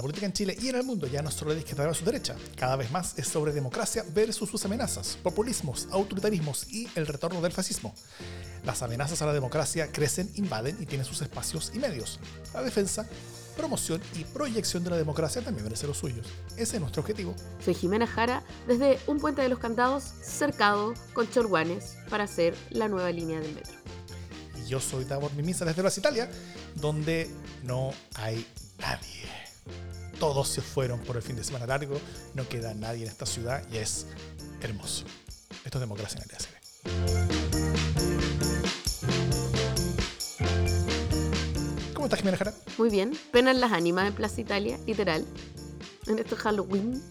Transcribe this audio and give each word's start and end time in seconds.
La 0.00 0.02
política 0.02 0.24
en 0.24 0.32
Chile 0.32 0.56
y 0.58 0.70
en 0.70 0.76
el 0.76 0.82
mundo 0.82 1.06
ya 1.06 1.20
no 1.20 1.28
es 1.28 1.34
solo 1.34 1.52
de 1.52 1.58
izquierda 1.58 1.84
versus 1.84 2.06
derecha, 2.06 2.34
cada 2.56 2.74
vez 2.74 2.90
más 2.90 3.18
es 3.18 3.28
sobre 3.28 3.52
democracia 3.52 4.02
versus 4.14 4.48
sus 4.48 4.64
amenazas, 4.64 5.18
populismos, 5.22 5.88
autoritarismos 5.90 6.72
y 6.72 6.88
el 6.94 7.06
retorno 7.06 7.42
del 7.42 7.52
fascismo. 7.52 7.94
Las 8.64 8.80
amenazas 8.80 9.20
a 9.20 9.26
la 9.26 9.34
democracia 9.34 9.92
crecen, 9.92 10.30
invaden 10.36 10.78
y 10.80 10.86
tienen 10.86 11.04
sus 11.04 11.20
espacios 11.20 11.70
y 11.74 11.78
medios. 11.80 12.18
La 12.54 12.62
defensa, 12.62 13.06
promoción 13.58 14.00
y 14.14 14.24
proyección 14.24 14.84
de 14.84 14.88
la 14.88 14.96
democracia 14.96 15.42
también 15.42 15.64
merece 15.64 15.86
los 15.86 15.98
suyos. 15.98 16.26
Ese 16.56 16.76
es 16.76 16.80
nuestro 16.80 17.02
objetivo. 17.02 17.34
Soy 17.62 17.74
Jimena 17.74 18.06
Jara, 18.06 18.42
desde 18.66 18.98
un 19.06 19.20
puente 19.20 19.42
de 19.42 19.50
los 19.50 19.58
candados 19.58 20.14
cercado 20.22 20.94
con 21.12 21.30
chorguanes 21.30 21.96
para 22.08 22.24
hacer 22.24 22.56
la 22.70 22.88
nueva 22.88 23.10
línea 23.10 23.38
del 23.38 23.54
metro. 23.54 23.74
Y 24.64 24.66
yo 24.66 24.80
soy 24.80 25.04
Davor 25.04 25.34
Mimisa 25.34 25.66
desde 25.66 25.82
Las 25.82 25.98
Italia, 25.98 26.30
donde 26.76 27.28
no 27.64 27.92
hay 28.14 28.46
nadie. 28.78 29.49
Todos 30.18 30.48
se 30.48 30.60
fueron 30.60 31.00
por 31.00 31.16
el 31.16 31.22
fin 31.22 31.36
de 31.36 31.44
semana 31.44 31.66
largo, 31.66 31.98
no 32.34 32.46
queda 32.48 32.74
nadie 32.74 33.04
en 33.04 33.08
esta 33.10 33.24
ciudad 33.26 33.62
y 33.72 33.78
es 33.78 34.06
hermoso. 34.60 35.04
Esto 35.64 35.78
es 35.78 35.80
democracia 35.80 36.20
en 36.22 36.30
el 36.30 36.36
DSB. 36.36 37.60
¿Cómo 41.94 42.06
estás, 42.06 42.20
Jimena 42.20 42.36
Jara? 42.38 42.54
Muy 42.78 42.88
bien, 42.90 43.12
penan 43.32 43.60
las 43.60 43.72
ánimas 43.72 44.06
en 44.08 44.14
Plaza 44.14 44.40
Italia, 44.40 44.78
literal. 44.86 45.24
En 46.06 46.18
esto 46.18 46.36
Halloween. 46.36 47.02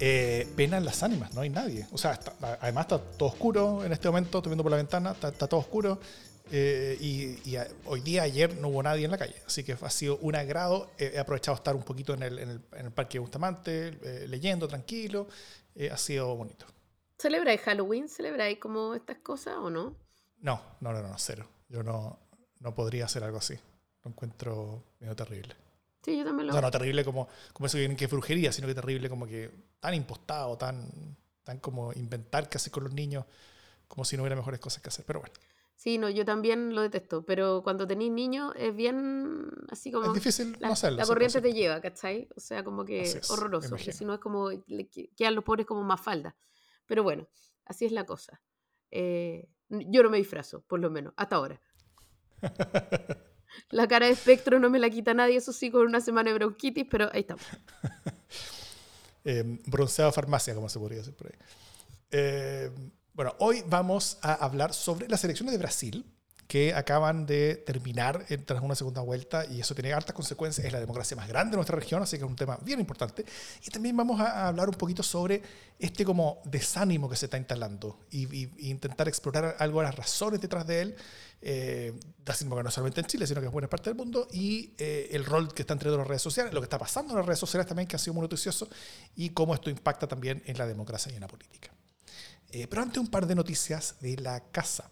Eh, 0.00 0.48
penan 0.56 0.84
las 0.84 1.02
ánimas, 1.02 1.34
no 1.34 1.42
hay 1.42 1.50
nadie. 1.50 1.86
O 1.92 1.98
sea, 1.98 2.12
está- 2.12 2.34
además 2.60 2.84
está 2.86 2.98
todo 2.98 3.28
oscuro 3.28 3.84
en 3.84 3.92
este 3.92 4.08
momento, 4.08 4.38
estoy 4.38 4.50
viendo 4.50 4.62
por 4.64 4.70
la 4.70 4.78
ventana, 4.78 5.12
está, 5.12 5.28
está 5.28 5.46
todo 5.46 5.60
oscuro. 5.60 6.00
Eh, 6.50 6.96
y 7.00 7.38
y 7.48 7.56
a- 7.56 7.68
hoy 7.86 8.00
día, 8.00 8.22
ayer, 8.22 8.56
no 8.56 8.68
hubo 8.68 8.82
nadie 8.82 9.04
en 9.04 9.10
la 9.10 9.18
calle. 9.18 9.34
Así 9.46 9.64
que 9.64 9.72
ha 9.80 9.90
sido 9.90 10.18
un 10.18 10.34
agrado. 10.36 10.90
Eh, 10.98 11.12
he 11.14 11.18
aprovechado 11.18 11.54
de 11.56 11.60
estar 11.60 11.76
un 11.76 11.82
poquito 11.82 12.14
en 12.14 12.22
el, 12.22 12.38
en 12.38 12.50
el, 12.50 12.60
en 12.72 12.86
el 12.86 12.92
Parque 12.92 13.18
Bustamante, 13.18 13.88
eh, 14.02 14.26
leyendo 14.28 14.66
tranquilo. 14.68 15.28
Eh, 15.74 15.90
ha 15.90 15.96
sido 15.96 16.34
bonito. 16.36 16.66
¿Celebráis 17.18 17.60
Halloween? 17.62 18.08
¿Celebráis 18.08 18.58
como 18.58 18.94
estas 18.94 19.18
cosas 19.18 19.56
o 19.58 19.70
no? 19.70 19.94
No, 20.40 20.60
no, 20.80 20.92
no, 20.92 21.02
no, 21.02 21.14
cero. 21.18 21.46
Yo 21.68 21.82
no, 21.82 22.18
no 22.60 22.74
podría 22.74 23.04
hacer 23.04 23.22
algo 23.24 23.38
así. 23.38 23.54
Lo 24.02 24.10
encuentro 24.10 24.82
medio 24.98 25.14
terrible. 25.14 25.54
Sí, 26.02 26.16
yo 26.16 26.24
también 26.24 26.44
O 26.44 26.46
lo 26.48 26.52
sea, 26.52 26.62
no 26.62 26.70
terrible 26.70 27.04
como, 27.04 27.28
como 27.52 27.66
eso 27.66 27.76
que 27.76 28.04
es 28.06 28.10
brujería, 28.10 28.52
sino 28.52 28.66
que 28.66 28.74
terrible 28.74 29.10
como 29.10 29.26
que 29.26 29.50
tan 29.80 29.92
impostado, 29.94 30.56
tan, 30.56 30.88
tan 31.44 31.58
como 31.58 31.92
inventar 31.92 32.48
qué 32.48 32.56
hacer 32.56 32.72
con 32.72 32.84
los 32.84 32.92
niños, 32.94 33.26
como 33.86 34.04
si 34.06 34.16
no 34.16 34.22
hubiera 34.22 34.36
mejores 34.36 34.58
cosas 34.60 34.82
que 34.82 34.88
hacer. 34.88 35.04
Pero 35.04 35.20
bueno, 35.20 35.34
Sí, 35.80 35.96
no, 35.96 36.10
yo 36.10 36.26
también 36.26 36.74
lo 36.74 36.82
detesto, 36.82 37.24
pero 37.24 37.62
cuando 37.62 37.86
tenéis 37.86 38.12
niños 38.12 38.52
es 38.54 38.76
bien 38.76 39.50
así 39.70 39.90
como... 39.90 40.08
es 40.08 40.12
difícil 40.12 40.54
La, 40.60 40.66
no 40.66 40.72
hacerlo. 40.74 40.98
la 40.98 41.06
corriente 41.06 41.40
te 41.40 41.54
lleva, 41.54 41.80
¿cachai? 41.80 42.28
O 42.36 42.40
sea, 42.40 42.62
como 42.62 42.84
que 42.84 43.00
es, 43.00 43.30
horroroso. 43.30 43.78
Si 43.78 44.04
no 44.04 44.12
es 44.12 44.20
como, 44.20 44.50
le 44.66 44.88
que- 44.90 45.08
quedan 45.16 45.34
los 45.36 45.42
pobres 45.42 45.64
como 45.64 45.82
más 45.82 45.98
falda. 46.02 46.36
Pero 46.84 47.02
bueno, 47.02 47.26
así 47.64 47.86
es 47.86 47.92
la 47.92 48.04
cosa. 48.04 48.42
Eh, 48.90 49.48
yo 49.70 50.02
no 50.02 50.10
me 50.10 50.18
disfrazo, 50.18 50.60
por 50.66 50.80
lo 50.80 50.90
menos, 50.90 51.14
hasta 51.16 51.36
ahora. 51.36 51.58
La 53.70 53.88
cara 53.88 54.04
de 54.04 54.12
espectro 54.12 54.60
no 54.60 54.68
me 54.68 54.78
la 54.78 54.90
quita 54.90 55.14
nadie, 55.14 55.36
eso 55.36 55.54
sí, 55.54 55.70
con 55.70 55.86
una 55.86 56.02
semana 56.02 56.28
de 56.30 56.34
bronquitis, 56.34 56.84
pero 56.90 57.08
ahí 57.14 57.20
estamos. 57.20 57.42
Eh, 59.22 59.44
bronceado 59.66 60.10
farmacia, 60.12 60.54
como 60.54 60.68
se 60.70 60.78
podría 60.78 60.98
decir 60.98 61.14
por 61.14 61.26
ahí. 61.26 61.34
Eh, 62.10 62.70
bueno, 63.14 63.34
hoy 63.38 63.62
vamos 63.66 64.18
a 64.22 64.34
hablar 64.34 64.72
sobre 64.72 65.08
las 65.08 65.22
elecciones 65.24 65.52
de 65.52 65.58
Brasil, 65.58 66.04
que 66.46 66.74
acaban 66.74 67.26
de 67.26 67.54
terminar 67.64 68.26
eh, 68.28 68.36
tras 68.36 68.60
una 68.60 68.74
segunda 68.74 69.00
vuelta, 69.02 69.46
y 69.46 69.60
eso 69.60 69.72
tiene 69.72 69.92
hartas 69.92 70.12
consecuencias. 70.16 70.66
Es 70.66 70.72
la 70.72 70.80
democracia 70.80 71.16
más 71.16 71.28
grande 71.28 71.52
de 71.52 71.56
nuestra 71.58 71.76
región, 71.76 72.02
así 72.02 72.16
que 72.18 72.24
es 72.24 72.28
un 72.28 72.34
tema 72.34 72.58
bien 72.62 72.80
importante. 72.80 73.24
Y 73.64 73.70
también 73.70 73.96
vamos 73.96 74.20
a 74.20 74.48
hablar 74.48 74.68
un 74.68 74.74
poquito 74.74 75.04
sobre 75.04 75.40
este 75.78 76.04
como 76.04 76.42
desánimo 76.44 77.08
que 77.08 77.14
se 77.14 77.26
está 77.26 77.38
instalando 77.38 78.00
y, 78.10 78.24
y- 78.36 78.52
y 78.58 78.70
intentar 78.70 79.06
explorar 79.06 79.54
algo 79.60 79.78
de 79.78 79.86
las 79.86 79.94
razones 79.94 80.40
detrás 80.40 80.66
de 80.66 80.80
él. 80.82 80.96
Eh, 81.40 81.92
desánimo 82.24 82.56
que 82.56 82.64
no 82.64 82.70
solamente 82.72 83.00
en 83.00 83.06
Chile, 83.06 83.28
sino 83.28 83.40
que 83.40 83.46
en 83.46 83.52
buena 83.52 83.68
parte 83.70 83.90
del 83.90 83.96
mundo, 83.96 84.26
y 84.32 84.74
eh, 84.78 85.08
el 85.12 85.24
rol 85.24 85.54
que 85.54 85.62
están 85.62 85.78
teniendo 85.78 85.98
las 85.98 86.08
redes 86.08 86.22
sociales, 86.22 86.52
lo 86.52 86.60
que 86.60 86.64
está 86.64 86.78
pasando 86.78 87.12
en 87.12 87.18
las 87.18 87.26
redes 87.26 87.38
sociales 87.38 87.68
también, 87.68 87.86
que 87.86 87.94
ha 87.94 87.98
sido 88.00 88.14
muy 88.14 88.22
noticioso, 88.22 88.68
y 89.14 89.30
cómo 89.30 89.54
esto 89.54 89.70
impacta 89.70 90.08
también 90.08 90.42
en 90.46 90.58
la 90.58 90.66
democracia 90.66 91.12
y 91.12 91.14
en 91.14 91.20
la 91.20 91.28
política. 91.28 91.70
Eh, 92.52 92.66
pero 92.68 92.82
antes 92.82 92.98
un 92.98 93.08
par 93.08 93.26
de 93.26 93.34
noticias 93.34 93.96
de 94.00 94.16
la 94.16 94.40
casa. 94.50 94.90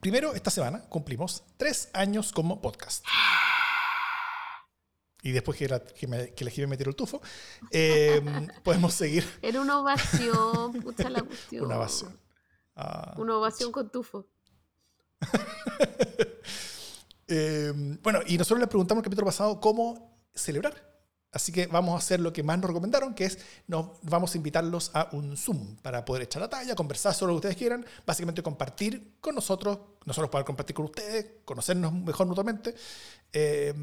Primero, 0.00 0.34
esta 0.34 0.50
semana 0.50 0.80
cumplimos 0.88 1.44
tres 1.56 1.88
años 1.92 2.32
como 2.32 2.60
podcast. 2.60 3.04
Y 5.22 5.32
después 5.32 5.56
que 5.56 5.68
la, 5.68 5.80
que 5.80 6.06
me, 6.06 6.34
que 6.34 6.44
la 6.44 6.50
Jime 6.50 6.66
me 6.66 6.76
tiró 6.76 6.90
el 6.90 6.96
tufo, 6.96 7.22
eh, 7.70 8.20
podemos 8.62 8.92
seguir 8.92 9.24
Era 9.40 9.62
una 9.62 9.80
ovación, 9.80 10.72
pucha 10.82 11.08
la 11.08 11.22
cuestión. 11.22 11.64
una 11.64 11.76
ovación. 11.78 12.20
Ah, 12.76 13.14
Una 13.16 13.38
ovación 13.38 13.72
con 13.72 13.90
tufo. 13.90 14.26
Eh, 17.26 17.72
bueno, 18.02 18.20
y 18.26 18.36
nosotros 18.36 18.60
les 18.60 18.68
preguntamos 18.68 19.00
el 19.00 19.04
capítulo 19.04 19.24
pasado 19.24 19.58
cómo 19.58 20.20
celebrar. 20.34 20.93
Así 21.34 21.52
que 21.52 21.66
vamos 21.66 21.94
a 21.94 21.98
hacer 21.98 22.20
lo 22.20 22.32
que 22.32 22.42
más 22.42 22.58
nos 22.58 22.68
recomendaron, 22.68 23.12
que 23.12 23.24
es 23.24 23.38
nos 23.66 23.86
vamos 24.02 24.34
a 24.34 24.38
invitarlos 24.38 24.90
a 24.94 25.08
un 25.12 25.36
Zoom 25.36 25.76
para 25.82 26.04
poder 26.04 26.22
echar 26.22 26.40
la 26.40 26.48
talla, 26.48 26.74
conversar 26.74 27.12
sobre 27.12 27.32
lo 27.32 27.40
que 27.40 27.48
ustedes 27.48 27.56
quieran, 27.56 27.84
básicamente 28.06 28.42
compartir 28.42 29.16
con 29.20 29.34
nosotros, 29.34 29.78
nosotros 30.04 30.30
poder 30.30 30.46
compartir 30.46 30.74
con 30.74 30.86
ustedes, 30.86 31.26
conocernos 31.44 31.92
mejor 31.92 32.26
mutuamente. 32.26 32.74
Eh, 33.32 33.74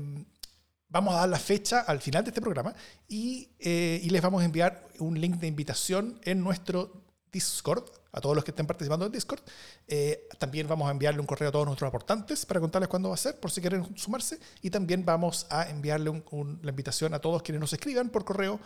vamos 0.87 1.13
a 1.13 1.19
dar 1.19 1.29
la 1.29 1.39
fecha 1.39 1.81
al 1.81 1.99
final 1.99 2.23
de 2.23 2.29
este 2.29 2.41
programa 2.41 2.73
eh, 3.09 3.99
y 4.03 4.09
les 4.09 4.21
vamos 4.21 4.41
a 4.41 4.45
enviar 4.45 4.87
un 4.99 5.19
link 5.19 5.35
de 5.35 5.47
invitación 5.47 6.19
en 6.23 6.41
nuestro 6.41 7.03
Discord, 7.31 7.83
a 8.13 8.21
todos 8.21 8.35
los 8.35 8.43
que 8.43 8.51
estén 8.51 8.65
participando 8.67 9.05
en 9.05 9.11
Discord. 9.11 9.41
Eh, 9.87 10.27
también 10.37 10.67
vamos 10.67 10.87
a 10.87 10.91
enviarle 10.91 11.19
un 11.21 11.25
correo 11.27 11.49
a 11.49 11.51
todos 11.51 11.65
nuestros 11.65 11.87
aportantes 11.87 12.45
para 12.45 12.59
contarles 12.59 12.89
cuándo 12.89 13.09
va 13.09 13.15
a 13.15 13.17
ser, 13.17 13.39
por 13.39 13.51
si 13.51 13.61
quieren 13.61 13.97
sumarse. 13.97 14.39
Y 14.61 14.69
también 14.69 15.05
vamos 15.05 15.47
a 15.49 15.69
enviarle 15.69 16.09
un- 16.09 16.23
un- 16.31 16.59
la 16.63 16.69
invitación 16.71 17.13
a 17.13 17.19
todos 17.19 17.41
quienes 17.41 17.59
nos 17.61 17.73
escriban 17.73 18.09
por 18.09 18.25
correo, 18.25 18.59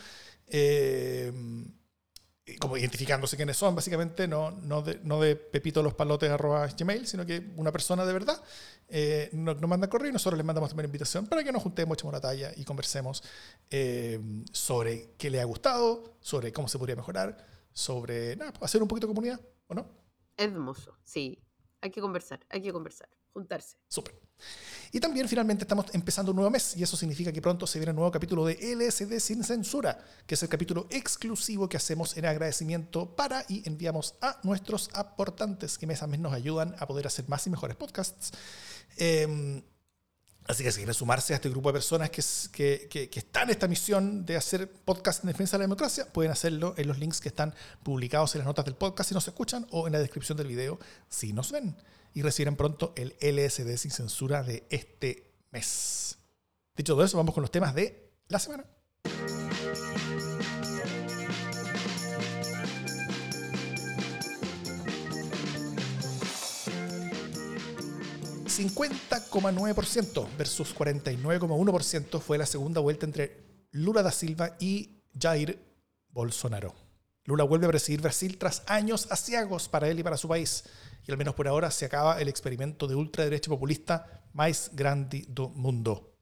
eh, 0.47 1.31
como 2.59 2.77
identificándose 2.77 3.35
quiénes 3.37 3.57
son, 3.57 3.73
básicamente, 3.73 4.27
no, 4.27 4.51
no, 4.51 4.83
de, 4.83 4.99
no 5.03 5.19
de 5.19 5.35
pepito 5.35 5.81
los 5.81 5.95
palotes 5.95 6.29
arroba 6.29 6.67
gmail, 6.67 7.07
sino 7.07 7.25
que 7.25 7.43
una 7.55 7.71
persona 7.71 8.05
de 8.05 8.13
verdad 8.13 8.39
eh, 8.87 9.29
nos, 9.33 9.59
nos 9.59 9.67
manda 9.67 9.89
correo 9.89 10.09
y 10.09 10.13
nosotros 10.13 10.37
les 10.37 10.45
mandamos 10.45 10.69
también 10.69 10.85
invitación 10.85 11.25
para 11.25 11.43
que 11.43 11.51
nos 11.51 11.63
juntemos, 11.63 11.95
echemos 11.97 12.13
la 12.13 12.21
talla 12.21 12.51
y 12.55 12.63
conversemos 12.63 13.23
eh, 13.71 14.19
sobre 14.51 15.15
qué 15.17 15.31
le 15.31 15.41
ha 15.41 15.45
gustado, 15.45 16.17
sobre 16.21 16.53
cómo 16.53 16.67
se 16.67 16.77
podría 16.77 16.95
mejorar, 16.95 17.54
sobre 17.75 18.37
nada, 18.37 18.53
hacer 18.61 18.81
un 18.81 18.87
poquito 18.87 19.05
de 19.05 19.13
comunidad, 19.13 19.39
¿o 19.67 19.75
no? 19.75 19.85
Hermoso, 20.37 20.97
sí. 21.03 21.37
Hay 21.81 21.91
que 21.91 22.01
conversar, 22.01 22.39
hay 22.49 22.61
que 22.61 22.71
conversar, 22.71 23.09
juntarse. 23.33 23.77
Súper. 23.89 24.15
Y 24.91 24.99
también 24.99 25.27
finalmente 25.27 25.65
estamos 25.65 25.87
empezando 25.93 26.31
un 26.31 26.37
nuevo 26.37 26.49
mes 26.49 26.77
y 26.77 26.83
eso 26.83 26.95
significa 26.95 27.33
que 27.33 27.41
pronto 27.41 27.67
se 27.67 27.79
viene 27.79 27.91
un 27.91 27.97
nuevo 27.97 28.11
capítulo 28.11 28.45
de 28.45 28.55
LSD 28.75 29.19
sin 29.19 29.43
censura, 29.43 29.99
que 30.25 30.35
es 30.35 30.43
el 30.43 30.49
capítulo 30.49 30.87
exclusivo 30.89 31.67
que 31.67 31.75
hacemos 31.75 32.15
en 32.15 32.25
agradecimiento 32.25 33.13
para 33.13 33.45
y 33.49 33.67
enviamos 33.67 34.15
a 34.21 34.39
nuestros 34.43 34.89
aportantes 34.93 35.77
que 35.77 35.85
mes 35.85 36.01
a 36.01 36.07
mes 36.07 36.21
nos 36.21 36.33
ayudan 36.33 36.75
a 36.79 36.87
poder 36.87 37.07
hacer 37.07 37.27
más 37.27 37.45
y 37.45 37.49
mejores 37.49 37.75
podcasts. 37.75 38.31
Eh, 38.97 39.61
Así 40.47 40.63
que 40.63 40.71
si 40.71 40.77
quieren 40.77 40.93
sumarse 40.93 41.33
a 41.33 41.37
este 41.37 41.49
grupo 41.49 41.69
de 41.69 41.73
personas 41.73 42.09
que, 42.11 42.21
que, 42.89 43.09
que- 43.09 43.19
están 43.19 43.43
en 43.45 43.49
esta 43.51 43.67
misión 43.67 44.25
de 44.25 44.35
hacer 44.37 44.69
podcast 44.71 45.23
en 45.23 45.27
defensa 45.29 45.57
de 45.57 45.59
la 45.59 45.63
democracia, 45.63 46.05
pueden 46.13 46.31
hacerlo 46.31 46.75
en 46.77 46.87
los 46.87 46.99
links 46.99 47.19
que 47.19 47.29
están 47.29 47.55
publicados 47.83 48.35
en 48.35 48.39
las 48.39 48.45
notas 48.45 48.63
del 48.65 48.75
podcast 48.75 49.09
si 49.09 49.15
nos 49.15 49.27
escuchan 49.27 49.65
o 49.71 49.87
en 49.87 49.93
la 49.93 49.99
descripción 49.99 50.37
del 50.37 50.47
video 50.47 50.79
si 51.09 51.33
nos 51.33 51.51
ven. 51.51 51.75
Y 52.13 52.21
recibirán 52.21 52.55
pronto 52.55 52.93
el 52.95 53.15
LSD 53.21 53.75
sin 53.77 53.91
censura 53.91 54.43
de 54.43 54.65
este 54.69 55.31
mes. 55.51 56.17
Dicho 56.75 56.93
todo 56.93 57.03
eso, 57.03 57.17
vamos 57.17 57.33
con 57.33 57.41
los 57.41 57.51
temas 57.51 57.73
de 57.73 58.11
la 58.27 58.37
semana. 58.39 58.65
50,9% 68.57 70.27
versus 70.37 70.75
49,1% 70.75 72.19
fue 72.21 72.37
la 72.37 72.45
segunda 72.45 72.81
vuelta 72.81 73.05
entre 73.05 73.37
Lula 73.71 74.01
da 74.03 74.11
Silva 74.11 74.55
y 74.59 75.01
Jair 75.19 75.59
Bolsonaro. 76.09 76.73
Lula 77.25 77.43
vuelve 77.43 77.65
a 77.65 77.69
presidir 77.69 78.01
Brasil 78.01 78.37
tras 78.37 78.63
años 78.67 79.07
asiagos 79.11 79.67
para 79.67 79.87
él 79.89 79.99
y 79.99 80.03
para 80.03 80.17
su 80.17 80.27
país. 80.27 80.63
Y 81.07 81.11
al 81.11 81.17
menos 81.17 81.35
por 81.35 81.47
ahora 81.47 81.71
se 81.71 81.85
acaba 81.85 82.19
el 82.21 82.27
experimento 82.29 82.87
de 82.87 82.95
ultraderecha 82.95 83.49
populista 83.49 84.23
más 84.33 84.71
grande 84.73 85.25
do 85.27 85.49
mundo. 85.49 86.13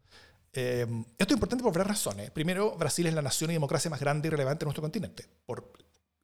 Eh, 0.53 0.85
esto 1.17 1.33
es 1.33 1.37
importante 1.37 1.63
por 1.63 1.73
varias 1.73 1.87
razones. 1.87 2.31
Primero, 2.31 2.75
Brasil 2.77 3.07
es 3.07 3.13
la 3.13 3.21
nación 3.21 3.49
y 3.51 3.53
democracia 3.53 3.89
más 3.89 3.99
grande 3.99 4.27
y 4.27 4.31
relevante 4.31 4.59
de 4.59 4.65
nuestro 4.67 4.81
continente, 4.81 5.27
por 5.45 5.71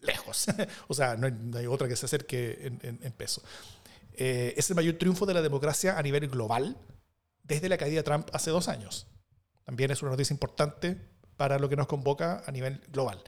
lejos. 0.02 0.46
o 0.88 0.94
sea, 0.94 1.16
no 1.18 1.28
hay, 1.28 1.34
no 1.34 1.58
hay 1.58 1.68
otra 1.68 1.88
que 1.88 1.96
se 1.96 2.06
acerque 2.06 2.58
en, 2.62 2.80
en- 2.84 3.00
en 3.02 3.12
peso. 3.14 3.42
Eh, 4.22 4.54
es 4.58 4.70
el 4.70 4.76
mayor 4.76 4.96
triunfo 4.96 5.26
de 5.26 5.34
la 5.34 5.42
democracia 5.42 5.98
a 5.98 6.04
nivel 6.04 6.28
global 6.28 6.76
desde 7.42 7.70
la 7.70 7.78
caída 7.78 7.96
de 7.96 8.04
Trump 8.04 8.28
hace 8.34 8.52
dos 8.52 8.68
años. 8.68 9.08
También 9.64 9.92
es 9.92 10.02
una 10.02 10.12
noticia 10.12 10.34
importante 10.34 10.98
para 11.38 11.58
lo 11.58 11.70
que 11.70 11.78
nos 11.78 11.88
convoca 11.88 12.44
a 12.46 12.52
nivel 12.52 12.82
global. 12.92 13.24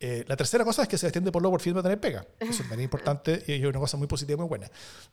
Eh, 0.00 0.24
la 0.26 0.34
tercera 0.34 0.64
cosa 0.64 0.82
es 0.82 0.88
que 0.88 0.96
Sebastián 0.96 1.24
de 1.24 1.30
Polo 1.30 1.50
por 1.50 1.60
fin 1.60 1.76
va 1.76 1.80
a 1.80 1.82
tener 1.82 2.00
pega. 2.00 2.26
Eso 2.40 2.62
es 2.62 2.68
muy 2.70 2.82
importante 2.82 3.44
y 3.46 3.52
es 3.52 3.64
una 3.64 3.78
cosa 3.78 3.98
muy 3.98 4.06
positiva 4.06 4.38
y 4.38 4.40
muy 4.40 4.48
buena. 4.48 4.70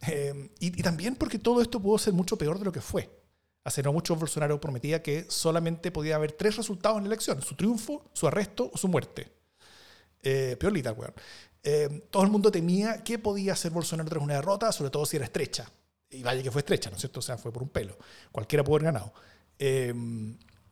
Eh, 0.08 0.52
y, 0.62 0.72
también 0.82 1.18
porque 1.18 1.38
todo 1.38 1.62
esto 1.62 1.82
pudo 1.82 1.98
ser 1.98 2.14
mucho 2.14 2.38
peor 2.38 2.58
de 2.58 2.64
lo 2.64 2.72
que 2.72 2.80
fue. 2.80 3.10
Hace 3.66 3.84
no 3.84 3.92
mucho 3.92 4.16
Bolsonaro 4.16 4.62
prometía 4.62 5.04
que 5.04 5.26
solamente 5.28 5.92
podía 5.92 6.16
haber 6.16 6.32
tres 6.32 6.56
resultados 6.56 6.98
en 6.98 7.04
la 7.04 7.08
elección. 7.10 7.42
Su 7.42 7.56
triunfo, 7.56 8.10
su 8.14 8.26
arresto 8.26 8.72
o 8.74 8.78
su 8.78 8.88
muerte. 8.88 9.30
Eh, 10.24 10.56
peorlita, 10.58 10.94
weón. 10.94 11.14
Eh, 11.64 12.08
todo 12.10 12.24
el 12.24 12.30
mundo 12.30 12.52
temía 12.52 13.04
que 13.04 13.20
podía 13.20 13.54
hacer 13.54 13.72
Bolsonaro 13.72 14.10
tras 14.10 14.24
una 14.24 14.36
derrota, 14.36 14.72
sobre 14.72 14.92
todo 14.92 15.06
si 15.06 15.18
era 15.18 15.26
estrecha. 15.26 15.70
Y 16.10 16.24
vaya 16.24 16.42
que 16.42 16.52
fue 16.52 16.60
estrecha, 16.60 16.90
¿no 16.90 16.96
es 16.96 17.02
cierto? 17.02 17.20
O 17.20 17.24
sea, 17.24 17.38
fue 17.38 17.52
por 17.52 17.64
un 17.64 17.70
pelo. 17.70 17.98
Cualquiera 18.32 18.64
pudo 18.64 18.78
haber 18.78 18.86
ganado. 18.86 19.14
Eh, 19.58 19.94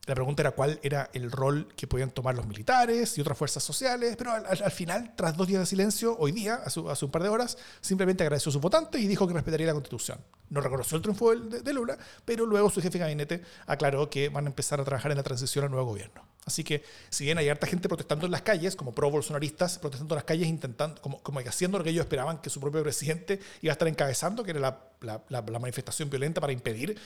la 0.08 0.16
pregunta 0.16 0.42
era 0.42 0.52
cuál 0.52 0.80
era 0.84 1.10
el 1.14 1.30
rol 1.30 1.68
que 1.76 1.86
podían 1.86 2.12
tomar 2.12 2.34
los 2.34 2.48
militares 2.48 3.18
y 3.18 3.22
otras 3.22 3.38
fuerzas 3.38 3.62
sociales, 3.62 4.16
pero 4.18 4.32
al, 4.32 4.72
final, 4.72 5.14
tras 5.18 5.36
dos 5.36 5.48
días 5.48 5.60
de 5.60 5.66
silencio, 5.66 6.16
hoy 6.18 6.32
día, 6.32 6.62
hace, 6.64 6.80
un 6.80 7.12
par 7.12 7.24
de 7.24 7.30
horas, 7.30 7.58
simplemente 7.82 8.24
agradeció 8.24 8.50
a 8.50 8.54
sus 8.54 8.62
votantes 8.62 9.02
y 9.02 9.08
dijo 9.08 9.28
que 9.28 9.34
respetaría 9.34 9.68
la 9.68 9.74
constitución. 9.74 10.20
No 10.50 10.62
reconoció 10.62 10.96
el 10.96 11.02
triunfo 11.02 11.36
de, 11.36 11.74
Lula, 11.74 11.98
pero 12.24 12.46
luego 12.46 12.70
su 12.70 12.82
jefe 12.82 12.98
de 12.98 13.00
gabinete 13.00 13.42
aclaró 13.66 14.10
que 14.10 14.30
van 14.30 14.46
a 14.46 14.48
empezar 14.48 14.80
a 14.80 14.86
trabajar 14.86 15.12
en 15.12 15.18
la 15.18 15.24
transición 15.24 15.66
al 15.66 15.72
nuevo 15.72 15.88
gobierno. 15.88 16.26
Así 16.46 16.64
que, 16.64 16.86
si 17.10 17.26
bien 17.26 17.38
hay 17.38 17.50
harta 17.50 17.68
gente 17.68 17.90
protestando 17.90 18.26
en 18.26 18.32
las 18.32 18.44
calles, 18.44 18.78
como 18.78 18.96
pro-bolsonaristas, 18.96 19.78
protestando 19.78 20.16
en 20.16 20.20
las 20.20 20.24
calles, 20.24 20.48
intentando, 20.48 21.02
como, 21.02 21.22
como 21.22 21.42
haciendo 21.42 21.80
lo 21.80 21.84
que 21.84 21.90
ellos 21.90 22.06
esperaban 22.06 22.38
que 22.38 22.50
su 22.50 22.62
propio 22.62 22.82
presidente 22.82 23.42
iba 23.62 23.72
a 23.72 23.74
estar 23.74 23.90
encabezando, 23.90 24.46
que 24.46 24.52
era 24.52 24.62
la, 25.02 25.22
la 25.28 25.60
manifestación 25.60 26.10
violenta 26.10 26.40
para 26.40 26.54
impedir 26.54 26.98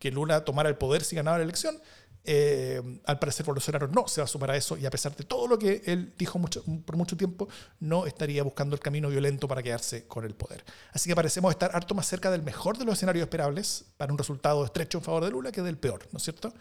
que 0.00 0.10
Lula 0.10 0.44
tomara 0.44 0.68
el 0.68 0.76
poder 0.76 1.04
si 1.04 1.14
ganaba 1.14 1.36
la 1.36 1.44
elección, 1.44 1.78
eh, 2.22 3.00
al 3.06 3.18
parecer 3.18 3.46
Bolsonaro 3.46 3.88
no 3.88 4.06
se 4.06 4.20
va 4.20 4.26
a 4.26 4.28
sumar 4.28 4.50
a 4.50 4.56
eso 4.56 4.76
y 4.76 4.84
a 4.84 4.90
pesar 4.90 5.16
de 5.16 5.24
todo 5.24 5.46
lo 5.46 5.58
que 5.58 5.82
él 5.86 6.12
dijo 6.18 6.38
mucho, 6.38 6.62
por 6.84 6.96
mucho 6.96 7.16
tiempo, 7.16 7.48
no 7.80 8.06
estaría 8.06 8.42
buscando 8.42 8.74
el 8.74 8.80
camino 8.80 9.08
violento 9.08 9.48
para 9.48 9.62
quedarse 9.62 10.06
con 10.06 10.24
el 10.24 10.34
poder. 10.34 10.62
Así 10.92 11.08
que 11.08 11.16
parecemos 11.16 11.50
estar 11.50 11.74
harto 11.74 11.94
más 11.94 12.06
cerca 12.06 12.30
del 12.30 12.42
mejor 12.42 12.76
de 12.76 12.84
los 12.84 12.94
escenarios 12.94 13.22
esperables 13.22 13.92
para 13.96 14.12
un 14.12 14.18
resultado 14.18 14.64
estrecho 14.64 14.98
en 14.98 15.04
favor 15.04 15.24
de 15.24 15.30
Lula 15.30 15.50
que 15.50 15.62
del 15.62 15.78
peor, 15.78 16.06
¿no 16.12 16.18
es 16.18 16.22
cierto? 16.22 16.52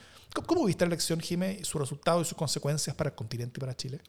¿Cómo, 0.45 0.65
viste 0.65 0.85
la 0.85 0.89
elección, 0.89 1.19
Jimé, 1.19 1.63
su 1.63 1.77
resultado 1.77 2.21
y 2.21 2.25
sus 2.25 2.37
consecuencias 2.37 2.95
para 2.95 3.09
el 3.09 3.15
continente 3.15 3.59
y 3.59 3.61
para 3.61 3.75
Chile? 3.75 3.99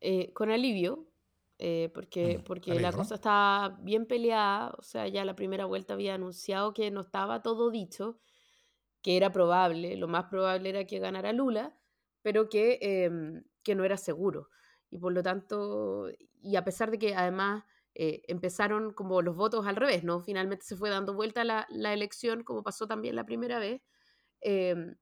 Eh, 0.00 0.32
con 0.32 0.50
alivio, 0.50 1.08
eh, 1.58 1.90
porque, 1.94 2.38
mm, 2.38 2.44
porque 2.44 2.78
la 2.78 2.92
cosa 2.92 3.16
estaba 3.16 3.70
bien 3.80 4.06
peleada, 4.06 4.74
o 4.78 4.82
sea, 4.82 5.08
ya 5.08 5.24
la 5.24 5.34
primera 5.34 5.64
vuelta 5.64 5.94
había 5.94 6.14
anunciado 6.14 6.74
que 6.74 6.90
no 6.90 7.00
estaba 7.00 7.42
todo 7.42 7.70
dicho 7.70 8.20
que 9.08 9.16
era 9.16 9.32
probable, 9.32 9.96
lo 9.96 10.06
más 10.06 10.26
probable 10.26 10.68
era 10.68 10.84
que 10.84 10.98
ganara 10.98 11.32
Lula, 11.32 11.74
pero 12.20 12.50
que, 12.50 12.78
em, 12.82 13.42
que 13.62 13.74
no 13.74 13.84
era 13.84 13.96
seguro. 13.96 14.50
Y 14.90 14.98
por 14.98 15.14
lo 15.14 15.22
tanto, 15.22 16.10
y 16.42 16.56
a 16.56 16.62
pesar 16.62 16.90
de 16.90 16.98
que 16.98 17.14
además 17.14 17.64
eh, 17.94 18.20
empezaron 18.28 18.92
como 18.92 19.22
los 19.22 19.34
votos 19.34 19.66
al 19.66 19.76
revés, 19.76 20.04
¿no? 20.04 20.20
Finalmente 20.20 20.66
se 20.66 20.76
fue 20.76 20.90
dando 20.90 21.14
vuelta 21.14 21.42
la, 21.42 21.66
la 21.70 21.94
elección, 21.94 22.44
como 22.44 22.62
pasó 22.62 22.86
también 22.86 23.16
la 23.16 23.24
primera 23.24 23.58
vez. 23.58 23.80
Em, 24.42 24.94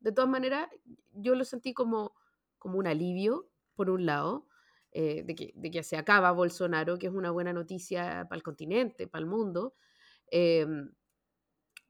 de 0.00 0.10
todas 0.10 0.28
maneras, 0.28 0.68
yo 1.12 1.36
lo 1.36 1.44
sentí 1.44 1.72
como, 1.72 2.16
como 2.58 2.78
un 2.78 2.88
alivio, 2.88 3.48
por 3.76 3.90
un 3.90 4.06
lado, 4.06 4.48
eh, 4.90 5.22
de, 5.24 5.36
que, 5.36 5.52
de, 5.54 5.70
que, 5.70 5.84
se 5.84 5.96
acaba 5.96 6.32
Bolsonaro, 6.32 6.98
que 6.98 7.06
es 7.06 7.12
una 7.12 7.30
buena 7.30 7.52
noticia 7.52 8.26
para 8.28 8.38
el 8.38 8.42
continente, 8.42 9.06
para 9.06 9.20
el 9.22 9.30
mundo, 9.30 9.76
em, 10.32 10.92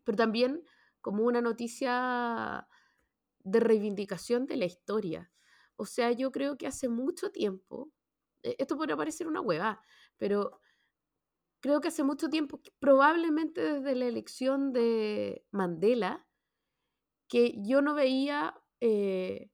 pero 0.05 0.17
también 0.19 0.63
como 1.03 1.25
una 1.25 1.43
noticia 1.43 2.67
de 3.45 3.61
reivindicación 3.61 4.47
de 4.47 4.57
la 4.57 4.65
historia. 4.65 5.31
O 5.77 5.85
sea, 5.85 6.13
yo 6.13 6.33
creo 6.33 6.57
que 6.57 6.67
hace 6.67 6.89
mucho 6.89 7.31
tiempo, 7.31 7.93
e, 8.43 8.57
esto 8.59 8.77
podría 8.77 8.97
parecer 8.97 9.27
una 9.27 9.41
hueva, 9.41 9.83
pero 10.17 10.61
creo 11.61 11.81
que 11.81 11.89
hace 11.89 12.05
mucho 12.05 12.29
tiempo, 12.29 12.61
probablemente 12.79 13.61
desde 13.61 13.95
la 13.95 14.07
elección 14.07 14.73
de 14.73 15.45
Mandela, 15.51 16.27
que 17.29 17.55
yo 17.63 17.83
no 17.83 17.95
veía 17.95 18.55
eh, 18.81 19.51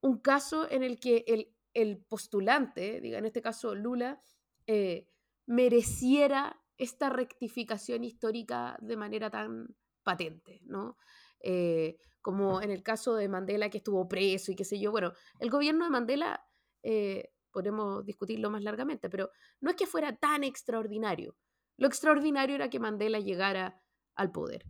un 0.00 0.18
caso 0.18 0.70
en 0.70 0.82
el 0.82 1.00
que 1.00 1.24
el, 1.26 1.54
el, 1.74 1.98
postulante, 2.04 3.00
diga 3.00 3.18
en 3.18 3.24
este 3.24 3.42
caso 3.42 3.74
Lula, 3.74 4.20
eh, 4.66 5.08
mereciera 5.46 6.60
esta 6.76 7.08
rectificación 7.08 8.04
histórica 8.04 8.76
de 8.80 8.96
manera 8.96 9.30
tan 9.30 9.74
patente, 10.02 10.60
¿no? 10.64 10.96
Eh, 11.40 11.98
como 12.20 12.60
en 12.60 12.70
el 12.70 12.82
caso 12.82 13.14
de 13.14 13.28
Mandela 13.28 13.70
que 13.70 13.78
estuvo 13.78 14.08
preso 14.08 14.52
y 14.52 14.56
qué 14.56 14.64
sé 14.64 14.78
yo. 14.78 14.90
Bueno, 14.90 15.12
el 15.38 15.50
gobierno 15.50 15.84
de 15.84 15.90
Mandela, 15.90 16.44
eh, 16.82 17.30
podemos 17.50 18.04
discutirlo 18.04 18.50
más 18.50 18.62
largamente, 18.62 19.08
pero 19.08 19.30
no 19.60 19.70
es 19.70 19.76
que 19.76 19.86
fuera 19.86 20.16
tan 20.16 20.44
extraordinario. 20.44 21.36
Lo 21.76 21.86
extraordinario 21.86 22.56
era 22.56 22.68
que 22.68 22.80
Mandela 22.80 23.20
llegara 23.20 23.80
al 24.14 24.30
poder. 24.32 24.66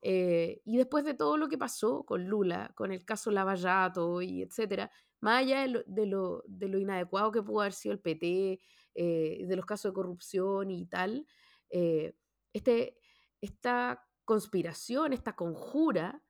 Eh, 0.00 0.60
y 0.64 0.76
después 0.78 1.04
de 1.04 1.14
todo 1.14 1.36
lo 1.36 1.48
que 1.48 1.58
pasó 1.58 2.04
con 2.04 2.26
Lula, 2.26 2.72
con 2.74 2.92
el 2.92 3.04
caso 3.04 3.30
Lavallato 3.30 4.22
y 4.22 4.42
etcétera, 4.42 4.90
más 5.20 5.40
allá 5.42 5.60
de 5.60 5.68
lo, 6.06 6.42
de 6.46 6.68
lo, 6.68 6.78
inadecuado 6.78 7.30
que 7.30 7.42
pudo 7.42 7.60
haber 7.60 7.74
sido 7.74 7.92
el 7.92 8.00
PT, 8.00 8.60
de 8.94 9.56
los 9.56 9.64
casos 9.64 9.90
de 9.92 9.94
corrupción 9.94 10.70
y 10.70 10.86
tal, 10.86 11.26
este, 12.52 12.96
esta 13.40 14.04
conspiración, 14.24 15.12
esta 15.12 15.34
conjura 15.34 16.22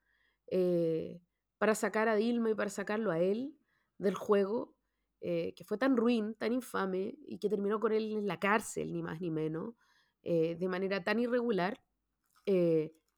eh, 0.47 1.23
para 1.59 1.75
sacar 1.75 2.09
a 2.09 2.17
Dilma 2.17 2.51
y 2.51 2.55
para 2.55 2.71
sacarlo 2.71 3.11
a 3.11 3.21
él 3.21 3.57
del 3.99 4.15
juego, 4.15 4.75
eh, 5.21 5.55
que 5.55 5.65
fue 5.65 5.79
tan 5.79 5.97
ruin, 5.97 6.35
tan 6.35 6.53
infame 6.53 7.15
y 7.27 7.39
que 7.39 7.49
terminó 7.49 7.79
con 7.79 7.93
él 7.93 8.13
en 8.13 8.27
la 8.27 8.41
cárcel, 8.41 8.93
ni 8.93 9.03
más 9.03 9.21
ni 9.21 9.31
menos, 9.31 9.75
eh, 10.23 10.57
de 10.57 10.69
manera 10.69 11.03
tan 11.05 11.21
irregular, 11.21 11.83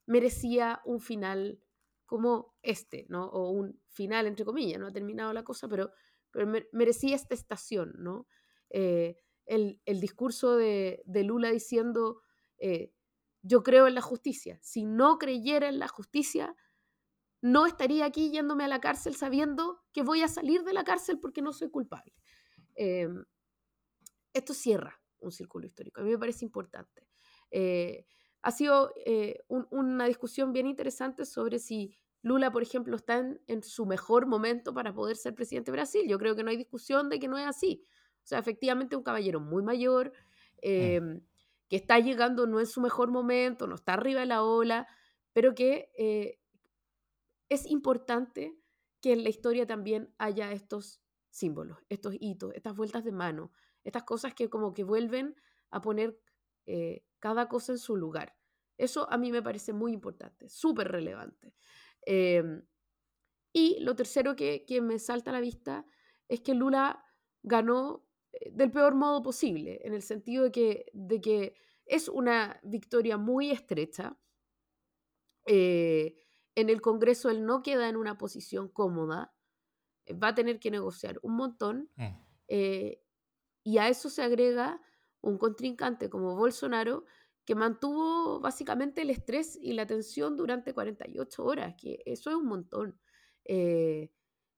merecía 0.07 0.83
un 0.85 1.01
final 1.01 1.59
como 2.05 2.55
este, 2.61 3.07
¿no? 3.09 3.27
O 3.31 3.51
un 3.51 3.81
final, 3.89 4.27
entre 4.27 4.45
comillas, 4.45 4.79
no 4.79 4.89
ha 4.89 4.93
terminado 4.93 5.33
la 5.33 5.43
cosa, 5.43 5.67
pero, 5.67 5.93
pero 6.31 6.47
merecía 6.73 7.17
esta 7.17 7.35
estación, 7.35 7.95
¿no? 7.97 8.27
El, 8.69 9.17
el, 9.47 10.01
discurso 10.01 10.57
de, 10.57 11.03
de 11.07 11.25
Lula 11.25 11.51
diciendo 11.51 12.21
yo 13.45 13.63
creo 13.63 13.87
en 13.87 13.95
la 13.95 14.01
justicia. 14.01 14.59
Si 14.63 14.85
no 14.85 15.19
creyera 15.19 15.69
en 15.69 15.79
la 15.79 15.87
justicia, 15.87 16.57
no 17.43 17.67
estaría 17.67 18.07
aquí 18.07 18.31
yéndome 18.31 18.65
a 18.65 18.69
la 18.69 18.81
cárcel 18.81 19.15
sabiendo 19.15 19.83
que 19.93 20.03
voy 20.03 20.23
a 20.23 20.29
salir 20.29 20.65
de 20.65 20.73
la 20.73 20.83
cárcel 20.83 21.21
porque 21.21 21.43
no 21.43 21.53
soy 21.53 21.71
culpable. 21.71 22.15
Em, 22.75 23.25
esto 24.33 24.55
cierra 24.55 24.99
un 25.21 25.31
círculo 25.31 25.67
histórico. 25.67 26.01
A 26.01 26.05
mí 26.05 26.11
me 26.11 26.19
parece 26.19 26.45
importante. 26.45 27.07
Eh, 27.51 28.07
ha 28.41 28.51
sido 28.51 28.93
eh, 29.05 29.45
una 29.49 30.07
discusión 30.07 30.53
bien 30.53 30.67
interesante 30.67 31.27
sobre 31.27 31.59
si 31.59 31.95
Lula, 32.23 32.51
por 32.51 32.63
ejemplo, 32.63 32.97
está 32.97 33.19
en, 33.47 33.63
su 33.63 33.85
mejor 33.85 34.27
momento 34.27 34.73
para 34.73 34.95
poder 34.95 35.17
ser 35.17 35.35
presidente 35.35 35.71
de 35.71 35.77
Brasil. 35.77 36.09
Yo 36.09 36.19
creo 36.19 36.35
que 36.35 36.43
no 36.43 36.51
hay 36.51 36.57
discusión 36.57 37.11
de 37.11 37.19
que 37.19 37.29
no 37.29 37.37
es 37.37 37.47
así. 37.47 37.85
O 38.23 38.27
sea, 38.27 38.39
efectivamente, 38.39 38.97
un 38.97 39.03
caballero 39.03 39.41
muy 39.41 39.63
mayor. 39.63 40.13
Mm. 40.63 41.19
Que 41.75 41.79
está 41.79 41.99
llegando 41.99 42.47
no 42.47 42.61
en 42.61 42.69
su 42.69 42.81
mejor 42.81 43.11
momento, 43.11 43.67
no 43.67 43.75
está 43.75 43.95
arriba 43.95 44.21
de 44.21 44.27
la 44.27 44.45
ola, 44.45 44.87
pero 45.33 45.57
que 45.57 45.91
eh, 45.99 46.39
es 47.49 47.67
importante 47.67 48.57
que 49.01 49.13
en 49.13 49.25
la 49.25 49.29
historia 49.29 49.67
también 49.67 50.15
haya 50.17 50.53
estos 50.53 51.03
símbolos, 51.31 51.79
estos 51.89 52.15
hitos, 52.21 52.55
estas 52.55 52.77
vueltas 52.77 53.03
de 53.03 53.11
mano, 53.11 53.51
estas 53.83 54.05
cosas 54.05 54.35
que 54.35 54.49
como 54.49 54.73
que 54.73 54.85
vuelven 54.85 55.35
a 55.73 55.81
poner 55.81 56.17
eh, 56.67 57.05
cada 57.19 57.49
cosa 57.49 57.73
en 57.73 57.79
su 57.79 57.97
lugar. 57.97 58.37
Eso 58.79 59.11
a 59.11 59.19
mí 59.19 59.33
me 59.33 59.43
parece 59.43 59.73
muy 59.73 59.93
importante, 59.93 60.49
súper 60.49 60.93
relevante. 60.93 61.57
Em, 62.03 62.65
y 63.53 63.81
lo 63.81 63.97
tercero 63.97 64.37
que, 64.37 64.65
que, 64.65 64.81
me 64.81 65.01
salta 65.01 65.33
a 65.33 65.35
la 65.35 65.41
vista 65.41 65.85
es 66.29 66.41
que 66.41 66.55
Lula 66.55 67.05
ganó 67.43 68.07
del 68.53 68.71
peor 68.71 68.95
modo 68.95 69.23
posible, 69.23 69.81
en 69.85 69.95
el 69.95 70.03
sentido 70.03 70.45
de 70.45 70.53
que, 70.53 70.87
de 70.93 71.21
que 71.21 71.55
es 71.87 72.09
una 72.09 72.59
victoria 72.63 73.17
muy 73.17 73.51
estrecha. 73.51 74.19
Eh, 75.47 76.17
en 76.55 76.71
el 76.71 76.81
Congreso 76.81 77.31
él 77.31 77.45
no 77.45 77.63
queda 77.63 77.89
en 77.89 77.97
una 77.97 78.17
posición 78.17 78.69
cómoda, 78.69 79.35
eh, 80.07 80.15
va 80.15 80.29
a 80.29 80.35
tener 80.35 80.59
que 80.61 80.71
negociar 80.71 81.19
un 81.23 81.37
montón, 81.37 81.91
mm. 81.97 82.15
y 83.65 83.79
a 83.79 83.89
eso 83.89 84.09
se 84.09 84.23
agrega 84.23 84.81
un 85.21 85.39
contrincante 85.39 86.09
como 86.09 86.37
Bolsonaro, 86.37 87.05
que 87.45 87.55
mantuvo 87.55 88.41
básicamente 88.41 89.03
el 89.03 89.11
estrés 89.11 89.59
y 89.61 89.75
la 89.75 89.87
tensión 89.87 90.37
durante 90.37 90.73
48 90.73 91.45
horas, 91.45 91.75
que 91.79 92.03
eso 92.07 92.31
es 92.31 92.37
un 92.37 92.47
montón. 92.47 92.99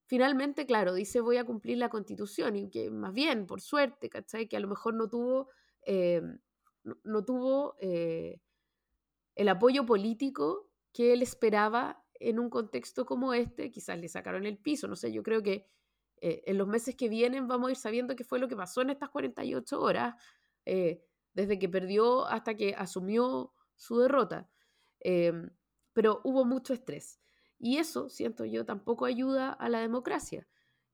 Finalmente, 0.07 0.67
claro, 0.67 0.95
dice 0.95 1.21
voy 1.21 1.37
a 1.37 1.45
cumplir 1.45 1.79
la 1.79 1.89
constitución 1.89 2.55
y 2.55 2.71
que 2.71 2.91
más 2.91 3.13
bien, 3.13 3.45
por 3.47 3.61
suerte, 3.61 4.09
¿cachai? 4.09 4.49
Que 4.49 4.57
a 4.57 4.61
lo 4.61 4.69
mejor 4.69 4.95
no 4.95 5.09
tuvo, 5.09 5.49
eh, 5.83 6.23
no, 7.03 7.25
tuvo 7.25 7.75
eh, 7.81 8.41
el 9.35 9.49
apoyo 9.49 9.85
político 9.85 10.71
que 10.93 11.13
él 11.13 11.23
esperaba 11.23 12.05
en 12.21 12.39
un 12.39 12.51
contexto 12.51 13.05
como 13.05 13.35
este, 13.35 13.73
quizás 13.73 13.99
le 13.99 14.09
sacaron 14.09 14.47
el 14.47 14.59
piso, 14.59 14.87
no 14.87 14.95
sé, 14.95 15.13
yo 15.13 15.25
creo 15.25 15.43
que 15.43 15.67
eh, 16.21 16.45
en 16.47 16.57
los 16.57 16.69
meses 16.69 16.95
que 16.95 17.09
vienen 17.09 17.49
vamos 17.49 17.69
a 17.69 17.71
ir 17.73 17.77
sabiendo 17.77 18.15
qué 18.15 18.23
fue 18.23 18.39
lo 18.39 18.47
que 18.47 18.57
pasó 18.57 18.83
en 18.83 18.91
estas 18.91 19.11
48 19.11 19.81
horas, 19.81 20.15
desde 20.65 21.59
que 21.59 21.69
perdió 21.69 22.27
hasta 22.27 22.57
que 22.57 22.75
asumió 22.75 23.53
su 23.77 23.99
derrota. 23.99 24.49
Pero 25.93 26.21
hubo 26.25 26.45
mucho 26.45 26.73
estrés. 26.73 27.21
Y 27.59 27.79
eso, 27.79 28.09
siento 28.09 28.45
yo, 28.45 28.65
tampoco 28.65 29.05
ayuda 29.07 29.53
a 29.53 29.69
la 29.69 29.81
democracia, 29.81 30.47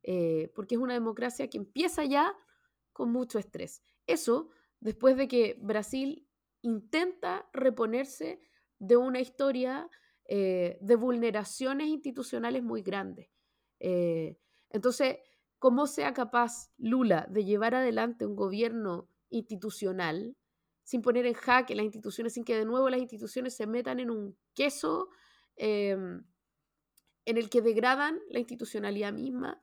eh, 0.02 0.52
porque 0.54 0.76
es 0.76 0.80
una 0.80 0.94
democracia 0.94 1.48
que 1.48 1.58
empieza 1.58 2.04
ya 2.04 2.34
con 2.92 3.10
mucho 3.10 3.38
estrés. 3.38 3.82
Eso 4.06 4.50
después 4.80 5.16
de 5.16 5.28
que 5.28 5.58
Brasil 5.60 6.28
intenta 6.60 7.48
reponerse 7.52 8.40
de 8.78 8.96
una 8.96 9.20
historia 9.20 9.88
de 10.24 10.96
vulneraciones 10.96 11.88
institucionales 11.88 12.62
muy 12.62 12.80
grandes. 12.80 13.28
Entonces, 14.70 15.18
¿cómo 15.58 15.86
sea 15.86 16.14
capaz 16.14 16.72
Lula 16.78 17.26
de 17.28 17.44
llevar 17.44 17.74
adelante 17.74 18.24
un 18.24 18.34
gobierno 18.34 19.08
institucional 19.28 20.36
sin 20.84 21.02
poner 21.02 21.26
en 21.26 21.34
jaque 21.34 21.74
las 21.74 21.84
instituciones, 21.84 22.34
sin 22.34 22.44
que 22.44 22.56
de 22.56 22.64
nuevo 22.64 22.88
las 22.90 23.00
instituciones 23.00 23.54
se 23.54 23.66
metan 23.66 24.00
en 24.00 24.10
un 24.10 24.36
queso 24.54 25.08
em, 25.56 26.24
en 27.24 27.36
el 27.36 27.50
que 27.50 27.62
degradan 27.62 28.20
la 28.30 28.38
institucionalidad 28.38 29.12
misma? 29.12 29.62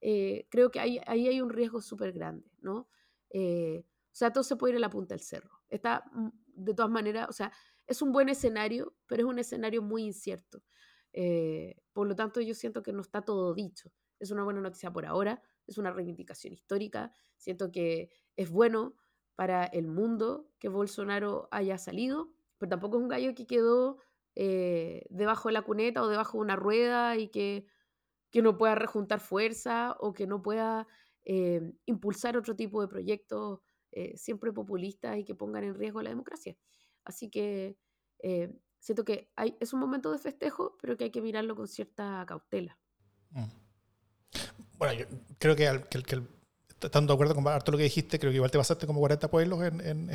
Eh, 0.00 0.46
creo 0.50 0.70
que 0.70 0.80
ahí, 0.80 1.00
ahí, 1.06 1.28
hay 1.28 1.40
un 1.40 1.50
riesgo 1.50 1.80
súper 1.80 2.12
grande, 2.12 2.50
¿no? 2.60 2.88
Eh, 3.30 3.84
o 3.86 4.14
sea, 4.18 4.32
todo 4.32 4.44
se 4.44 4.56
puede 4.56 4.72
ir 4.72 4.76
a 4.78 4.80
la 4.80 4.90
punta 4.90 5.14
del 5.14 5.22
cerro. 5.22 5.50
Está, 5.68 6.04
mm, 6.12 6.28
de 6.46 6.74
todas 6.74 6.90
maneras, 6.90 7.28
o 7.28 7.32
sea, 7.32 7.52
es 7.86 8.02
un 8.02 8.12
buen 8.12 8.28
escenario, 8.28 8.96
pero 9.06 9.22
es 9.22 9.28
un 9.28 9.38
escenario 9.38 9.82
muy 9.82 10.04
incierto. 10.04 10.62
Eh, 11.12 11.76
por 11.92 12.06
lo 12.06 12.14
tanto, 12.14 12.40
yo 12.40 12.54
siento 12.54 12.82
que 12.82 12.92
no 12.92 13.00
está 13.00 13.22
todo 13.22 13.54
dicho 13.54 13.90
es 14.18 14.30
una 14.30 14.44
buena 14.44 14.60
noticia 14.60 14.92
por 14.92 15.06
ahora, 15.06 15.42
es 15.66 15.78
una 15.78 15.90
reivindicación 15.90 16.52
histórica, 16.52 17.12
siento 17.36 17.70
que 17.70 18.10
es 18.36 18.50
bueno 18.50 18.96
para 19.34 19.64
el 19.64 19.86
mundo 19.86 20.50
que 20.58 20.68
Bolsonaro 20.68 21.48
haya 21.50 21.78
salido, 21.78 22.32
pero 22.58 22.70
tampoco 22.70 22.96
es 22.96 23.02
un 23.02 23.08
gallo 23.08 23.34
que 23.34 23.46
quedó 23.46 23.98
eh, 24.40 25.04
debajo 25.10 25.48
de 25.48 25.52
la 25.52 25.62
cuneta 25.62 26.00
o 26.00 26.06
debajo 26.06 26.38
de 26.38 26.42
una 26.42 26.54
rueda 26.54 27.16
y 27.16 27.26
que, 27.26 27.66
que 28.30 28.40
no 28.40 28.56
pueda 28.56 28.76
rejuntar 28.76 29.18
fuerza 29.18 29.96
o 29.98 30.12
que 30.12 30.28
no 30.28 30.42
pueda 30.42 30.86
eh, 31.24 31.72
impulsar 31.86 32.36
otro 32.36 32.54
tipo 32.54 32.80
de 32.80 32.86
proyectos 32.86 33.58
eh, 33.90 34.16
siempre 34.16 34.52
populistas 34.52 35.18
y 35.18 35.24
que 35.24 35.34
pongan 35.34 35.64
en 35.64 35.74
riesgo 35.74 36.02
la 36.02 36.10
democracia. 36.10 36.56
Así 37.04 37.30
que 37.30 37.76
siento 38.78 39.04
que 39.04 39.28
hay, 39.34 39.56
es 39.58 39.72
un 39.72 39.80
momento 39.80 40.12
de 40.12 40.18
festejo, 40.18 40.76
pero 40.80 40.96
que 40.96 41.04
hay 41.04 41.10
que 41.10 41.20
mirarlo 41.20 41.56
con 41.56 41.66
cierta 41.66 42.24
cautela. 42.24 42.78
Mm. 43.30 43.44
Bueno, 44.78 44.94
yo 44.94 45.06
creo 45.40 45.56
que, 45.56 45.66
al, 45.66 45.88
que, 45.88 46.00
que 46.00 46.22
estando 46.86 47.12
de 47.12 47.14
acuerdo 47.14 47.34
con 47.34 47.44
todo 47.44 47.72
lo 47.72 47.78
que 47.78 47.84
dijiste, 47.84 48.18
creo 48.18 48.30
que 48.30 48.36
igual 48.36 48.50
te 48.50 48.58
pasaste 48.58 48.86
como 48.86 49.00
40 49.00 49.28
pueblos 49.30 49.62
en, 49.64 49.80
en, 49.80 50.10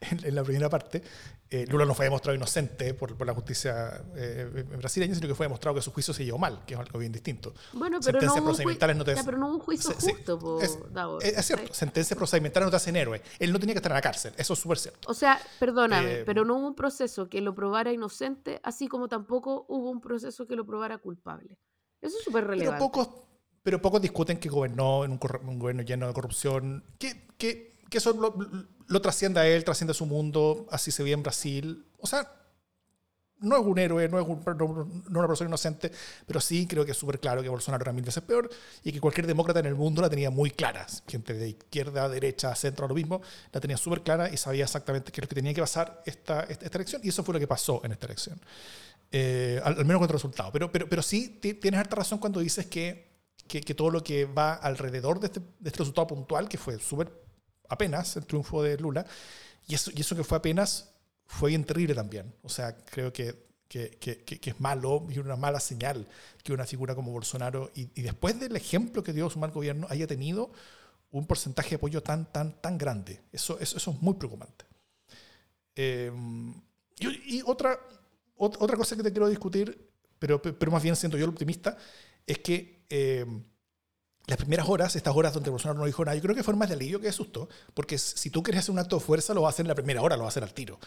en, 0.00 0.34
la 0.34 0.42
primera 0.44 0.68
parte. 0.68 1.02
Eh, 1.50 1.66
Lula 1.68 1.84
no 1.84 1.94
fue 1.94 2.06
demostrado 2.06 2.36
inocente 2.36 2.94
por, 2.94 3.16
por 3.16 3.26
la 3.26 3.34
justicia 3.34 4.02
eh, 4.16 4.64
brasileña, 4.78 5.14
sino 5.14 5.28
que 5.28 5.34
fue 5.34 5.46
demostrado 5.46 5.74
que 5.74 5.82
su 5.82 5.90
juicio 5.90 6.14
se 6.14 6.24
llevó 6.24 6.38
mal, 6.38 6.64
que 6.66 6.74
es 6.74 6.80
algo 6.80 6.98
bien 6.98 7.12
distinto. 7.12 7.54
Bueno, 7.72 7.98
pero 8.00 8.20
sentencias 8.20 8.42
no 8.42 8.44
procedimentales 8.44 8.96
no 8.96 9.04
te 9.04 9.14
pero 9.24 9.38
no 9.38 9.46
hubo 9.48 9.54
un 9.54 9.60
juicio 9.60 9.94
justo, 9.94 10.60
es, 10.60 10.78
es, 11.22 11.46
cierto, 11.46 11.72
sentencias 11.72 12.16
procedimentales 12.16 12.66
no 12.66 12.70
te 12.70 12.76
hacen 12.76 12.96
héroe. 12.96 13.22
Él 13.38 13.52
no 13.52 13.58
tenía 13.58 13.74
que 13.74 13.78
estar 13.78 13.92
en 13.92 13.96
la 13.96 14.02
cárcel, 14.02 14.32
eso 14.36 14.52
es 14.52 14.58
súper 14.58 14.78
cierto. 14.78 15.10
O 15.10 15.14
sea, 15.14 15.40
perdóname, 15.58 16.20
eh, 16.20 16.24
pero 16.24 16.44
no 16.44 16.56
hubo 16.56 16.66
un 16.66 16.74
proceso 16.74 17.28
que 17.28 17.40
lo 17.40 17.54
probara 17.54 17.92
inocente, 17.92 18.60
así 18.62 18.88
como 18.88 19.08
tampoco 19.08 19.66
hubo 19.68 19.90
un 19.90 20.00
proceso 20.00 20.46
que 20.46 20.56
lo 20.56 20.66
probara 20.66 20.98
culpable. 20.98 21.58
Eso 22.00 22.18
es 22.18 22.24
súper 22.24 22.46
relevante. 22.46 22.78
Pero 22.78 22.90
pocos 22.90 23.24
pero 23.64 23.80
pocos 23.80 24.00
discuten 24.00 24.36
que 24.36 24.50
gobernó 24.50 25.04
en 25.04 25.12
un, 25.12 25.58
gobierno 25.58 25.82
lleno 25.82 26.06
de 26.06 26.12
corrupción, 26.12 26.84
que, 26.98 27.28
que, 27.38 27.72
que 27.88 27.98
eso 27.98 28.12
lo, 28.86 29.00
trasciende 29.00 29.40
a 29.40 29.46
él, 29.48 29.64
trasciende 29.64 29.92
a 29.92 29.94
su 29.94 30.04
mundo, 30.04 30.66
así 30.70 30.92
se 30.92 31.02
ve 31.02 31.12
en 31.12 31.22
Brasil. 31.22 31.86
O 31.98 32.06
sea, 32.06 32.30
no 33.38 33.56
es 33.56 33.64
un 33.64 33.78
héroe, 33.78 34.06
no 34.10 34.20
es, 34.20 34.26
una 34.28 35.26
persona 35.26 35.48
inocente, 35.48 35.90
pero 36.26 36.42
sí 36.42 36.66
creo 36.66 36.84
que 36.84 36.90
es 36.90 36.98
súper 36.98 37.18
claro 37.18 37.42
que 37.42 37.48
Bolsonaro 37.48 37.82
era 37.82 37.92
mil 37.94 38.04
veces 38.04 38.22
peor 38.22 38.50
y 38.82 38.92
que 38.92 39.00
cualquier 39.00 39.26
demócrata 39.26 39.60
en 39.60 39.66
el 39.66 39.74
mundo 39.74 40.02
la 40.02 40.10
tenía 40.10 40.28
muy 40.28 40.50
clara. 40.50 40.86
Gente 41.08 41.32
de 41.32 41.48
izquierda, 41.48 42.06
derecha, 42.10 42.54
centro, 42.54 42.86
lo 42.86 42.94
mismo, 42.94 43.22
la 43.50 43.60
tenía 43.60 43.78
súper 43.78 44.02
clara 44.02 44.28
y 44.28 44.36
sabía 44.36 44.64
exactamente 44.64 45.10
qué 45.10 45.22
es 45.22 45.24
lo 45.24 45.28
que 45.30 45.36
tenía 45.36 45.54
que 45.54 45.62
pasar 45.62 46.02
esta, 46.04 46.42
esta, 46.42 46.66
elección 46.66 47.00
y 47.02 47.08
eso 47.08 47.24
fue 47.24 47.32
lo 47.32 47.40
que 47.40 47.48
pasó 47.48 47.80
en 47.82 47.92
esta 47.92 48.04
elección. 48.04 48.38
Eh, 49.10 49.58
al, 49.64 49.76
menos 49.86 50.00
con 50.00 50.08
el 50.08 50.12
resultado. 50.12 50.52
Pero, 50.52 50.70
pero, 50.70 50.86
pero 50.86 51.00
sí 51.00 51.40
tienes 51.40 51.80
harta 51.80 51.96
razón 51.96 52.18
cuando 52.18 52.40
dices 52.40 52.66
que 52.66 53.13
que, 53.46 53.74
todo 53.74 53.90
lo 53.90 54.02
que 54.02 54.24
va 54.24 54.54
alrededor 54.54 55.20
de 55.20 55.26
este, 55.26 55.40
de 55.40 55.68
este 55.68 55.78
resultado 55.80 56.06
puntual, 56.08 56.48
que 56.48 56.58
fue 56.58 56.78
súper 56.78 57.12
apenas 57.68 58.16
el 58.16 58.26
triunfo 58.26 58.62
de 58.62 58.76
Lula, 58.78 59.06
y 59.66 59.74
eso, 59.74 59.90
y 59.94 60.00
eso 60.00 60.16
que 60.16 60.24
fue 60.24 60.38
apenas 60.38 60.90
fue 61.26 61.50
bien 61.50 61.64
terrible 61.64 61.94
también. 61.94 62.34
O 62.42 62.48
sea, 62.48 62.76
creo 62.76 63.12
que, 63.12 63.44
que, 63.68 63.98
que 63.98 64.50
es 64.50 64.60
malo 64.60 65.06
y 65.10 65.18
una 65.18 65.36
mala 65.36 65.58
señal 65.58 66.06
que 66.42 66.52
una 66.52 66.66
figura 66.66 66.94
como 66.94 67.12
Bolsonaro, 67.12 67.70
y, 67.74 67.88
y, 67.94 68.02
después 68.02 68.38
del 68.38 68.54
ejemplo 68.56 69.02
que 69.02 69.12
dio 69.12 69.28
su 69.30 69.38
mal 69.38 69.50
gobierno, 69.50 69.86
haya 69.90 70.06
tenido 70.06 70.52
un 71.10 71.26
porcentaje 71.26 71.70
de 71.70 71.76
apoyo 71.76 72.02
tan, 72.02 72.30
tan, 72.30 72.60
tan 72.60 72.76
grande. 72.76 73.22
Eso, 73.32 73.58
eso, 73.60 73.76
eso 73.76 73.90
es 73.90 74.02
muy 74.02 74.14
preocupante. 74.14 74.64
Em, 75.74 76.52
y, 76.98 77.38
y, 77.38 77.42
otra, 77.46 77.78
otra 78.36 78.76
cosa 78.76 78.96
que 78.96 79.02
te 79.02 79.10
quiero 79.10 79.28
discutir, 79.28 79.90
pero, 80.18 80.40
pero 80.40 80.72
más 80.72 80.82
bien 80.82 80.96
siento 80.96 81.16
yo 81.16 81.24
el 81.24 81.30
optimista, 81.30 81.76
es 82.26 82.38
que 82.38 82.84
eh, 82.90 83.24
las 84.26 84.38
primeras 84.38 84.68
horas, 84.68 84.96
estas 84.96 85.14
horas 85.14 85.34
donde 85.34 85.50
Bolsonaro 85.50 85.78
no 85.78 85.86
dijo 85.86 86.04
nada, 86.04 86.14
yo 86.14 86.22
creo 86.22 86.34
que 86.34 86.42
fue 86.42 86.54
más 86.54 86.68
de 86.68 86.74
alivio 86.74 86.98
que 86.98 87.06
de 87.06 87.12
susto, 87.12 87.48
porque 87.74 87.98
si 87.98 88.30
tú 88.30 88.42
quieres 88.42 88.60
hacer 88.60 88.72
un 88.72 88.78
acto 88.78 88.96
de 88.96 89.04
fuerza, 89.04 89.34
lo 89.34 89.42
vas 89.42 89.52
a 89.52 89.54
hacer 89.54 89.64
en 89.64 89.68
la 89.68 89.74
primera 89.74 90.00
hora, 90.00 90.16
lo 90.16 90.24
vas 90.24 90.32
a 90.32 90.34
hacer 90.34 90.42
al 90.44 90.54
tiro. 90.54 90.78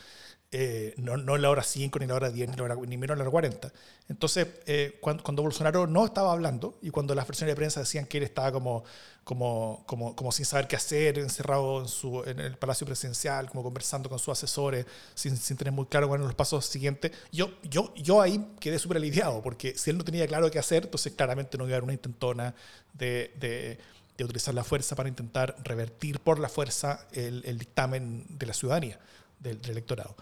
Eh, 0.49 0.93
no, 0.95 1.17
no 1.17 1.35
en 1.35 1.41
la 1.41 1.49
hora 1.49 1.61
5, 1.61 1.99
ni 1.99 2.03
en 2.03 2.09
la 2.09 2.15
hora 2.15 2.29
10, 2.31 2.49
ni, 2.49 2.55
ni 2.87 2.97
menos 2.97 3.15
en 3.15 3.19
la 3.19 3.23
hora 3.25 3.31
40. 3.31 3.73
Entonces, 4.07 4.47
eh, 4.65 4.97
cuando, 5.01 5.21
cuando, 5.21 5.43
Bolsonaro 5.43 5.87
no 5.87 6.05
estaba 6.05 6.31
hablando 6.31 6.79
y 6.81 6.89
cuando 6.89 7.13
las 7.13 7.27
versiones 7.27 7.51
de 7.51 7.57
prensa 7.57 7.81
decían 7.81 8.05
que 8.05 8.17
él 8.17 8.23
estaba 8.23 8.53
como, 8.53 8.85
como, 9.25 9.83
como, 9.85 10.15
como 10.15 10.31
sin 10.31 10.45
saber 10.45 10.69
qué 10.69 10.77
hacer, 10.77 11.19
encerrado 11.19 11.81
en, 11.81 11.89
su, 11.89 12.23
en 12.25 12.39
el 12.39 12.57
Palacio 12.57 12.87
Presidencial, 12.87 13.49
como 13.49 13.61
conversando 13.61 14.07
con 14.07 14.19
sus 14.19 14.29
asesores, 14.29 14.85
sin, 15.15 15.35
sin 15.35 15.57
tener 15.57 15.73
muy 15.73 15.85
claro 15.87 16.07
cuáles 16.07 16.21
eran 16.21 16.29
los 16.29 16.35
pasos 16.35 16.65
siguientes, 16.65 17.11
yo, 17.29 17.51
yo, 17.63 17.93
yo 17.95 18.21
ahí 18.21 18.53
quedé 18.61 18.79
súper 18.79 18.97
aliviado, 18.97 19.41
porque 19.41 19.77
si 19.77 19.89
él 19.89 19.97
no 19.97 20.05
tenía 20.05 20.25
claro 20.27 20.49
qué 20.49 20.59
hacer, 20.59 20.85
entonces 20.85 21.11
claramente 21.11 21.57
no 21.57 21.65
iba 21.65 21.73
a 21.73 21.75
haber 21.75 21.83
una 21.83 21.93
intentona 21.93 22.55
de, 22.97 23.79
utilizar 24.19 24.53
la 24.53 24.63
fuerza 24.63 24.95
para 24.95 25.09
intentar 25.09 25.55
revertir 25.63 26.19
por 26.19 26.39
la 26.39 26.49
fuerza 26.49 27.07
el, 27.11 27.57
dictamen 27.57 28.25
de 28.29 28.45
la 28.45 28.53
ciudadanía, 28.53 28.99
del, 29.39 29.61
del 29.61 29.71
electorado. 29.71 30.15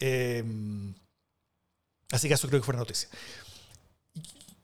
Em, 0.00 0.94
así 2.10 2.28
que 2.28 2.34
eso 2.34 2.48
creo 2.48 2.60
que 2.60 2.64
fue 2.64 2.72
una 2.72 2.82
noticia. 2.82 3.08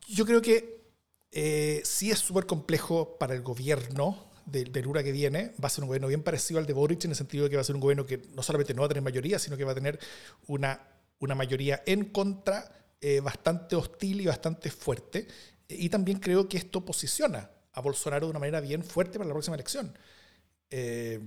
Yo 0.08 0.26
creo 0.26 0.42
que 0.42 0.84
eh, 1.32 1.82
sí 1.84 2.10
es 2.10 2.18
súper 2.20 2.46
complejo 2.46 3.16
para 3.18 3.34
el 3.34 3.42
gobierno 3.42 4.30
del, 4.46 4.70
del 4.72 4.86
URA 4.86 5.02
que 5.02 5.12
viene. 5.12 5.52
Va 5.62 5.66
a 5.66 5.70
ser 5.70 5.82
un 5.82 5.88
gobierno 5.88 6.08
bien 6.08 6.22
parecido 6.22 6.60
al 6.60 6.66
de 6.66 6.72
Boric 6.72 7.04
en 7.04 7.10
el 7.10 7.16
sentido 7.16 7.44
de 7.44 7.50
que 7.50 7.56
va 7.56 7.62
a 7.62 7.64
ser 7.64 7.74
un 7.74 7.80
gobierno 7.80 8.06
que 8.06 8.22
no 8.34 8.42
solamente 8.42 8.74
no 8.74 8.82
va 8.82 8.86
a 8.86 8.88
tener 8.88 9.02
mayoría, 9.02 9.38
sino 9.38 9.56
que 9.56 9.64
va 9.64 9.72
a 9.72 9.74
tener 9.74 9.98
una, 10.46 10.80
una 11.18 11.34
mayoría 11.34 11.82
en 11.86 12.04
contra 12.06 12.70
eh, 13.00 13.20
bastante 13.20 13.76
hostil 13.76 14.20
y 14.20 14.26
bastante 14.26 14.70
fuerte. 14.70 15.26
Y 15.68 15.88
también 15.88 16.18
creo 16.18 16.48
que 16.48 16.56
esto 16.56 16.84
posiciona 16.84 17.50
a 17.74 17.80
Bolsonaro 17.80 18.26
de 18.26 18.30
una 18.30 18.38
manera 18.38 18.60
bien 18.60 18.82
fuerte 18.82 19.18
para 19.18 19.28
la 19.28 19.34
próxima 19.34 19.56
elección. 19.56 19.96
Eh, 20.70 21.20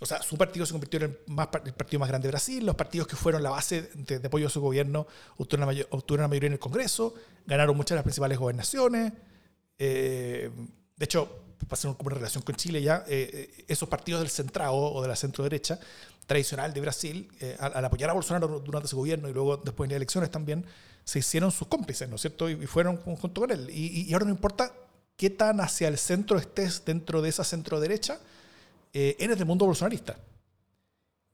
o 0.00 0.06
sea, 0.06 0.22
su 0.22 0.36
partido 0.36 0.66
se 0.66 0.72
convirtió 0.72 0.98
en 0.98 1.04
el, 1.04 1.74
partido 1.74 2.00
más 2.00 2.08
grande 2.08 2.26
de 2.26 2.32
Brasil, 2.32 2.66
los 2.66 2.74
partidos 2.74 3.06
que 3.06 3.14
fueron 3.14 3.42
la 3.42 3.50
base 3.50 3.90
de, 3.94 4.16
apoyo 4.26 4.48
a 4.48 4.50
su 4.50 4.60
gobierno 4.60 5.06
obtuvieron 5.36 5.86
obtuvieron 5.90 6.28
mayoría 6.28 6.48
en 6.48 6.54
el 6.54 6.58
Congreso, 6.58 7.14
ganaron 7.46 7.76
muchas 7.76 7.90
de 7.90 7.96
las 7.96 8.04
principales 8.04 8.38
gobernaciones. 8.38 9.12
Eh, 9.78 10.50
de 10.96 11.04
hecho, 11.04 11.44
pasaron 11.68 11.94
como 11.94 12.08
una 12.08 12.16
relación 12.16 12.42
con 12.42 12.56
Chile 12.56 12.82
ya, 12.82 13.04
eh, 13.06 13.64
esos 13.68 13.88
partidos 13.88 14.22
del 14.22 14.30
centrado 14.30 14.74
o 14.74 15.00
de 15.02 15.08
la 15.08 15.16
centro 15.16 15.44
derecha 15.44 15.78
tradicional 16.26 16.72
de 16.72 16.80
Brasil, 16.80 17.30
al, 17.58 17.84
apoyar 17.84 18.10
a 18.10 18.12
Bolsonaro 18.12 18.60
durante 18.60 18.88
su 18.88 18.96
gobierno 18.96 19.28
y 19.28 19.32
luego 19.32 19.56
después 19.58 19.86
en 19.86 19.92
las 19.92 19.96
elecciones 19.96 20.30
también, 20.30 20.66
se 21.04 21.18
hicieron 21.18 21.50
sus 21.50 21.68
cómplices, 21.68 22.08
¿no 22.08 22.16
es 22.16 22.22
cierto? 22.22 22.48
Y, 22.48 22.66
fueron 22.66 22.96
junto 22.96 23.40
con 23.40 23.50
él. 23.50 23.68
Y, 23.70 24.08
y 24.08 24.12
ahora 24.12 24.26
no 24.26 24.30
importa 24.30 24.72
qué 25.16 25.30
tan 25.30 25.60
hacia 25.60 25.88
el 25.88 25.98
centro 25.98 26.38
estés 26.38 26.84
dentro 26.84 27.22
de 27.22 27.28
esa 27.28 27.44
centro 27.44 27.80
derecha, 27.80 28.18
eh, 28.92 29.16
eres 29.18 29.38
del 29.38 29.46
mundo 29.46 29.66
bolsonarista. 29.66 30.16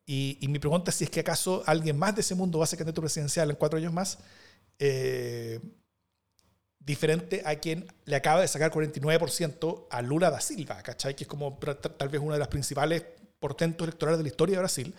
Y, 0.06 0.38
mi 0.48 0.58
pregunta 0.58 0.90
es 0.90 0.96
si 0.96 1.04
es 1.04 1.10
que 1.10 1.20
acaso 1.20 1.62
alguien 1.66 1.98
más 1.98 2.14
de 2.14 2.22
ese 2.22 2.34
mundo 2.34 2.58
va 2.58 2.64
a 2.64 2.66
ser 2.66 2.78
candidato 2.78 3.02
presidencial 3.02 3.50
en 3.50 3.56
cuatro 3.56 3.78
años 3.78 3.92
más, 3.92 4.18
eh, 4.78 5.60
diferente 6.78 7.42
a 7.44 7.56
quien 7.56 7.86
le 8.06 8.16
acaba 8.16 8.40
de 8.40 8.48
sacar 8.48 8.70
49% 8.70 9.86
a 9.90 10.00
Lula 10.00 10.30
da 10.30 10.40
Silva, 10.40 10.82
¿cachai? 10.82 11.14
Que 11.14 11.24
es 11.24 11.28
como 11.28 11.58
tal 11.58 12.08
vez 12.08 12.20
una 12.22 12.34
de 12.34 12.38
las 12.38 12.48
principales 12.48 13.04
portentos 13.38 13.86
electorales 13.86 14.18
de 14.18 14.22
la 14.24 14.28
historia 14.28 14.56
de 14.56 14.60
Brasil. 14.60 14.94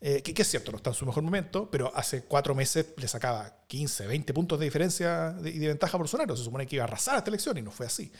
Eh, 0.00 0.22
que, 0.22 0.42
es 0.42 0.48
cierto, 0.48 0.70
no 0.70 0.76
está 0.76 0.90
en 0.90 0.94
su 0.94 1.04
mejor 1.06 1.24
momento, 1.24 1.68
pero 1.70 1.90
hace 1.94 2.22
cuatro 2.22 2.54
meses 2.54 2.86
le 2.96 3.08
sacaba 3.08 3.64
15, 3.66 4.06
20 4.06 4.32
puntos 4.32 4.58
de 4.58 4.64
diferencia 4.64 5.34
y 5.40 5.58
de, 5.58 5.68
ventaja 5.68 5.96
a 5.96 5.98
Bolsonaro. 5.98 6.36
Se 6.36 6.44
supone 6.44 6.66
que 6.66 6.76
iba 6.76 6.84
a 6.84 6.86
arrasar 6.86 7.18
esta 7.18 7.30
elección 7.30 7.58
y 7.58 7.62
no 7.62 7.72
fue 7.72 7.86
así. 7.86 8.12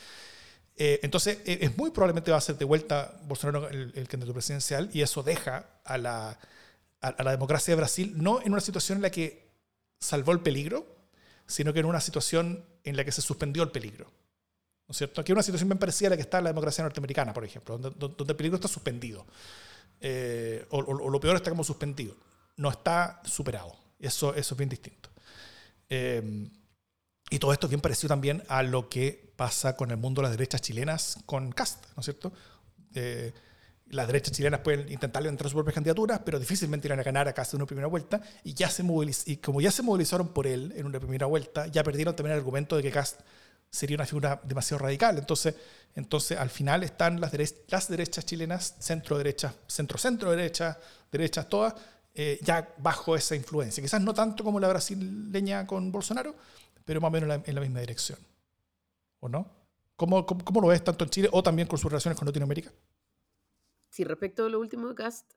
Eh, 0.77 1.01
entonces, 1.03 1.39
e, 1.45 1.59
es 1.63 1.77
muy 1.77 1.91
probablemente 1.91 2.31
va 2.31 2.39
a 2.39 2.41
ser 2.41 2.57
de 2.57 2.65
vuelta 2.65 3.17
Bolsonaro 3.25 3.69
el, 3.69 3.93
el 3.95 4.09
candidato 4.09 4.33
presidencial 4.33 4.91
y 4.93 5.03
eso 5.03 5.23
deja 5.23 5.67
a 5.85 5.99
la, 5.99 6.39
a, 7.01 7.23
la 7.23 7.31
democracia 7.31 7.73
de 7.73 7.77
Brasil 7.77 8.13
no 8.17 8.41
en 8.43 8.53
una 8.53 8.61
situación 8.61 8.99
en 8.99 9.03
la 9.03 9.11
que 9.11 9.49
salvó 10.01 10.33
el 10.33 10.41
peligro, 10.41 10.87
sino 11.47 11.73
que 11.73 11.81
en 11.81 11.87
una 11.87 12.01
situación 12.01 12.65
en 12.85 12.97
la 12.97 13.05
que 13.05 13.13
se 13.13 13.23
suspendió 13.23 13.63
el 13.63 13.71
peligro. 13.71 14.07
¿No 14.87 14.93
es 14.93 14.99
cierto? 14.99 15.21
Aquí 15.21 15.33
es 15.33 15.35
una 15.35 15.43
situación 15.43 15.69
bien 15.69 15.79
parecida 15.79 16.09
a 16.09 16.11
la 16.11 16.17
que 16.17 16.23
está 16.23 16.39
en 16.39 16.45
la 16.45 16.51
democracia 16.51 16.83
norteamericana, 16.83 17.35
por 17.35 17.45
ejemplo, 17.45 17.79
donde, 17.79 17.99
donde 17.99 18.33
el 18.33 18.37
peligro 18.37 18.57
está 18.57 18.69
suspendido. 18.69 19.27
Eh, 20.01 20.67
o, 20.71 21.11
lo 21.11 21.21
peor 21.21 21.37
está 21.37 21.51
como 21.51 21.65
suspendido. 21.65 22.17
No 22.57 22.71
está 22.71 23.21
superado. 23.25 23.77
Eso, 23.99 24.35
eso 24.35 24.55
es 24.55 24.59
bien 24.59 24.69
distinto. 24.69 25.11
Eh, 25.89 26.49
y 27.31 27.39
todo 27.39 27.53
esto 27.53 27.67
es 27.67 27.71
bien 27.71 27.81
parecido 27.81 28.09
también 28.09 28.43
a 28.49 28.63
lo 28.63 28.89
que 28.89 29.33
pasa 29.37 29.77
con 29.77 29.91
el 29.91 29.97
mundo 29.97 30.23
de 30.23 30.29
las 30.29 30.37
derechas 30.37 30.63
chilenas 30.63 31.19
con 31.27 31.53
Cast, 31.53 31.85
¿no 31.95 32.01
es 32.01 32.05
cierto? 32.05 32.33
Eh, 32.95 33.33
las 33.87 34.07
derechas 34.07 34.33
chilenas 34.33 34.61
pueden 34.61 34.91
intentar 34.91 35.23
levantar 35.23 35.47
sus 35.47 35.55
propias 35.55 35.75
candidaturas, 35.75 36.21
pero 36.25 36.39
difícilmente 36.39 36.89
irán 36.89 37.01
a 37.01 37.03
ganar 37.03 37.29
a 37.29 37.33
Cast 37.33 37.55
en 37.55 37.59
una 37.61 37.67
primera 37.67 37.87
vuelta. 37.87 38.21
Y, 38.45 38.55
ya 38.55 38.69
se 38.71 38.85
y 39.27 39.37
como 39.39 39.61
ya 39.61 39.71
se 39.71 39.83
movilizaron 39.83 40.29
por 40.29 40.47
él 40.47 40.73
en 40.77 40.87
una 40.87 41.01
primera 41.01 41.27
vuelta, 41.27 41.67
ya 41.67 41.83
perdieron 41.83 42.15
también 42.17 42.33
el 42.33 42.39
argumento 42.39 42.77
de 42.77 42.83
que 42.83 42.91
Cast 42.91 43.21
sería 43.71 43.97
una 43.97 44.07
figura 44.07 44.41
demasiado 44.45 44.83
radical. 44.83 45.19
Entonces, 45.19 45.55
entonces 45.95 46.39
al 46.39 46.51
final 46.51 46.83
están 46.83 47.21
las, 47.21 47.33
derechas 47.33 48.25
chilenas, 48.25 48.77
centro-derecha, 48.79 49.55
centro-centro-derecha, 49.67 50.79
derechas 51.11 51.49
todas, 51.49 51.75
eh, 52.15 52.39
ya 52.43 52.75
bajo 52.79 53.17
esa 53.17 53.35
influencia. 53.35 53.83
Quizás 53.83 54.01
no 54.01 54.15
tanto 54.15 54.45
como 54.45 54.61
la 54.61 54.69
brasileña 54.69 55.67
con 55.67 55.91
Bolsonaro, 55.93 56.35
pero 56.85 57.01
más 57.01 57.09
o 57.09 57.13
menos 57.13 57.41
en 57.45 57.55
la, 57.55 57.61
misma 57.61 57.81
dirección. 57.81 58.19
¿O 59.21 59.29
no? 59.29 59.51
¿Cómo, 59.97 60.25
¿Cómo, 60.25 60.61
lo 60.61 60.69
ves 60.69 60.83
tanto 60.85 61.05
en 61.05 61.11
Chile 61.11 61.29
o 61.33 61.43
también 61.43 61.67
con 61.67 61.79
sus 61.79 61.91
relaciones 61.91 62.19
con 62.19 62.27
Latinoamérica? 62.27 62.73
Sí, 63.91 64.05
respecto 64.05 64.47
a 64.47 64.49
lo 64.49 64.61
último 64.61 64.89
de 64.89 64.95
Cast, 64.95 65.33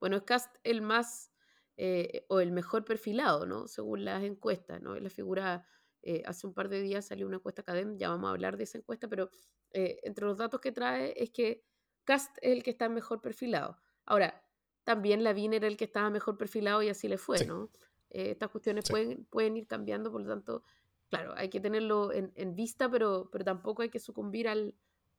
bueno, 0.00 0.16
es 0.16 0.22
Cast 0.22 0.54
el 0.64 0.80
más 0.80 1.30
eh, 1.76 2.24
o 2.28 2.40
el 2.40 2.50
mejor 2.52 2.84
perfilado, 2.84 3.46
¿no? 3.46 3.68
Según 3.68 4.04
las 4.04 4.24
encuestas, 4.24 4.80
¿no? 4.80 4.96
Es 4.96 5.02
la 5.02 5.10
figura 5.10 5.66
eh, 6.10 6.22
hace 6.24 6.46
un 6.46 6.54
par 6.54 6.70
de 6.70 6.80
días 6.80 7.04
salió 7.04 7.26
una 7.26 7.36
encuesta 7.36 7.60
académica, 7.60 7.98
ya 7.98 8.08
vamos 8.08 8.28
a 8.28 8.30
hablar 8.30 8.56
de 8.56 8.64
esa 8.64 8.78
encuesta, 8.78 9.08
pero 9.08 9.28
eh, 9.72 10.00
entre 10.04 10.24
los 10.24 10.38
datos 10.38 10.58
que 10.58 10.72
trae 10.72 11.12
es 11.22 11.28
que 11.28 11.66
Cast 12.04 12.34
es 12.40 12.52
el 12.52 12.62
que 12.62 12.70
está 12.70 12.88
mejor 12.88 13.20
perfilado. 13.20 13.76
Ahora, 14.06 14.42
también 14.84 15.22
Lavín 15.22 15.52
era 15.52 15.66
el 15.66 15.76
que 15.76 15.84
estaba 15.84 16.08
mejor 16.08 16.38
perfilado 16.38 16.82
y 16.82 16.88
así 16.88 17.08
le 17.08 17.18
fue, 17.18 17.44
¿no? 17.44 17.68
Eh, 18.08 18.30
estas 18.30 18.48
cuestiones 18.48 18.88
pueden, 18.88 19.26
pueden 19.26 19.58
ir 19.58 19.66
cambiando, 19.66 20.10
por 20.10 20.22
lo 20.22 20.28
tanto, 20.28 20.64
claro, 21.10 21.34
hay 21.36 21.50
que 21.50 21.60
tenerlo 21.60 22.10
en, 22.10 22.54
vista, 22.54 22.90
pero, 22.90 23.28
pero 23.30 23.44
tampoco 23.44 23.82
hay 23.82 23.90
que 23.90 24.00
sucumbir 24.00 24.48
al, 24.48 24.74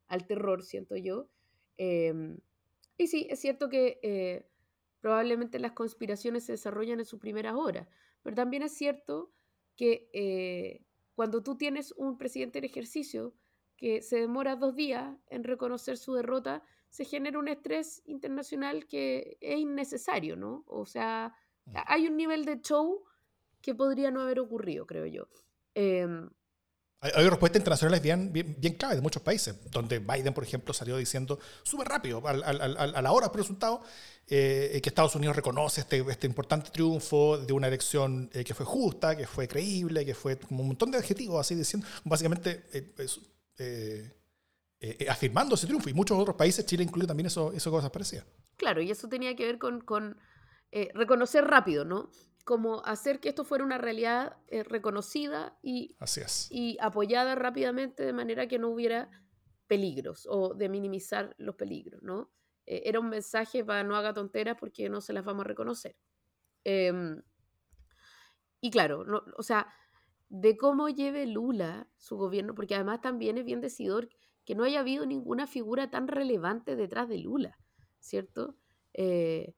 al 0.07 0.25
terror, 0.25 0.63
siento 0.63 0.95
yo. 0.95 1.29
Em, 1.77 2.39
y 2.97 3.05
sí, 3.05 3.27
es 3.29 3.39
cierto 3.39 3.69
que 3.69 4.49
probablemente 5.01 5.59
las 5.59 5.73
conspiraciones 5.73 6.45
se 6.45 6.53
desarrollan 6.53 6.97
en 6.97 7.05
sus 7.05 7.19
primeras 7.19 7.53
horas, 7.53 7.87
pero 8.23 8.35
también 8.35 8.63
es 8.63 8.73
cierto 8.73 9.31
que 9.79 10.09
eh, 10.11 10.81
cuando 11.15 11.41
tú 11.41 11.55
tienes 11.55 11.93
un 11.95 12.17
presidente 12.17 12.59
en 12.59 12.65
ejercicio 12.65 13.33
que 13.77 14.01
se 14.01 14.19
demora 14.19 14.57
dos 14.57 14.75
días 14.75 15.15
en 15.27 15.45
reconocer 15.45 15.95
su 15.97 16.15
derrota, 16.15 16.63
se 16.89 17.05
genera 17.05 17.39
un 17.39 17.47
estrés 17.47 18.01
internacional 18.03 18.87
que 18.87 19.37
es 19.39 19.57
innecesario, 19.57 20.35
¿no? 20.35 20.65
O 20.67 20.85
sea, 20.85 21.33
hay 21.85 22.07
un 22.07 22.17
nivel 22.17 22.43
de 22.43 22.59
show 22.59 23.05
que 23.61 23.73
podría 23.73 24.11
no 24.11 24.19
haber 24.19 24.41
ocurrido, 24.41 24.85
creo 24.85 25.05
yo. 25.05 25.29
Em, 25.75 26.29
hay, 27.01 27.29
respuestas 27.29 27.59
internacionales 27.59 28.01
bien, 28.01 28.33
bien, 28.33 28.55
bien 28.59 28.73
claves 28.73 28.97
de 28.97 29.01
muchos 29.01 29.21
países, 29.21 29.55
donde 29.71 29.99
Biden, 29.99 30.33
por 30.33 30.43
ejemplo, 30.43 30.73
salió 30.73 30.97
diciendo 30.97 31.39
súper 31.63 31.87
rápido, 31.87 32.21
a, 32.27 32.33
la 32.33 33.11
hora 33.11 33.27
del 33.27 33.37
resultado, 33.37 33.81
eh, 34.27 34.79
que 34.83 34.89
Estados 34.89 35.15
Unidos 35.15 35.35
reconoce 35.35 35.81
este, 35.81 35.99
este 36.09 36.27
importante 36.27 36.71
triunfo 36.71 37.37
de 37.37 37.53
una 37.53 37.67
elección 37.67 38.29
eh, 38.33 38.43
que 38.43 38.53
fue 38.53 38.65
justa, 38.65 39.15
que 39.15 39.25
fue 39.25 39.47
creíble, 39.47 40.05
que 40.05 40.13
fue 40.13 40.37
como 40.37 40.61
un 40.61 40.67
montón 40.67 40.91
de 40.91 40.97
adjetivos, 40.97 41.39
así 41.39 41.55
diciendo, 41.55 41.87
básicamente 42.03 42.65
eh, 43.57 44.11
afirmando 45.09 45.55
ese 45.55 45.67
triunfo. 45.67 45.89
Y 45.89 45.93
muchos 45.93 46.17
otros 46.17 46.35
países, 46.35 46.65
Chile 46.65 46.83
incluye 46.83 47.07
también 47.07 47.27
eso, 47.27 47.53
eso 47.53 47.71
cosas 47.71 47.91
parecidas. 47.91 48.25
Claro, 48.57 48.81
y 48.81 48.91
eso 48.91 49.07
tenía 49.07 49.37
que 49.37 49.45
ver 49.45 49.57
con 49.57 50.17
reconocer 50.93 51.45
rápido, 51.45 51.85
¿no? 51.85 52.09
Como 52.45 52.83
hacer 52.85 53.19
que 53.19 53.29
esto 53.29 53.43
fuera 53.43 53.63
una 53.63 53.77
realidad 53.77 54.37
eh, 54.47 54.63
reconocida 54.63 55.57
y, 55.61 55.95
y 56.49 56.77
apoyada 56.81 57.35
rápidamente 57.35 58.03
de 58.03 58.13
manera 58.13 58.47
que 58.47 58.59
no 58.59 58.69
hubiera 58.69 59.09
peligros 59.67 60.27
o 60.29 60.55
de 60.55 60.67
minimizar 60.67 61.35
los 61.37 61.55
peligros, 61.55 62.01
¿no? 62.01 62.31
Eh, 62.65 62.83
era 62.85 62.99
un 62.99 63.09
mensaje 63.09 63.63
para 63.63 63.83
no 63.83 63.95
haga 63.95 64.13
tonteras 64.13 64.57
porque 64.59 64.89
no 64.89 65.01
se 65.01 65.13
las 65.13 65.23
vamos 65.23 65.45
a 65.45 65.47
reconocer. 65.47 65.95
Em, 66.63 67.21
y 68.61 68.71
claro, 68.71 69.05
no, 69.05 69.23
o 69.37 69.43
sea, 69.43 69.67
de 70.29 70.57
cómo 70.57 70.89
lleve 70.89 71.25
Lula 71.25 71.87
su 71.97 72.17
gobierno, 72.17 72.53
porque 72.55 72.75
además 72.75 73.01
también 73.01 73.37
es 73.37 73.45
bien 73.45 73.61
decidor 73.61 74.09
que 74.45 74.55
no 74.55 74.63
haya 74.63 74.79
habido 74.79 75.05
ninguna 75.05 75.47
figura 75.47 75.89
tan 75.89 76.07
relevante 76.07 76.75
detrás 76.75 77.07
de 77.07 77.19
Lula, 77.19 77.59
¿cierto? 77.99 78.57
Eh, 78.93 79.55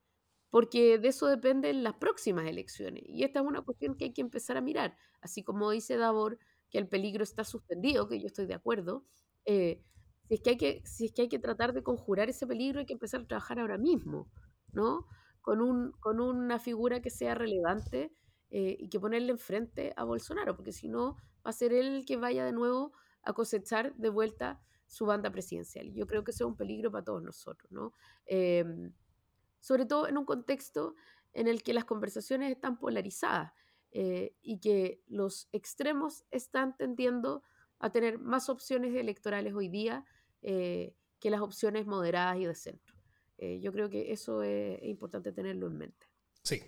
porque 0.52 1.00
de 1.00 1.08
eso 1.08 1.28
dependen 1.28 1.84
las 1.84 1.96
próximas 1.96 2.46
elecciones. 2.46 3.04
Y 3.08 3.24
esta 3.24 3.40
es 3.40 3.46
una 3.46 3.62
cuestión 3.62 3.96
que 3.96 4.06
hay 4.06 4.14
que 4.14 4.22
empezar 4.22 4.58
a 4.58 4.62
mirar. 4.62 4.96
Así 5.22 5.44
como 5.44 5.72
dice 5.72 5.98
Davor 5.98 6.38
que 6.70 6.78
el 6.78 6.88
peligro 6.88 7.24
está 7.24 7.44
suspendido, 7.44 8.08
que 8.08 8.20
yo 8.20 8.28
estoy 8.28 8.46
de 8.46 8.54
acuerdo, 8.54 9.06
eh, 9.46 9.82
si, 10.28 10.36
es 10.36 10.42
que 10.42 10.50
hay 10.52 10.58
que, 10.58 10.82
si 10.86 11.06
es 11.06 11.14
que 11.14 11.24
hay 11.24 11.30
que 11.30 11.40
tratar 11.40 11.74
de 11.74 11.84
conjurar 11.84 12.30
ese 12.30 12.46
peligro, 12.46 12.80
hay 12.80 12.86
que 12.86 12.94
empezar 12.94 13.22
a 13.22 13.28
trabajar 13.28 13.60
ahora 13.60 13.78
mismo, 13.78 14.30
¿no? 14.72 15.08
Con, 15.42 15.62
un, 15.62 15.92
con 16.00 16.20
una 16.20 16.60
figura 16.60 17.02
que 17.02 17.10
sea 17.10 17.34
relevante 17.34 18.14
eh, 18.50 18.78
y 18.80 18.90
que 18.90 19.00
ponerle 19.00 19.32
enfrente 19.32 19.94
a 19.96 20.04
Bolsonaro, 20.04 20.56
porque 20.56 20.72
si 20.72 20.88
no, 20.88 21.16
va 21.46 21.50
a 21.50 21.54
ser 21.54 21.74
él 21.74 21.88
el 21.88 22.06
que 22.06 22.18
vaya 22.18 22.46
de 22.46 22.52
nuevo 22.52 22.94
a 23.24 23.34
cosechar 23.34 23.96
de 23.96 24.10
vuelta 24.10 24.62
su 24.86 25.06
banda 25.06 25.32
presidencial. 25.32 25.94
Yo 25.94 26.06
creo 26.06 26.24
que 26.24 26.32
eso 26.32 26.44
es 26.44 26.50
un 26.50 26.58
peligro 26.58 26.92
para 26.92 27.06
todos 27.06 27.24
nosotros, 27.24 27.72
¿no? 27.72 27.94
Em, 28.26 28.94
sobre 29.62 29.86
todo 29.86 30.08
en 30.08 30.18
un 30.18 30.26
contexto 30.26 30.96
en 31.34 31.48
el 31.48 31.64
que 31.64 31.74
las 31.74 31.86
conversaciones 31.86 32.52
están 32.52 32.78
polarizadas 32.78 33.54
eh, 33.92 34.36
y 34.42 34.60
que 34.60 35.02
los 35.08 35.48
extremos 35.52 36.26
están 36.32 36.76
tendiendo 36.76 37.44
a 37.80 37.92
tener 37.92 38.20
más 38.20 38.50
opciones 38.50 38.96
electorales 38.96 39.54
hoy 39.54 39.70
día 39.70 40.06
eh, 40.42 40.96
que 41.20 41.30
las 41.30 41.42
opciones 41.42 41.86
moderadas 41.86 42.38
y 42.38 42.46
de 42.46 42.56
centro. 42.56 42.96
Eh, 43.38 43.60
yo 43.62 43.72
creo 43.72 43.90
que 43.90 44.12
eso 44.12 44.44
es, 44.44 44.82
importante 44.84 45.32
tenerlo 45.32 45.68
en 45.68 45.78
mente. 45.78 46.08
Sí. 46.44 46.62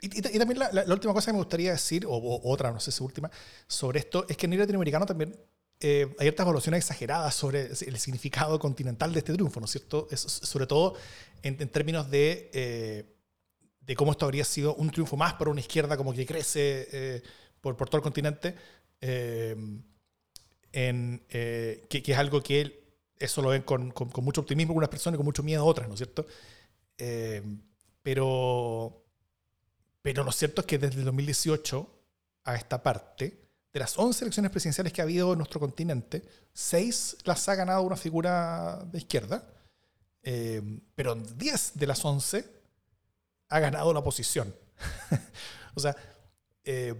Y, 0.00 0.38
también 0.38 0.58
la, 0.58 0.84
última 0.92 1.14
cosa 1.14 1.30
que 1.30 1.32
me 1.32 1.38
gustaría 1.38 1.72
decir, 1.72 2.04
o, 2.06 2.40
otra, 2.44 2.70
no 2.70 2.80
sé 2.80 2.92
si 2.92 3.02
última, 3.02 3.30
sobre 3.66 4.00
esto, 4.00 4.26
es 4.28 4.36
que 4.36 4.46
en 4.46 4.52
el 4.52 4.58
latinoamericano 4.58 5.06
también 5.06 5.38
eh, 5.78 6.06
hay 6.18 6.24
ciertas 6.24 6.44
evaluaciones 6.44 6.78
exageradas 6.78 7.34
sobre 7.34 7.66
el 7.66 7.98
significado 7.98 8.58
continental 8.58 9.12
de 9.12 9.18
este 9.18 9.34
triunfo, 9.34 9.60
¿no 9.60 9.66
es 9.66 9.72
cierto? 9.72 10.08
sobre 10.16 10.66
todo 10.66 10.94
en, 11.42 11.56
términos 11.68 12.10
de, 12.10 12.50
eh, 12.54 13.04
de 13.80 13.94
cómo 13.94 14.12
esto 14.12 14.24
habría 14.24 14.44
sido 14.44 14.74
un 14.76 14.90
triunfo 14.90 15.18
más 15.18 15.34
para 15.34 15.50
una 15.50 15.60
izquierda 15.60 15.98
como 15.98 16.14
que 16.14 16.24
crece 16.24 16.88
eh, 16.92 17.22
por, 17.60 17.76
por, 17.76 17.90
todo 17.90 17.98
el 17.98 18.02
continente, 18.02 18.54
en, 19.00 19.84
que, 21.28 22.02
que, 22.02 22.12
es 22.12 22.18
algo 22.18 22.42
que 22.42 22.82
eso 23.18 23.42
lo 23.42 23.50
ven 23.50 23.62
con, 23.62 23.90
con, 23.90 24.08
con, 24.08 24.24
mucho 24.24 24.40
optimismo 24.40 24.72
algunas 24.72 24.88
personas 24.88 25.16
y 25.16 25.18
con 25.18 25.26
mucho 25.26 25.42
miedo 25.42 25.64
otras, 25.64 25.88
¿no 25.88 25.94
es 25.94 25.98
cierto? 25.98 26.26
pero, 28.02 29.04
pero 30.00 30.24
lo 30.24 30.32
cierto 30.32 30.62
es 30.62 30.66
que 30.66 30.78
desde 30.78 31.00
el 31.00 31.04
2018 31.04 31.90
a 32.44 32.54
esta 32.54 32.82
parte, 32.82 33.45
de 33.76 33.80
las 33.80 33.98
11 33.98 34.24
elecciones 34.24 34.50
presidenciales 34.50 34.90
que 34.90 35.02
ha 35.02 35.04
habido 35.04 35.32
en 35.32 35.38
nuestro 35.38 35.60
continente, 35.60 36.22
6 36.54 37.18
las 37.24 37.46
ha 37.46 37.54
ganado 37.56 37.82
una 37.82 37.96
figura 37.96 38.82
de 38.90 38.96
izquierda, 38.96 39.46
eh, 40.22 40.62
pero 40.94 41.14
10 41.14 41.72
de 41.74 41.86
las 41.86 42.02
11 42.02 42.48
ha 43.50 43.60
ganado 43.60 43.92
la 43.92 43.98
oposición. 43.98 44.54
o 45.74 45.80
sea, 45.80 45.94
eh, 46.64 46.94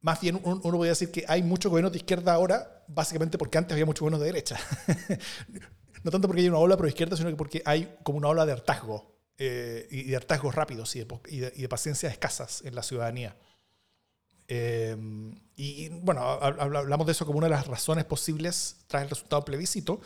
más 0.00 0.18
bien 0.22 0.40
uno 0.42 0.62
podría 0.62 0.92
decir 0.92 1.10
que 1.10 1.26
hay 1.28 1.42
muchos 1.42 1.68
gobiernos 1.68 1.92
de 1.92 1.98
izquierda 1.98 2.32
ahora, 2.32 2.82
básicamente 2.88 3.36
porque 3.36 3.58
antes 3.58 3.74
había 3.74 3.84
muchos 3.84 4.00
gobiernos 4.00 4.20
de 4.20 4.26
derecha. 4.28 4.58
no 6.02 6.10
tanto 6.10 6.26
porque 6.26 6.40
hay 6.40 6.48
una 6.48 6.56
ola 6.56 6.78
pro 6.78 6.88
izquierda, 6.88 7.18
sino 7.18 7.28
que 7.28 7.36
porque 7.36 7.60
hay 7.66 7.98
como 8.02 8.16
una 8.16 8.28
ola 8.28 8.46
de 8.46 8.52
hartazgo 8.52 9.14
eh, 9.36 9.86
y 9.90 10.04
de 10.04 10.16
hartazgos 10.16 10.54
rápidos 10.54 10.96
y 10.96 11.04
de, 11.04 11.52
y 11.54 11.60
de 11.60 11.68
paciencia 11.68 12.08
escasas 12.08 12.62
en 12.64 12.74
la 12.74 12.82
ciudadanía. 12.82 13.36
Em, 14.52 15.32
y 15.54 15.88
bueno, 16.00 16.22
hablamos 16.22 17.06
de 17.06 17.12
eso 17.12 17.24
como 17.24 17.38
una 17.38 17.46
de 17.46 17.52
las 17.52 17.68
razones 17.68 18.04
posibles 18.04 18.84
tras 18.88 19.04
el 19.04 19.08
resultado 19.08 19.42
del 19.42 19.46
plebiscito. 19.46 20.00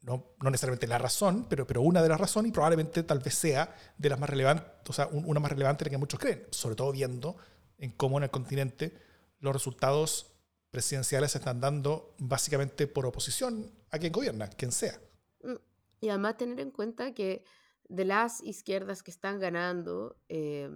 no, 0.00 0.34
no, 0.42 0.50
necesariamente 0.50 0.88
la 0.88 0.98
razón, 0.98 1.46
pero, 1.48 1.68
pero 1.68 1.82
una 1.82 2.02
de 2.02 2.08
las 2.08 2.20
razones 2.20 2.50
y 2.50 2.52
probablemente 2.52 3.04
tal 3.04 3.20
vez 3.20 3.34
sea 3.34 3.76
de 3.96 4.08
las 4.08 4.18
más 4.18 4.28
relevantes, 4.28 4.66
o 4.88 4.92
sea, 4.92 5.06
una 5.06 5.38
más 5.38 5.52
relevante 5.52 5.84
de 5.84 5.90
la 5.90 5.94
que 5.94 5.98
muchos 5.98 6.18
creen, 6.18 6.46
sobre 6.50 6.74
todo 6.74 6.90
viendo 6.90 7.36
en 7.78 7.92
cómo 7.92 8.18
en 8.18 8.24
el 8.24 8.30
continente 8.30 8.92
los 9.38 9.52
resultados 9.52 10.34
presidenciales 10.72 11.32
se 11.32 11.38
están 11.38 11.60
dando 11.60 12.16
básicamente 12.18 12.88
por 12.88 13.06
oposición 13.06 13.70
a 13.90 13.98
quien 13.98 14.12
gobierna, 14.12 14.48
quien 14.48 14.72
sea. 14.72 15.00
Mm, 15.42 15.54
y 16.00 16.08
además 16.08 16.36
tener 16.36 16.58
en 16.58 16.72
cuenta 16.72 17.14
que 17.14 17.44
de 17.88 18.04
las 18.04 18.42
izquierdas 18.42 19.04
que 19.04 19.12
están 19.12 19.38
ganando, 19.38 20.16
eh, 20.28 20.70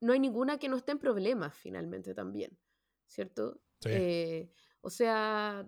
no 0.00 0.12
hay 0.12 0.20
ninguna 0.20 0.58
que 0.58 0.68
no 0.68 0.76
esté 0.76 0.92
en 0.92 0.98
problemas 0.98 1.54
finalmente 1.54 2.14
también, 2.14 2.58
¿cierto? 3.06 3.60
Eh, 3.84 4.50
o 4.80 4.90
sea, 4.90 5.66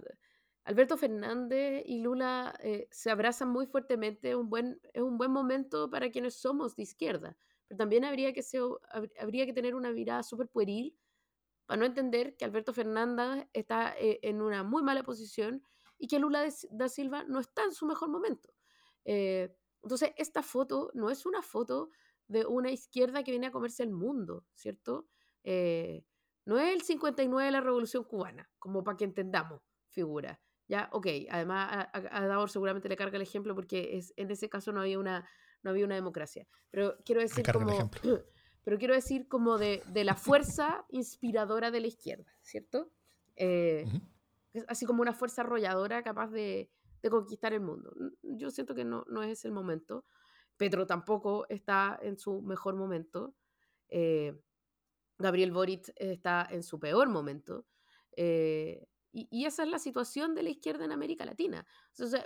Alberto 0.64 0.96
Fernández 0.96 1.82
y 1.86 2.00
Lula 2.00 2.54
eh, 2.60 2.88
se 2.90 3.10
abrazan 3.10 3.50
muy 3.50 3.66
fuertemente, 3.66 4.34
un 4.34 4.48
buen, 4.48 4.80
es 4.92 5.02
un 5.02 5.18
buen 5.18 5.30
momento 5.30 5.90
para 5.90 6.10
quienes 6.10 6.34
somos 6.34 6.76
de 6.76 6.82
izquierda, 6.82 7.36
pero 7.68 7.78
también 7.78 8.04
habría 8.04 8.32
que, 8.32 8.42
ser, 8.42 8.62
habría 9.20 9.46
que 9.46 9.52
tener 9.52 9.74
una 9.74 9.92
mirada 9.92 10.22
súper 10.22 10.48
pueril 10.48 10.96
para 11.66 11.78
no 11.78 11.86
entender 11.86 12.36
que 12.36 12.44
Alberto 12.44 12.72
Fernández 12.72 13.46
está 13.52 13.94
eh, 13.98 14.18
en 14.22 14.40
una 14.40 14.62
muy 14.62 14.82
mala 14.82 15.02
posición 15.02 15.62
y 15.98 16.08
que 16.08 16.18
Lula 16.18 16.48
da 16.70 16.88
Silva 16.88 17.24
no 17.24 17.38
está 17.38 17.64
en 17.64 17.72
su 17.72 17.86
mejor 17.86 18.08
momento. 18.08 18.52
entonces, 19.04 20.12
esta 20.16 20.42
foto 20.42 20.90
no 20.94 21.10
es 21.10 21.26
una 21.26 21.42
foto 21.42 21.90
de 22.28 22.46
una 22.46 22.70
izquierda 22.70 23.22
que 23.22 23.32
viene 23.32 23.48
a 23.48 23.52
comerse 23.52 23.82
el 23.82 23.90
mundo, 23.90 24.46
¿cierto? 24.54 25.08
Eh, 25.44 26.04
no 26.44 26.58
es 26.58 26.74
el 26.74 26.82
59 26.82 27.46
de 27.46 27.52
la 27.52 27.60
Revolución 27.60 28.04
Cubana, 28.04 28.50
como 28.58 28.82
para 28.82 28.96
que 28.96 29.04
entendamos, 29.04 29.62
figura. 29.88 30.40
Ya, 30.68 30.88
ok, 30.92 31.06
además 31.30 31.88
a, 31.92 32.26
Davor 32.26 32.50
seguramente 32.50 32.88
le 32.88 32.96
carga 32.96 33.16
el 33.16 33.22
ejemplo 33.22 33.54
porque 33.54 33.98
es, 33.98 34.12
en 34.16 34.30
ese 34.30 34.48
caso 34.48 34.72
no 34.72 34.80
había 34.80 34.98
una, 34.98 35.28
no 35.62 35.70
había 35.70 35.84
una 35.84 35.94
democracia. 35.94 36.46
Pero 36.70 36.96
quiero 37.04 37.20
decir 37.20 37.44
como, 37.52 37.90
pero 38.64 38.78
quiero 38.78 38.94
decir 38.94 39.28
como 39.28 39.58
de, 39.58 39.82
de, 39.88 40.04
la 40.04 40.14
fuerza 40.14 40.84
inspiradora 40.88 41.70
de 41.70 41.80
la 41.80 41.88
izquierda, 41.88 42.32
¿cierto? 42.42 42.90
Eh, 43.36 43.84
así 44.68 44.86
como 44.86 45.02
una 45.02 45.12
fuerza 45.12 45.42
arrolladora 45.42 46.02
capaz 46.02 46.30
de, 46.30 46.70
de, 47.02 47.10
conquistar 47.10 47.52
el 47.52 47.60
mundo. 47.60 47.92
Yo 48.22 48.50
siento 48.50 48.74
que 48.74 48.84
no, 48.84 49.04
no 49.08 49.22
es 49.22 49.44
el 49.44 49.52
momento. 49.52 50.04
Petro 50.62 50.86
tampoco 50.86 51.44
está 51.48 51.98
en 52.00 52.16
su 52.16 52.40
mejor 52.40 52.76
momento. 52.76 53.34
Eh, 53.88 54.32
Gabriel 55.18 55.50
Boric 55.50 55.92
está 55.96 56.46
en 56.48 56.62
su 56.62 56.78
peor 56.78 57.08
momento. 57.08 57.66
Eh, 58.16 58.86
y, 59.10 59.44
esa 59.44 59.64
es 59.64 59.68
la 59.68 59.80
situación 59.80 60.36
de 60.36 60.44
la 60.44 60.50
izquierda 60.50 60.84
en 60.84 60.92
América 60.92 61.24
Latina. 61.24 61.66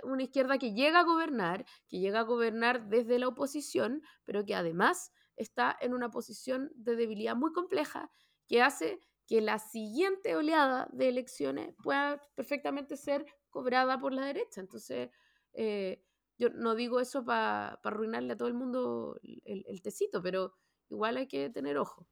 una 0.03 0.21
izquierda 0.21 0.59
que 0.59 0.73
llega 0.73 0.99
a 0.99 1.03
gobernar, 1.03 1.65
que 1.87 1.97
llega 1.97 2.19
a 2.19 2.23
gobernar 2.23 2.87
desde 2.89 3.17
la 3.17 3.27
oposición, 3.27 4.03
pero 4.23 4.45
que 4.45 4.53
además 4.53 5.11
está 5.35 5.75
en 5.81 5.95
una 5.95 6.11
posición 6.11 6.71
de 6.75 6.95
debilidad 6.95 7.35
muy 7.35 7.51
compleja 7.53 8.11
que 8.45 8.61
hace 8.61 8.99
que 9.25 9.41
la 9.41 9.57
siguiente 9.57 10.35
oleada 10.35 10.87
de 10.93 11.09
elecciones 11.09 11.73
pueda 11.81 12.21
perfectamente 12.35 12.97
ser 12.97 13.25
cobrada 13.49 13.99
por 13.99 14.13
la 14.13 14.25
derecha. 14.27 14.61
Entonces, 14.61 15.09
eh, 15.53 16.06
yo 16.37 16.49
no 16.49 16.75
digo 16.75 16.99
eso 16.99 17.25
para 17.25 17.79
arruinarle 17.83 18.33
a 18.33 18.37
todo 18.37 18.47
el 18.47 18.53
mundo 18.53 19.19
el, 19.23 19.81
tecito, 19.81 20.21
pero 20.21 20.55
igual 20.89 21.17
hay 21.17 21.27
que 21.27 21.49
tener 21.49 21.77
ojo. 21.77 22.07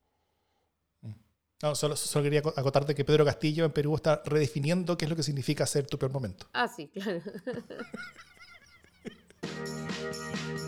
Mm. 1.02 1.14
No, 1.64 1.76
solo, 1.76 1.96
solo, 1.96 2.24
quería 2.24 2.40
acotarte 2.40 2.96
que 2.96 3.06
Pedro 3.06 3.26
Castillo 3.26 3.66
en 3.66 3.72
Perú 3.72 3.96
está 3.96 4.22
redefiniendo 4.26 4.98
qué 4.98 5.06
es 5.06 5.10
lo 5.10 5.16
que 5.16 5.24
significa 5.24 5.66
ser 5.66 5.88
tu 5.88 5.98
peor 5.98 6.12
momento. 6.12 6.48
Ah, 6.54 6.68
sí, 6.68 6.90
claro. 6.90 7.22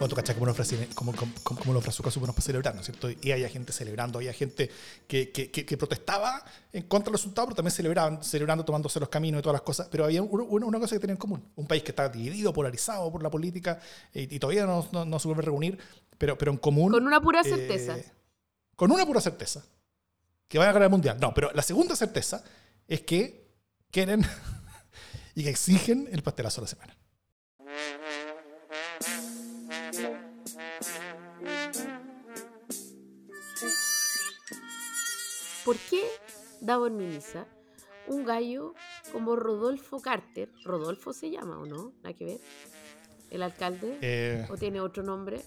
Bueno, 0.00 0.08
tú 0.08 0.16
cachas 0.16 0.34
como, 0.34 0.54
como, 0.94 1.12
como, 1.42 1.60
como 1.60 1.74
los 1.74 1.82
brazucas 1.82 2.16
para 2.16 2.32
celebrar, 2.40 2.74
¿no 2.74 2.80
es 2.80 2.86
cierto? 2.86 3.10
Y 3.10 3.32
había 3.32 3.50
gente 3.50 3.70
celebrando, 3.70 4.18
había 4.18 4.32
gente 4.32 4.70
que, 5.06 5.30
que, 5.30 5.50
que, 5.50 5.76
protestaba 5.76 6.42
en 6.72 6.84
contra 6.84 7.10
del 7.10 7.18
resultado, 7.18 7.48
pero 7.48 7.56
también 7.56 7.72
celebraban, 7.72 8.24
celebrando, 8.24 8.64
tomándose 8.64 8.98
los 8.98 9.10
caminos 9.10 9.40
y 9.40 9.42
todas 9.42 9.56
las 9.56 9.60
cosas. 9.60 9.88
Pero 9.90 10.06
había 10.06 10.22
una, 10.22 10.78
cosa 10.78 10.96
que 10.96 11.00
tenían 11.00 11.16
en 11.16 11.20
común: 11.20 11.44
un 11.54 11.66
país 11.66 11.82
que 11.82 11.90
está 11.90 12.08
dividido, 12.08 12.50
polarizado 12.50 13.12
por 13.12 13.22
la 13.22 13.28
política 13.28 13.78
y, 14.14 14.38
todavía 14.38 14.64
no, 14.64 14.88
no, 14.90 15.18
se 15.18 15.28
vuelve 15.28 15.42
a 15.42 15.44
reunir, 15.44 15.78
pero, 16.16 16.38
pero 16.38 16.50
en 16.50 16.56
común. 16.56 16.92
Con 16.92 17.06
una 17.06 17.20
pura 17.20 17.44
certeza. 17.44 17.98
Eh, 17.98 18.10
con 18.76 18.90
una 18.90 19.04
pura 19.04 19.20
certeza. 19.20 19.62
Que 20.48 20.56
van 20.56 20.70
a 20.70 20.72
ganar 20.72 20.86
el 20.86 20.92
mundial. 20.92 21.18
No, 21.20 21.34
pero 21.34 21.50
la 21.52 21.62
segunda 21.62 21.94
certeza 21.94 22.42
es 22.88 23.02
que 23.02 23.50
quieren 23.90 24.22
y 25.34 25.44
que 25.44 25.50
exigen 25.50 26.08
el 26.10 26.22
pastelazo 26.22 26.62
de 26.62 26.64
la 26.64 26.68
semana. 26.68 26.96
¿Por 35.70 35.78
qué 35.88 36.04
Davor 36.60 36.90
Minisa, 36.90 37.46
un 38.08 38.24
gallo 38.24 38.74
como 39.12 39.36
Rodolfo 39.36 40.00
Carter, 40.00 40.50
Rodolfo 40.64 41.12
se 41.12 41.30
llama 41.30 41.60
o 41.60 41.64
no? 41.64 41.92
Nada 42.02 42.12
que 42.12 42.24
ver. 42.24 42.40
¿El 43.30 43.40
alcalde? 43.40 43.96
Eh. 44.02 44.48
¿O 44.50 44.56
tiene 44.56 44.80
otro 44.80 45.04
nombre? 45.04 45.40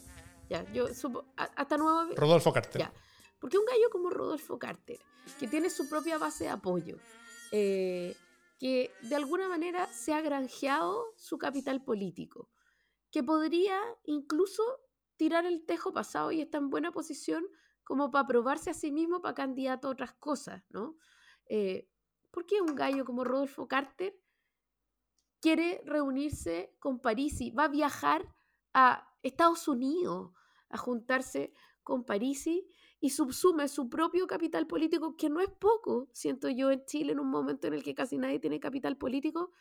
Ya, 0.49 0.63
yo 0.71 0.87
supo, 0.93 1.25
hasta 1.35 1.77
nuevo. 1.77 2.15
Rodolfo 2.15 2.53
Carter. 2.53 2.79
Ya. 2.79 2.93
Porque 3.37 3.57
un 3.57 3.65
gallo 3.65 3.89
como 3.91 4.09
Rodolfo 4.11 4.57
Carter, 4.57 4.97
que 5.41 5.47
tiene 5.49 5.69
su 5.69 5.89
propia 5.89 6.17
base 6.17 6.45
de 6.45 6.51
apoyo, 6.51 6.99
eh, 7.51 8.15
que 8.57 8.93
de 9.01 9.15
alguna 9.17 9.49
manera 9.49 9.87
se 9.87 10.13
ha 10.13 10.21
granjeado 10.21 11.03
su 11.17 11.37
capital 11.37 11.83
político, 11.83 12.49
que 13.11 13.23
podría 13.23 13.77
incluso 14.05 14.63
tirar 15.17 15.45
el 15.45 15.65
tejo 15.65 15.91
pasado 15.91 16.31
y 16.31 16.39
está 16.39 16.59
en 16.59 16.69
buena 16.69 16.93
posición 16.93 17.43
como 17.83 18.11
para 18.11 18.27
probarse 18.27 18.69
a 18.69 18.73
sí 18.73 18.91
mismo 18.91 19.21
para 19.21 19.35
candidato 19.35 19.87
a 19.87 19.91
otras 19.91 20.13
cosas, 20.13 20.63
¿no? 20.69 20.97
Eh, 21.47 21.89
¿Por 22.31 22.45
qué 22.45 22.61
un 22.61 22.75
gallo 22.75 23.05
como 23.05 23.23
Rodolfo 23.23 23.67
Carter 23.67 24.19
quiere 25.39 25.81
reunirse 25.85 26.75
con 26.79 26.99
Parisi? 26.99 27.51
Va 27.51 27.65
a 27.65 27.69
viajar 27.69 28.33
a 28.73 29.13
Estados 29.21 29.67
Unidos 29.67 30.31
a 30.69 30.77
juntarse 30.77 31.53
con 31.83 32.05
Parisi 32.05 32.67
y 32.99 33.09
subsume 33.09 33.67
su 33.67 33.89
propio 33.89 34.27
capital 34.27 34.65
político, 34.65 35.17
que 35.17 35.29
no 35.29 35.41
es 35.41 35.49
poco, 35.49 36.09
siento 36.13 36.49
yo, 36.49 36.71
en 36.71 36.85
Chile 36.85 37.11
en 37.11 37.19
un 37.19 37.29
momento 37.29 37.67
en 37.67 37.73
el 37.73 37.83
que 37.83 37.93
casi 37.93 38.17
nadie 38.17 38.39
tiene 38.39 38.59
capital 38.61 38.97
político, 38.97 39.51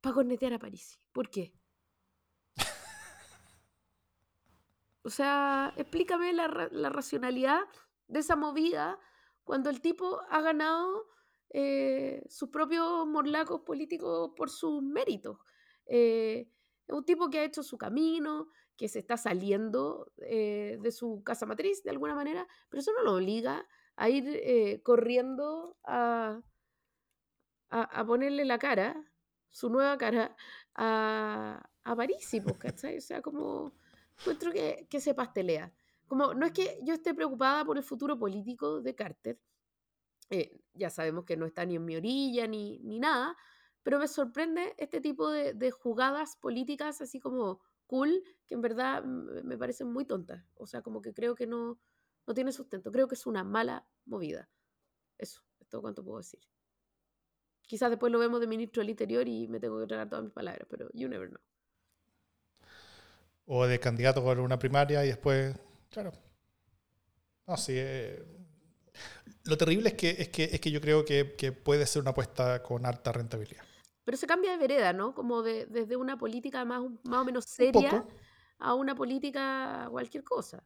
para 0.00 0.14
cornetear 0.14 0.54
a 0.54 0.58
Parisi. 0.58 0.98
¿Por 1.12 1.28
qué? 1.28 1.52
O 5.06 5.10
sea, 5.10 5.72
explícame 5.76 6.32
la, 6.32 6.48
racionalidad 6.48 7.60
de 8.08 8.18
esa 8.18 8.34
movida 8.34 8.98
cuando 9.44 9.70
el 9.70 9.80
tipo 9.80 10.20
ha 10.30 10.40
ganado 10.40 11.04
eh, 11.50 12.24
sus 12.28 12.48
propios 12.48 13.06
morlacos 13.06 13.60
políticos 13.60 14.32
por 14.36 14.50
sus 14.50 14.82
méritos. 14.82 15.38
Eh, 15.86 16.50
es 16.88 16.92
un 16.92 17.04
tipo 17.04 17.30
que 17.30 17.38
ha 17.38 17.44
hecho 17.44 17.62
su 17.62 17.78
camino, 17.78 18.48
que 18.76 18.88
se 18.88 18.98
está 18.98 19.16
saliendo 19.16 20.10
eh, 20.22 20.76
de 20.82 20.90
su 20.90 21.22
casa 21.22 21.46
matriz 21.46 21.84
de 21.84 21.90
alguna 21.90 22.16
manera, 22.16 22.44
pero 22.68 22.80
eso 22.80 22.90
no 22.92 23.04
lo 23.04 23.14
obliga 23.14 23.64
a 23.94 24.08
ir 24.08 24.82
corriendo 24.82 25.78
a, 25.84 26.40
a, 27.70 28.04
ponerle 28.04 28.44
la 28.44 28.58
cara, 28.58 29.08
su 29.50 29.70
nueva 29.70 29.96
cara, 29.98 30.36
a, 30.74 31.64
a 31.84 31.94
París, 31.94 32.28
pues, 32.42 32.58
¿cachai? 32.58 32.98
O 32.98 33.00
sea, 33.00 33.22
como 33.22 33.72
encuentro 34.18 34.52
que, 34.52 34.86
que 34.90 35.00
se 35.00 35.14
pastelea. 35.14 35.72
Como, 36.06 36.34
no 36.34 36.46
es 36.46 36.52
que 36.52 36.78
yo 36.82 36.94
esté 36.94 37.14
preocupada 37.14 37.64
por 37.64 37.76
el 37.76 37.82
futuro 37.82 38.18
político 38.18 38.80
de 38.80 38.94
Carter, 38.94 39.40
eh, 40.30 40.60
ya 40.74 40.90
sabemos 40.90 41.24
que 41.24 41.36
no 41.36 41.46
está 41.46 41.64
ni 41.64 41.76
en 41.76 41.84
mi 41.84 41.96
orilla 41.96 42.46
ni, 42.46 42.78
ni 42.80 42.98
nada, 42.98 43.36
pero 43.82 43.98
me 43.98 44.08
sorprende 44.08 44.74
este 44.78 45.00
tipo 45.00 45.30
de, 45.30 45.54
de, 45.54 45.70
jugadas 45.70 46.36
políticas 46.36 47.00
así 47.00 47.20
como 47.20 47.60
cool, 47.86 48.22
que 48.46 48.54
en 48.54 48.60
verdad 48.60 49.04
me 49.04 49.56
parecen 49.56 49.92
muy 49.92 50.04
tontas. 50.04 50.44
O 50.54 50.66
sea, 50.66 50.82
como 50.82 51.00
que 51.00 51.14
creo 51.14 51.36
que 51.36 51.46
no, 51.46 51.78
no 52.26 52.34
tiene 52.34 52.52
sustento. 52.52 52.90
Creo 52.90 53.06
que 53.06 53.14
es 53.14 53.26
una 53.26 53.44
mala 53.44 53.86
movida. 54.04 54.48
Eso, 55.18 55.42
es 55.60 55.68
todo 55.68 55.82
cuanto 55.82 56.04
puedo 56.04 56.18
decir. 56.18 56.40
Quizás 57.62 57.90
después 57.90 58.12
lo 58.12 58.18
vemos 58.18 58.40
de 58.40 58.46
ministro 58.48 58.80
del 58.80 58.90
Interior 58.90 59.26
y 59.28 59.48
me 59.48 59.60
tengo 59.60 59.78
que 59.80 59.86
tragar 59.86 60.08
todas 60.08 60.24
mis 60.24 60.32
palabras, 60.32 60.66
pero 60.68 60.88
you 60.92 61.08
never 61.08 61.28
know 61.28 61.40
o 63.46 63.66
de 63.66 63.80
candidato 63.80 64.22
por 64.22 64.38
una 64.40 64.58
primaria 64.58 65.04
y 65.04 65.08
después, 65.08 65.54
claro. 65.90 66.12
No, 67.46 67.56
sí. 67.56 67.72
Eh, 67.76 68.24
lo 69.44 69.56
terrible 69.56 69.90
es 69.90 69.94
que, 69.94 70.10
es 70.10 70.28
que, 70.28 70.44
es 70.44 70.60
que 70.60 70.70
yo 70.70 70.80
creo 70.80 71.04
que, 71.04 71.36
que, 71.36 71.52
puede 71.52 71.86
ser 71.86 72.02
una 72.02 72.10
apuesta 72.10 72.62
con 72.62 72.84
alta 72.84 73.12
rentabilidad. 73.12 73.62
Pero 74.04 74.16
se 74.16 74.26
cambia 74.26 74.50
de 74.52 74.56
vereda, 74.56 74.92
¿no? 74.92 75.14
Como 75.14 75.42
de, 75.42 75.66
desde 75.66 75.96
una 75.96 76.18
política 76.18 76.64
más, 76.64 76.82
más 77.04 77.20
o 77.20 77.24
menos 77.24 77.44
seria 77.44 78.04
a 78.58 78.74
una 78.74 78.94
política 78.94 79.88
cualquier 79.90 80.24
cosa. 80.24 80.62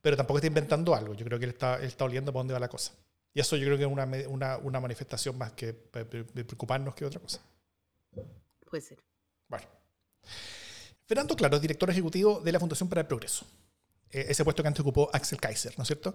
pero 0.00 0.16
tampoco 0.16 0.38
está 0.38 0.46
inventando 0.46 0.94
algo. 0.94 1.14
Yo 1.14 1.24
creo 1.24 1.38
que 1.38 1.46
él 1.46 1.52
está, 1.52 1.82
está 1.82 2.04
oliendo 2.04 2.32
para 2.32 2.40
dónde 2.40 2.54
va 2.54 2.60
la 2.60 2.68
cosa. 2.68 2.92
Y 3.34 3.40
eso 3.40 3.56
yo 3.56 3.66
creo 3.66 3.76
que 3.76 3.84
es 3.84 3.90
una, 3.90 4.08
una, 4.28 4.58
una 4.58 4.80
manifestación 4.80 5.36
más 5.36 5.52
que 5.52 5.72
de 5.92 6.44
preocuparnos 6.44 6.94
que 6.94 7.04
otra 7.04 7.20
cosa. 7.20 7.40
Puede 8.64 8.80
ser. 8.80 8.98
Bueno. 9.48 9.66
Fernando 11.06 11.36
Claro, 11.36 11.58
director 11.60 11.88
ejecutivo 11.88 12.40
de 12.40 12.52
la 12.52 12.60
Fundación 12.60 12.88
para 12.88 13.00
el 13.00 13.06
Progreso. 13.06 13.46
Eh, 14.10 14.26
ese 14.28 14.44
puesto 14.44 14.62
que 14.62 14.68
antes 14.68 14.80
ocupó 14.80 15.08
Axel 15.12 15.40
Kaiser, 15.40 15.72
¿no 15.76 15.82
es 15.82 15.88
cierto? 15.88 16.14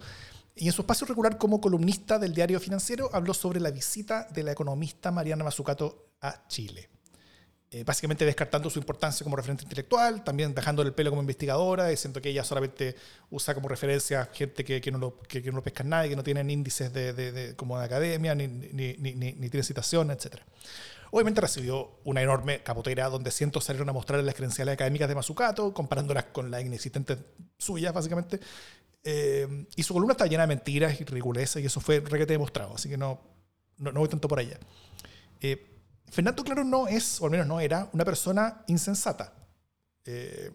Y 0.55 0.67
en 0.67 0.73
su 0.73 0.81
espacio 0.81 1.07
regular 1.07 1.37
como 1.37 1.61
columnista 1.61 2.19
del 2.19 2.33
diario 2.33 2.59
financiero 2.59 3.09
habló 3.13 3.33
sobre 3.33 3.59
la 3.59 3.71
visita 3.71 4.27
de 4.31 4.43
la 4.43 4.51
economista 4.51 5.11
Mariana 5.11 5.43
Mazzucato 5.43 6.15
a 6.21 6.45
Chile. 6.47 6.89
Eh, 7.73 7.85
básicamente 7.85 8.25
descartando 8.25 8.69
su 8.69 8.79
importancia 8.79 9.23
como 9.23 9.37
referente 9.37 9.63
intelectual, 9.63 10.25
también 10.25 10.53
dejando 10.53 10.81
el 10.81 10.93
pelo 10.93 11.09
como 11.09 11.21
investigadora, 11.21 11.87
diciendo 11.87 12.21
que 12.21 12.27
ella 12.27 12.43
solamente 12.43 12.97
usa 13.29 13.53
como 13.53 13.69
referencia 13.69 14.29
gente 14.33 14.65
que, 14.65 14.81
que 14.81 14.91
no, 14.91 14.97
lo, 14.97 15.19
que, 15.21 15.41
no 15.53 15.63
pescan 15.63 15.87
nadie, 15.87 16.09
que 16.09 16.17
no 16.17 16.23
tienen 16.23 16.49
índices 16.49 16.91
de, 16.91 17.13
de, 17.13 17.55
como 17.55 17.79
de 17.79 17.85
academia, 17.85 18.35
ni, 18.35 18.49
ni, 18.49 18.95
ni, 18.97 19.13
ni 19.13 19.49
tienen 19.49 19.63
citaciones, 19.63 20.17
etc. 20.17 20.41
Obviamente 21.11 21.41
recibió 21.41 21.99
una 22.05 22.21
enorme 22.21 22.63
capotera 22.63 23.09
donde 23.09 23.31
cientos 23.31 23.65
salieron 23.65 23.89
a 23.89 23.93
mostrar 23.93 24.23
las 24.23 24.33
credenciales 24.33 24.73
académicas 24.73 25.09
de 25.09 25.15
Mazzucato, 25.15 25.73
comparándolas 25.73 26.25
con 26.25 26.49
las 26.49 26.63
inexistentes 26.63 27.19
suyas, 27.57 27.93
básicamente. 27.93 28.39
Eh, 29.03 29.67
y 29.75 29.83
su 29.83 29.93
columna 29.93 30.13
está 30.13 30.25
llena 30.25 30.43
de 30.43 30.47
mentiras 30.47 30.99
y 31.01 31.03
ridiculeces, 31.03 31.61
y 31.61 31.65
eso 31.65 31.81
fue 31.81 31.99
requete 31.99 32.33
demostrado, 32.33 32.75
así 32.75 32.87
que 32.87 32.97
no, 32.97 33.19
no, 33.77 33.91
voy 33.91 34.07
tanto 34.07 34.29
por 34.29 34.39
allá. 34.39 34.57
Eh, 35.41 35.79
Fernando 36.09 36.43
Claro 36.45 36.63
no 36.63 36.87
es, 36.87 37.19
o 37.21 37.25
al 37.25 37.31
menos 37.31 37.45
no 37.45 37.59
era, 37.59 37.89
una 37.91 38.05
persona 38.05 38.63
insensata. 38.67 39.33
Eh, 40.05 40.51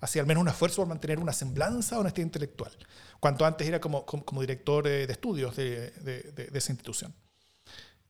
hacía 0.00 0.20
al 0.20 0.28
menos 0.28 0.42
un 0.42 0.48
esfuerzo 0.48 0.82
por 0.82 0.88
mantener 0.88 1.18
una 1.18 1.32
semblanza 1.32 1.94
de 1.94 2.02
honestidad 2.02 2.26
intelectual, 2.26 2.72
cuanto 3.20 3.46
antes 3.46 3.66
era 3.66 3.80
como, 3.80 4.04
como, 4.04 4.40
director 4.42 4.84
de 4.84 5.04
estudios 5.04 5.56
de, 5.56 5.90
de, 5.92 6.50
esa 6.52 6.72
institución. 6.72 7.14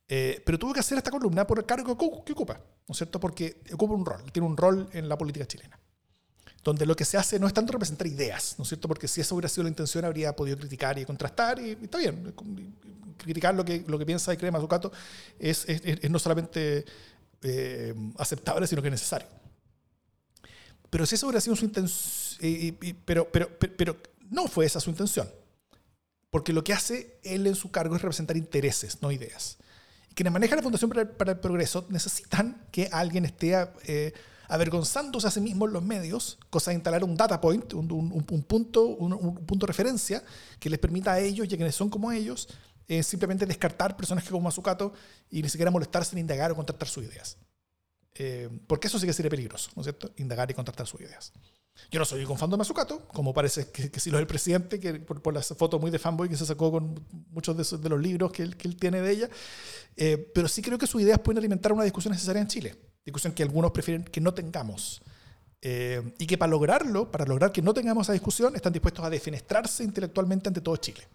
Eh, 0.08 0.42
pero 0.44 0.58
tuvo 0.58 0.72
que 0.72 0.80
hacer 0.80 0.98
esta 0.98 1.10
columna 1.10 1.46
por 1.46 1.58
el 1.58 1.64
cargo 1.64 1.96
que 1.96 2.32
ocupa, 2.32 2.60
¿no 2.86 2.92
es 2.92 2.96
cierto? 2.98 3.18
Porque 3.18 3.60
ocupa 3.72 3.94
un 3.94 4.04
rol, 4.04 4.22
tiene 4.32 4.46
un 4.46 4.56
rol 4.56 4.88
en 4.92 5.08
la 5.08 5.16
política 5.16 5.46
chilena, 5.46 5.78
donde 6.62 6.84
lo 6.84 6.94
que 6.94 7.06
se 7.06 7.16
hace 7.16 7.38
no 7.38 7.46
es 7.46 7.54
tanto 7.54 7.72
representar 7.72 8.06
ideas, 8.06 8.56
¿no 8.58 8.62
es 8.62 8.68
cierto? 8.68 8.86
Porque 8.86 9.08
si 9.08 9.22
esa 9.22 9.34
hubiera 9.34 9.48
sido 9.48 9.62
la 9.62 9.70
intención, 9.70 10.04
habría 10.04 10.36
podido 10.36 10.58
criticar 10.58 10.98
y 10.98 11.06
contrastar, 11.06 11.58
y, 11.58 11.78
y 11.80 11.84
está 11.84 11.98
bien, 11.98 12.34
criticar 13.16 13.54
lo 13.54 13.64
que, 13.64 13.82
lo 13.86 13.98
que 13.98 14.06
piensa 14.06 14.32
y 14.34 14.36
cree 14.36 14.50
Mazzucato 14.50 14.92
es, 15.38 15.64
es, 15.68 15.80
es 15.84 16.10
no 16.10 16.18
solamente 16.18 16.84
eh, 17.42 17.94
aceptable, 18.18 18.66
sino 18.66 18.82
que 18.82 18.90
necesario. 18.90 19.28
Pero 20.90 21.06
si 21.06 21.14
esa 21.14 21.26
hubiera 21.26 21.40
sido 21.40 21.56
su 21.56 21.64
intención, 21.64 22.78
pero, 23.04 23.28
pero, 23.30 23.50
pero, 23.58 23.96
no 24.30 24.46
fue 24.48 24.64
esa 24.64 24.80
su 24.80 24.90
intención. 24.90 25.28
Porque 26.30 26.52
lo 26.52 26.64
que 26.64 26.72
hace 26.72 27.18
él 27.22 27.46
en 27.46 27.54
su 27.54 27.70
cargo 27.70 27.96
es 27.96 28.02
representar 28.02 28.36
intereses, 28.36 29.02
no 29.02 29.12
ideas. 29.12 29.58
Quienes 30.14 30.32
manejan 30.32 30.56
la 30.56 30.62
Fundación 30.62 30.90
para 30.90 31.32
el, 31.32 31.38
Progreso 31.38 31.86
necesitan 31.88 32.66
que 32.70 32.88
alguien 32.92 33.24
esté 33.24 33.54
eh, 33.86 34.12
avergonzándose 34.48 35.26
a 35.26 35.30
sí 35.30 35.40
mismo 35.40 35.66
en 35.66 35.72
los 35.72 35.82
medios, 35.82 36.38
cosa 36.50 36.70
de 36.70 36.76
instalar 36.76 37.02
un 37.02 37.16
data 37.16 37.40
point, 37.40 37.72
un, 37.74 37.90
un, 37.90 38.42
punto, 38.44 38.86
un, 38.86 39.44
punto 39.44 39.66
de 39.66 39.70
referencia 39.70 40.22
que 40.60 40.70
les 40.70 40.78
permita 40.78 41.12
a 41.12 41.20
ellos 41.20 41.48
y 41.50 41.54
a 41.54 41.56
quienes 41.56 41.74
son 41.74 41.90
como 41.90 42.12
ellos 42.12 42.48
es 42.86 43.06
simplemente 43.06 43.46
descartar 43.46 43.96
personajes 43.96 44.30
como 44.30 44.42
Mazzucato 44.42 44.92
y 45.30 45.42
ni 45.42 45.48
siquiera 45.48 45.70
molestarse 45.70 46.14
en 46.14 46.20
indagar 46.20 46.52
o 46.52 46.56
contrastar 46.56 46.88
sus 46.88 47.04
ideas. 47.04 47.38
Eh, 48.14 48.48
porque 48.66 48.86
eso 48.86 48.98
sí 48.98 49.06
que 49.06 49.12
sería 49.12 49.30
peligroso, 49.30 49.70
¿no 49.74 49.82
es 49.82 49.86
cierto? 49.86 50.12
Indagar 50.16 50.50
y 50.50 50.54
contrastar 50.54 50.86
sus 50.86 51.00
ideas. 51.00 51.32
Yo 51.90 51.98
no 51.98 52.04
soy 52.04 52.24
un 52.24 52.38
fan 52.38 52.50
de 52.50 52.56
Mazzucato, 52.56 53.06
como 53.08 53.34
parece 53.34 53.70
que, 53.70 53.90
que 53.90 54.00
sí 54.00 54.10
lo 54.10 54.18
es 54.18 54.22
el 54.22 54.26
presidente, 54.26 54.78
que 54.78 54.94
por, 54.94 55.20
por 55.20 55.34
las 55.34 55.48
fotos 55.48 55.80
muy 55.80 55.90
de 55.90 55.98
fanboy 55.98 56.28
que 56.28 56.36
se 56.36 56.46
sacó 56.46 56.70
con 56.70 57.04
muchos 57.30 57.56
de, 57.56 57.78
de 57.78 57.88
los 57.88 58.00
libros 58.00 58.32
que 58.32 58.42
él, 58.42 58.56
que 58.56 58.68
él, 58.68 58.76
tiene 58.76 59.00
de 59.00 59.10
ella, 59.10 59.30
eh, 59.96 60.30
pero 60.34 60.48
sí 60.48 60.62
creo 60.62 60.78
que 60.78 60.86
sus 60.86 61.02
ideas 61.02 61.18
pueden 61.18 61.38
alimentar 61.38 61.72
una 61.72 61.84
discusión 61.84 62.12
necesaria 62.12 62.40
en 62.40 62.48
Chile, 62.48 62.76
discusión 63.04 63.32
que 63.32 63.42
algunos 63.42 63.70
prefieren 63.72 64.04
que 64.04 64.20
no 64.20 64.32
tengamos. 64.32 65.02
Eh, 65.66 66.14
y 66.18 66.26
que 66.26 66.36
para 66.36 66.50
lograrlo, 66.50 67.10
para 67.10 67.24
lograr 67.24 67.50
que 67.50 67.62
no 67.62 67.72
tengamos 67.72 68.06
esa 68.06 68.12
discusión, 68.12 68.54
están 68.54 68.72
dispuestos 68.72 69.04
a 69.04 69.10
defenestrarse 69.10 69.82
intelectualmente 69.82 70.48
ante 70.48 70.60
todo 70.60 70.76
Chile. 70.76 71.08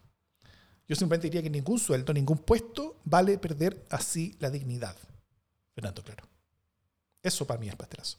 Yo 0.88 0.95
simplemente 0.95 1.28
diría 1.28 1.43
que 1.43 1.52
ningún 1.52 1.78
sueldo, 1.78 2.12
ningún 2.13 2.39
puesto 2.39 2.98
vale 3.06 3.38
perder 3.38 3.86
así 3.91 4.36
la 4.39 4.50
dignidad. 4.50 4.95
Fernando, 5.76 6.04
claro. 6.04 6.28
Eso 7.22 7.45
para 7.45 7.60
mí 7.60 7.69
es 7.69 7.76
pastelazo. 7.76 8.17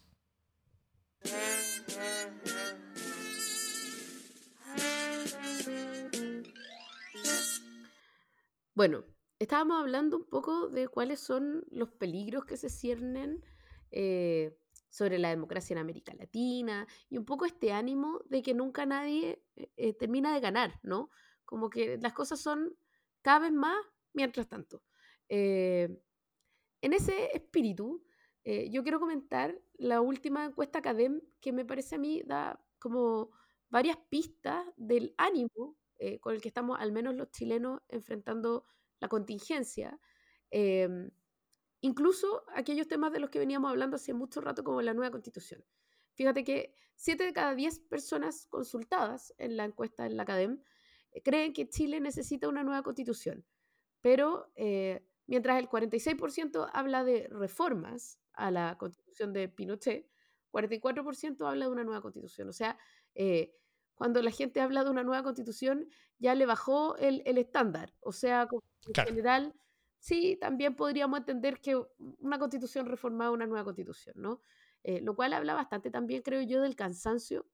Bueno, 8.81 9.05
estábamos 9.39 9.79
hablando 9.79 10.17
un 10.17 10.25
poco 10.25 10.71
de 10.71 10.89
cuáles 10.89 11.21
son 11.21 11.65
los 11.71 11.91
peligros 11.91 12.47
que 12.47 12.57
se 12.57 12.71
ciernen 12.71 13.45
eh, 13.91 14.57
sobre 14.89 15.19
la 15.19 15.29
democracia 15.29 15.75
en 15.75 15.81
América 15.81 16.15
Latina 16.15 16.87
y 17.11 17.19
un 17.19 17.27
poco 17.27 17.45
este 17.45 17.73
ánimo 17.73 18.23
de 18.25 18.43
que 18.43 18.55
nunca 18.55 18.87
nadie 18.87 19.43
eh, 19.57 19.71
eh, 19.77 19.93
termina 19.93 20.33
de 20.33 20.41
ganar, 20.41 20.81
¿no? 20.83 21.11
Como 21.45 21.69
que 21.69 21.99
las 21.99 22.15
cosas 22.15 22.41
son 22.41 22.75
cada 23.21 23.41
vez 23.41 23.53
más 23.53 23.77
mientras 24.15 24.49
tanto. 24.49 24.83
En 25.29 26.01
ese 26.81 27.37
espíritu, 27.37 28.03
eh, 28.45 28.71
yo 28.71 28.83
quiero 28.83 29.01
comentar 29.01 29.61
la 29.75 30.01
última 30.01 30.45
encuesta 30.45 30.79
Academ 30.79 31.21
que 31.41 31.53
me 31.53 31.65
parece 31.65 31.97
a 31.97 31.99
mí 31.99 32.23
da 32.25 32.65
como 32.79 33.31
varias 33.69 33.99
pistas 34.09 34.65
del 34.77 35.15
ánimo 35.19 35.77
eh, 35.99 36.19
con 36.21 36.35
el 36.35 36.41
que 36.41 36.49
estamos, 36.49 36.79
al 36.81 36.93
menos 36.93 37.15
los 37.15 37.31
chilenos, 37.31 37.81
enfrentando 37.89 38.65
la 39.01 39.09
contingencia. 39.09 40.01
Em, 40.51 41.11
incluso 41.81 42.43
aquellos 42.55 42.89
temas 42.89 43.13
de 43.13 43.21
los 43.21 43.31
que 43.31 43.39
veníamos 43.39 43.71
hablando 43.71 43.97
hace 43.97 44.15
mucho 44.15 44.41
rato, 44.41 44.65
como 44.65 44.83
la 44.83 44.95
nueva 44.95 45.11
constitución. 45.11 45.65
Fíjate 46.15 46.45
que 46.45 46.75
7 46.97 47.25
de 47.25 47.33
cada 47.33 47.55
10 47.55 47.81
personas 47.81 48.47
consultadas 48.47 49.35
en 49.39 49.57
la 49.57 49.65
encuesta 49.65 50.07
en 50.07 50.17
la 50.17 50.25
Academ 50.25 50.63
creen 51.25 51.53
que 51.53 51.69
Chile 51.69 52.01
necesita 52.01 52.49
una 52.49 52.63
nueva 52.63 52.83
constitución, 52.83 53.45
pero 54.01 54.51
eh, 54.55 55.07
mientras 55.27 55.59
el 55.59 55.69
46% 55.69 56.71
habla 56.73 57.05
de 57.05 57.29
reformas 57.29 58.20
a 58.35 58.51
la 58.51 58.77
constitución 58.79 59.33
de 59.33 59.49
Pinochet, 59.49 60.09
44% 60.53 61.49
habla 61.49 61.67
de 61.67 61.71
una 61.71 61.85
nueva 61.85 62.01
constitución. 62.01 62.49
O 62.49 62.53
sea, 62.53 62.79
eh, 63.15 63.55
cuando 63.95 64.23
la 64.23 64.31
gente 64.31 64.61
habla 64.61 64.85
de 64.85 64.91
una 64.91 65.05
nueva 65.05 65.23
constitución, 65.23 65.89
ya 66.19 66.35
le 66.35 66.47
bajó 66.47 66.97
el, 66.97 67.23
estándar. 67.39 67.95
O 68.01 68.13
sea, 68.13 68.49
en 68.87 69.07
general, 69.07 69.55
sí, 69.99 70.37
también 70.41 70.75
podríamos 70.75 71.21
entender 71.21 71.61
que 71.61 71.81
una 72.19 72.39
constitución 72.39 72.87
reformada 72.87 73.31
una 73.31 73.47
nueva 73.47 73.65
constitución, 73.65 74.15
¿no? 74.19 74.41
Eh, 74.83 75.01
lo 75.03 75.15
cual 75.15 75.35
habla 75.35 75.55
bastante 75.55 75.91
también, 75.91 76.23
creo 76.23 76.41
yo, 76.43 76.63
del 76.63 76.77
cansancio 76.77 77.47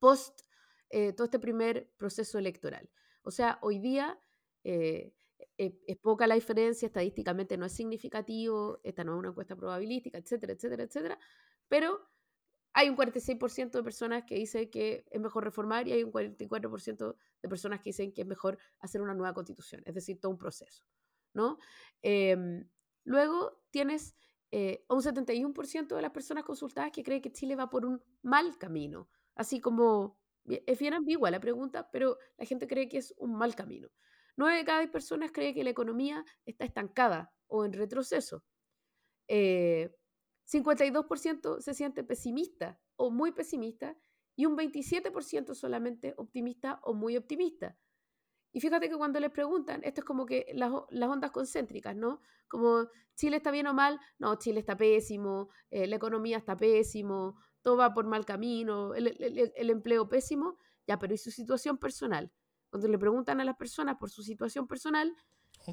post 0.00 0.42
eh, 0.90 1.12
todo 1.12 1.24
este 1.24 1.38
primer 1.38 1.90
proceso 1.96 2.38
electoral. 2.38 2.90
O 3.22 3.30
sea, 3.30 3.58
hoy 3.62 3.78
día 3.78 4.20
eh, 4.64 5.14
e, 5.58 5.78
es 5.86 5.96
poca 5.98 6.26
la 6.26 6.34
diferencia, 6.34 6.86
estadísticamente 6.86 7.56
no 7.56 7.66
es 7.66 7.72
significativo, 7.72 8.80
esta 8.82 9.04
no 9.04 9.14
es 9.14 9.18
una 9.18 9.28
encuesta 9.30 9.56
probabilística, 9.56 10.18
etcétera, 10.18 10.52
etcétera, 10.52 10.82
etcétera, 10.84 11.18
pero 11.68 12.08
hay 12.74 12.88
un 12.88 12.96
46% 12.96 13.70
de 13.70 13.82
personas 13.82 14.24
que 14.24 14.34
dicen 14.36 14.70
que 14.70 15.04
es 15.10 15.20
mejor 15.20 15.44
reformar 15.44 15.88
y 15.88 15.92
hay 15.92 16.04
un 16.04 16.12
44% 16.12 17.16
de 17.42 17.48
personas 17.48 17.80
que 17.80 17.90
dicen 17.90 18.12
que 18.12 18.22
es 18.22 18.26
mejor 18.26 18.58
hacer 18.80 19.02
una 19.02 19.14
nueva 19.14 19.34
constitución, 19.34 19.82
es 19.84 19.94
decir, 19.94 20.18
todo 20.20 20.32
un 20.32 20.38
proceso. 20.38 20.84
¿no? 21.34 21.58
Em, 22.02 22.68
luego 23.04 23.62
tienes 23.70 24.14
eh, 24.50 24.84
un 24.88 25.02
71% 25.02 25.96
de 25.96 26.02
las 26.02 26.10
personas 26.10 26.44
consultadas 26.44 26.92
que 26.92 27.02
cree 27.02 27.20
que 27.22 27.32
Chile 27.32 27.56
va 27.56 27.70
por 27.70 27.86
un 27.86 28.02
mal 28.22 28.58
camino, 28.58 29.08
así 29.34 29.60
como 29.60 30.18
es 30.44 30.78
bien 30.78 30.94
ambigua 30.94 31.30
la 31.30 31.40
pregunta, 31.40 31.90
pero 31.90 32.18
la 32.36 32.44
gente 32.44 32.66
cree 32.66 32.88
que 32.88 32.98
es 32.98 33.14
un 33.16 33.34
mal 33.34 33.54
camino. 33.54 33.88
Nueve 34.36 34.58
de 34.58 34.64
cada 34.64 34.80
diez 34.80 34.90
personas 34.90 35.30
cree 35.32 35.54
que 35.54 35.64
la 35.64 35.70
economía 35.70 36.24
está 36.44 36.64
estancada 36.64 37.32
o 37.46 37.64
en 37.64 37.72
retroceso. 37.72 38.44
52% 39.28 41.58
eh, 41.58 41.60
se 41.60 41.74
siente 41.74 42.04
pesimista 42.04 42.78
o 42.96 43.10
muy 43.10 43.32
pesimista 43.32 43.96
y 44.36 44.46
un 44.46 44.56
27% 44.56 45.54
solamente 45.54 46.14
optimista 46.16 46.80
o 46.82 46.94
muy 46.94 47.16
optimista. 47.16 47.76
Y 48.52 48.60
fíjate 48.60 48.88
que 48.88 48.96
cuando 48.96 49.18
les 49.18 49.30
preguntan, 49.30 49.80
esto 49.82 50.02
es 50.02 50.04
como 50.04 50.26
que 50.26 50.46
las, 50.54 50.70
ondas 50.70 51.30
concéntricas, 51.30 51.96
¿no? 51.96 52.20
Como 52.48 52.86
Chile 53.14 53.38
está 53.38 53.50
bien 53.50 53.66
o 53.66 53.74
mal, 53.74 53.98
no, 54.18 54.36
Chile 54.36 54.60
está 54.60 54.76
pésimo, 54.76 55.48
eh, 55.70 55.86
la 55.86 55.96
economía 55.96 56.36
está 56.36 56.56
pésimo, 56.56 57.38
todo 57.62 57.78
va 57.78 57.94
por 57.94 58.06
mal 58.06 58.26
camino, 58.26 58.94
el, 58.94 59.70
empleo 59.70 60.08
pésimo, 60.08 60.58
ya, 60.86 60.98
pero 60.98 61.14
¿y 61.14 61.18
su 61.18 61.30
situación 61.30 61.78
personal? 61.78 62.30
Cuando 62.72 62.88
le 62.88 62.98
preguntan 62.98 63.38
a 63.38 63.44
las 63.44 63.56
personas 63.58 63.98
por 64.00 64.08
su 64.08 64.22
situación 64.22 64.66
personal... 64.66 65.14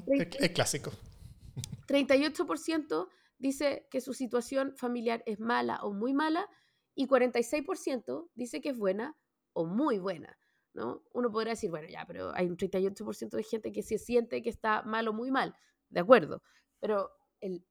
Es 0.06 0.50
clásico. 0.50 0.92
38% 1.88 3.08
dice 3.38 3.88
que 3.90 4.02
su 4.02 4.12
situación 4.12 4.76
familiar 4.76 5.22
es 5.24 5.40
mala 5.40 5.80
o 5.82 5.94
muy 5.94 6.12
mala 6.12 6.46
y 6.94 7.06
46% 7.06 8.28
dice 8.34 8.60
que 8.60 8.68
es 8.68 8.76
buena 8.76 9.16
o 9.54 9.64
muy 9.64 9.98
buena. 9.98 10.38
¿no? 10.74 11.02
Uno 11.14 11.32
podrá 11.32 11.52
decir, 11.52 11.70
bueno, 11.70 11.88
ya, 11.88 12.04
pero 12.06 12.34
hay 12.34 12.48
un 12.48 12.58
38% 12.58 13.30
de 13.30 13.42
gente 13.44 13.72
que 13.72 13.82
se 13.82 13.96
siente 13.96 14.42
que 14.42 14.50
está 14.50 14.82
mal 14.82 15.08
o 15.08 15.14
muy 15.14 15.30
mal, 15.30 15.56
de 15.88 16.00
acuerdo, 16.00 16.42
pero 16.80 17.10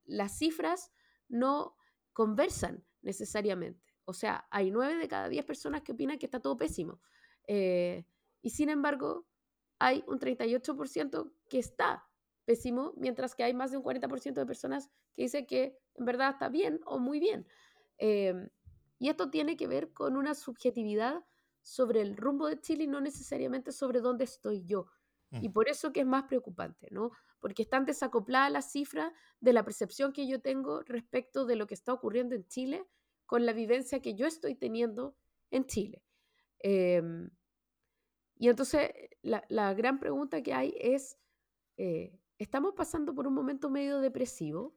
las 0.05 0.39
cifras 0.39 0.91
no 1.27 1.75
conversan 2.13 2.83
necesariamente. 3.03 3.93
O 4.05 4.13
sea, 4.13 4.47
hay 4.49 4.71
9 4.71 4.95
de 4.95 5.07
cada 5.07 5.29
10 5.29 5.45
personas 5.45 5.83
que 5.83 5.91
opinan 5.91 6.17
que 6.17 6.25
está 6.25 6.39
todo 6.39 6.57
pésimo. 6.57 6.99
Eh, 7.47 8.07
y 8.41 8.51
sin 8.51 8.69
embargo, 8.69 9.27
hay 9.79 10.03
un 10.07 10.19
38% 10.19 11.31
que 11.49 11.59
está 11.59 12.05
pésimo, 12.45 12.93
mientras 12.97 13.35
que 13.35 13.43
hay 13.43 13.53
más 13.53 13.71
de 13.71 13.77
un 13.77 13.83
40% 13.83 14.33
de 14.33 14.45
personas 14.45 14.89
que 15.13 15.23
dicen 15.23 15.45
que 15.45 15.77
en 15.95 16.05
verdad 16.05 16.31
está 16.31 16.49
bien 16.49 16.79
o 16.85 16.99
muy 16.99 17.19
bien. 17.19 17.47
Em, 17.97 18.49
y 18.97 19.09
esto 19.09 19.29
tiene 19.29 19.55
que 19.55 19.67
ver 19.67 19.93
con 19.93 20.17
una 20.17 20.33
subjetividad 20.35 21.23
sobre 21.61 22.01
el 22.01 22.17
rumbo 22.17 22.47
de 22.47 22.59
Chile 22.59 22.85
y 22.85 22.87
no 22.87 23.01
necesariamente 23.01 23.71
sobre 23.71 24.01
dónde 24.01 24.23
estoy 24.23 24.63
yo. 24.65 24.87
Y 25.31 25.49
mm. 25.49 25.53
por 25.53 25.69
eso 25.69 25.93
que 25.93 25.99
es 25.99 26.05
más 26.05 26.23
preocupante, 26.23 26.87
¿no? 26.91 27.11
Porque 27.39 27.61
están 27.61 27.85
desacopladas 27.85 28.51
las 28.51 28.71
cifras 28.71 29.13
de 29.39 29.53
la 29.53 29.63
percepción 29.63 30.11
que 30.11 30.27
yo 30.27 30.41
tengo 30.41 30.81
respecto 30.81 31.45
de 31.45 31.55
lo 31.55 31.67
que 31.67 31.75
está 31.75 31.93
ocurriendo 31.93 32.35
en 32.35 32.47
Chile 32.47 32.83
con 33.25 33.45
la 33.45 33.53
vivencia 33.53 34.01
que 34.01 34.15
yo 34.15 34.25
estoy 34.25 34.55
teniendo 34.55 35.15
en 35.51 35.65
Chile. 35.67 36.03
Em, 36.59 37.29
y 38.39 38.47
entonces 38.47 38.89
la, 39.21 39.73
gran 39.73 39.99
pregunta 39.99 40.41
que 40.41 40.53
hay 40.53 40.73
es, 40.79 41.19
eh, 41.77 42.17
¿estamos 42.37 42.73
pasando 42.73 43.13
por 43.13 43.27
un 43.27 43.33
momento 43.33 43.69
medio 43.69 43.99
depresivo? 43.99 44.75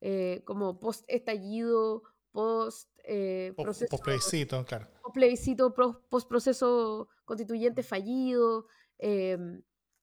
Eh, 0.00 0.42
como 0.44 0.80
post-estallido, 0.80 2.04
post... 2.30 2.88
Eh, 3.04 3.52
post 3.56 3.82
plebiscito, 4.02 4.64
claro. 4.64 4.88
Post 5.02 5.14
plebiscito, 5.14 5.74
post 5.74 6.28
proceso 6.28 7.08
constituyente 7.24 7.82
fallido. 7.82 8.66
Em, 8.98 9.62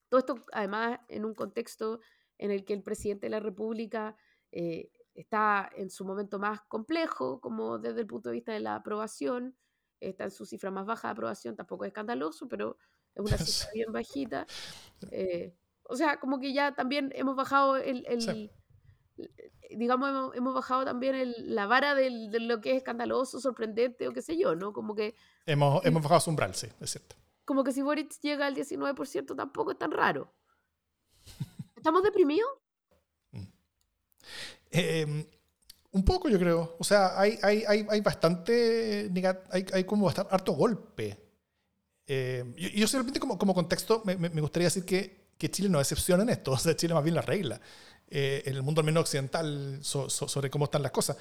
todo 0.09 0.19
esto 0.19 0.35
además 0.51 0.99
en 1.07 1.23
un 1.23 1.33
contexto 1.33 2.01
en 2.37 2.51
el 2.51 2.65
que 2.65 2.73
el 2.73 2.83
presidente 2.83 3.27
de 3.27 3.31
la 3.31 3.39
República 3.39 4.17
eh, 4.51 4.91
está 5.13 5.69
en 5.75 5.89
su 5.89 6.05
momento 6.05 6.37
más 6.37 6.61
complejo, 6.61 7.39
como 7.39 7.79
desde 7.79 8.01
el 8.01 8.07
punto 8.07 8.29
de 8.29 8.35
vista 8.35 8.51
de 8.51 8.59
la 8.59 8.75
aprobación, 8.75 9.55
está 9.99 10.25
en 10.25 10.31
su 10.31 10.45
cifra 10.45 10.71
más 10.71 10.85
baja 10.85 11.07
de 11.07 11.11
aprobación, 11.13 11.55
tampoco 11.55 11.85
es 11.85 11.89
escandaloso, 11.89 12.47
pero 12.47 12.77
es 13.15 13.21
una 13.21 13.37
cifra 13.37 13.69
bien 13.73 13.91
bajita. 13.91 14.45
Eh, 15.11 15.55
o 15.83 15.95
sea, 15.95 16.19
como 16.19 16.41
que 16.41 16.51
ya 16.51 16.75
también 16.75 17.09
hemos 17.15 17.37
bajado 17.37 17.77
el, 17.77 18.05
digamos, 19.69 20.35
hemos, 20.35 20.53
bajado 20.53 20.83
también 20.83 21.33
la 21.37 21.67
vara 21.67 21.95
de 21.95 22.09
lo 22.39 22.59
que 22.59 22.71
es 22.71 22.77
escandaloso, 22.77 23.39
sorprendente 23.39 24.07
o 24.07 24.11
qué 24.11 24.21
sé 24.21 24.37
yo, 24.37 24.55
¿no? 24.55 24.73
Como 24.73 24.93
que... 24.93 25.15
Hemos, 25.45 25.83
hemos 25.85 26.03
bajado 26.03 26.19
su 26.19 26.29
umbral, 26.29 26.53
sí, 26.53 26.67
es 26.81 26.91
cierto. 26.91 27.15
Como 27.45 27.63
que 27.63 27.71
si 27.71 27.81
Boric 27.81 28.11
llega 28.21 28.45
al 28.45 28.55
19% 28.55 29.35
tampoco 29.35 29.71
es 29.71 29.77
tan 29.77 29.91
raro. 29.91 30.33
¿Estamos 31.75 32.03
deprimidos? 32.03 32.49
Mm. 33.31 33.45
Un 35.91 36.03
poco, 36.03 36.29
yo 36.29 36.37
creo. 36.37 36.75
O 36.77 36.83
sea, 36.83 37.19
hay, 37.19 37.39
hay, 37.41 37.63
hay, 37.67 37.85
hay 37.89 38.01
bastante. 38.01 39.09
Hay, 39.51 39.65
hay 39.73 39.83
como 39.85 40.05
bastante, 40.05 40.33
harto 40.33 40.53
golpe. 40.53 41.17
Eh, 42.05 42.43
yo, 42.57 42.69
yo, 42.69 42.87
simplemente, 42.87 43.19
como, 43.19 43.37
como 43.37 43.53
contexto, 43.53 44.01
me, 44.05 44.15
me, 44.15 44.41
gustaría 44.41 44.67
decir 44.67 44.85
que, 44.85 45.29
que, 45.37 45.49
Chile 45.49 45.69
no 45.69 45.79
excepciona 45.79 46.23
en 46.23 46.29
esto. 46.29 46.51
O 46.53 46.57
sea, 46.57 46.75
Chile 46.75 46.93
más 46.93 47.03
bien 47.03 47.15
la 47.15 47.21
regla. 47.21 47.59
Eh, 48.07 48.43
en 48.45 48.55
el 48.55 48.63
mundo 48.63 48.81
al 48.81 48.85
menos 48.85 49.01
occidental 49.01 49.79
sobre 49.81 50.49
cómo 50.49 50.65
están 50.65 50.83
las 50.83 50.91
cosas. 50.91 51.17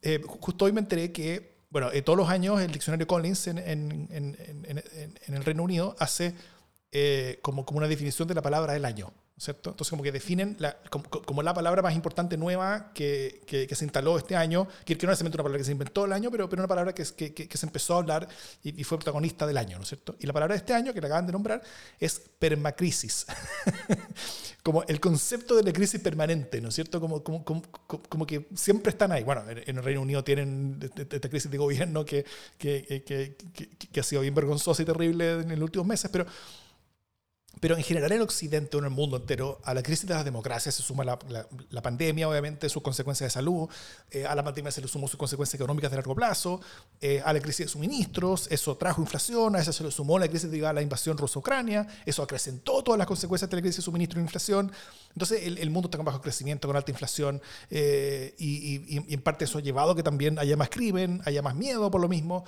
Eh, 0.00 0.20
justo 0.26 0.64
hoy 0.64 0.72
me 0.72 0.80
enteré 0.80 1.12
que, 1.12 1.58
bueno, 1.70 1.90
todos 2.04 2.16
los 2.16 2.28
años 2.28 2.60
el 2.60 2.72
diccionario 2.72 3.06
Collins 3.06 3.48
en, 3.48 3.58
en, 3.58 4.08
en, 4.10 4.36
en 5.26 5.34
el 5.34 5.44
Reino 5.44 5.62
Unido 5.62 5.96
hace 5.98 6.34
como, 7.40 7.64
como 7.64 7.78
una 7.78 7.88
definición 7.88 8.28
de 8.28 8.34
la 8.34 8.42
palabra 8.42 8.74
del 8.74 8.84
año. 8.84 9.12
¿Cierto? 9.36 9.70
Entonces, 9.70 9.90
como 9.90 10.02
que 10.02 10.12
definen 10.12 10.56
la, 10.58 10.76
como, 10.90 11.42
la 11.42 11.54
palabra 11.54 11.82
más 11.82 11.94
importante 11.94 12.36
nueva 12.36 12.92
que, 12.92 13.42
que, 13.46 13.74
se 13.74 13.84
instaló 13.84 14.18
este 14.18 14.36
año, 14.36 14.68
que, 14.84 14.96
no 15.02 15.12
es 15.12 15.20
una 15.20 15.30
palabra 15.30 15.58
que 15.58 15.64
se 15.64 15.72
inventó 15.72 16.04
el 16.04 16.12
año, 16.12 16.30
pero, 16.30 16.48
pero 16.48 16.60
una 16.60 16.68
palabra 16.68 16.94
que, 16.94 17.04
que 17.34 17.58
se 17.58 17.66
empezó 17.66 17.94
a 17.94 17.98
hablar 17.98 18.28
y, 18.62 18.84
fue 18.84 18.98
protagonista 18.98 19.46
del 19.46 19.56
año, 19.56 19.78
¿no 19.78 19.82
es 19.82 19.88
cierto? 19.88 20.16
Y 20.20 20.26
la 20.26 20.32
palabra 20.32 20.54
de 20.54 20.58
este 20.58 20.74
año, 20.74 20.92
que 20.92 21.00
la 21.00 21.06
acaban 21.06 21.26
de 21.26 21.32
nombrar, 21.32 21.62
es 21.98 22.20
permacrisis. 22.38 23.26
como 24.62 24.84
el 24.84 25.00
concepto 25.00 25.56
de 25.56 25.64
la 25.64 25.72
crisis 25.72 26.00
permanente, 26.00 26.60
¿no 26.60 26.68
es 26.68 26.74
cierto? 26.74 27.00
Como, 27.00 27.24
como, 27.24 27.44
como, 27.44 27.62
como 28.08 28.26
que 28.26 28.46
siempre 28.54 28.90
están 28.90 29.10
ahí. 29.10 29.24
Bueno, 29.24 29.42
en 29.48 29.76
el 29.76 29.82
Reino 29.82 30.02
Unido 30.02 30.22
tienen 30.22 30.78
esta 30.96 31.28
crisis 31.28 31.50
de 31.50 31.58
gobierno 31.58 32.04
que, 32.04 32.24
que, 32.58 33.02
que 33.04 34.00
ha 34.00 34.04
sido 34.04 34.22
bien 34.22 34.34
vergonzosa 34.34 34.82
y 34.82 34.84
terrible 34.84 35.32
en 35.32 35.50
los 35.50 35.62
últimos 35.62 35.86
meses, 35.86 36.08
pero 36.12 36.26
pero 37.62 37.76
en 37.76 37.84
general 37.84 38.10
en 38.10 38.22
Occidente 38.22 38.76
o 38.76 38.80
en 38.80 38.86
el 38.86 38.90
mundo 38.90 39.16
entero, 39.16 39.60
a 39.62 39.72
la 39.72 39.84
crisis 39.84 40.04
de 40.08 40.14
las 40.14 40.24
democracias 40.24 40.74
se 40.74 40.82
suma 40.82 41.04
la, 41.04 41.16
pandemia, 41.80 42.28
obviamente, 42.28 42.68
sus 42.68 42.82
consecuencias 42.82 43.28
de 43.28 43.30
salud, 43.30 43.68
eh, 44.10 44.26
a 44.26 44.34
la 44.34 44.42
pandemia 44.42 44.72
se 44.72 44.80
le 44.80 44.88
sumó 44.88 45.06
sus 45.06 45.16
consecuencias 45.16 45.54
económicas 45.54 45.88
de 45.92 45.96
largo 45.96 46.12
plazo, 46.12 46.60
eh, 47.00 47.22
a 47.24 47.32
la 47.32 47.38
crisis 47.38 47.66
de 47.66 47.68
suministros, 47.68 48.48
eso 48.50 48.76
trajo 48.76 49.00
inflación, 49.00 49.54
a 49.54 49.60
eso 49.60 49.72
se 49.72 49.84
le 49.84 49.92
sumó 49.92 50.18
la 50.18 50.26
crisis 50.26 50.50
de 50.50 50.58
la 50.58 50.82
invasión 50.82 51.16
rusa-ucrania, 51.16 51.86
eso 52.04 52.24
acrecentó 52.24 52.82
todas 52.82 52.98
las 52.98 53.06
consecuencias 53.06 53.48
de 53.48 53.56
la 53.56 53.62
crisis 53.62 53.76
de 53.76 53.82
suministro 53.82 54.18
e 54.18 54.24
inflación. 54.24 54.72
Entonces 55.12 55.46
el, 55.46 55.70
mundo 55.70 55.86
está 55.86 55.98
con 55.98 56.06
bajo 56.06 56.20
crecimiento, 56.20 56.66
con 56.66 56.76
alta 56.76 56.90
inflación, 56.90 57.40
eh, 57.70 58.34
y, 58.38 58.96
y, 58.96 59.14
en 59.14 59.22
parte 59.22 59.44
eso 59.44 59.58
ha 59.58 59.60
llevado 59.60 59.92
a 59.92 59.94
que 59.94 60.02
también 60.02 60.36
haya 60.40 60.56
más 60.56 60.68
crimen, 60.68 61.22
haya 61.26 61.42
más 61.42 61.54
miedo 61.54 61.88
por 61.92 62.00
lo 62.00 62.08
mismo. 62.08 62.44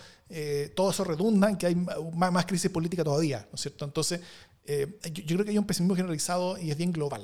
todo 0.74 0.90
eso 0.90 1.05
redunda 1.05 1.50
en 1.50 1.57
que 1.57 1.66
hay 1.66 1.77
más, 1.77 2.33
más 2.33 2.46
crisis 2.46 2.68
política 2.68 3.05
todavía, 3.05 3.46
¿no 3.53 3.55
es 3.55 3.61
cierto? 3.61 3.85
Entonces, 3.85 4.20
eh, 4.66 4.98
yo, 5.12 5.37
creo 5.37 5.44
que 5.44 5.50
hay 5.50 5.59
un 5.59 5.66
pesimismo 5.66 5.94
generalizado 5.94 6.59
y 6.59 6.70
es 6.70 6.77
bien 6.77 6.92
global. 6.92 7.22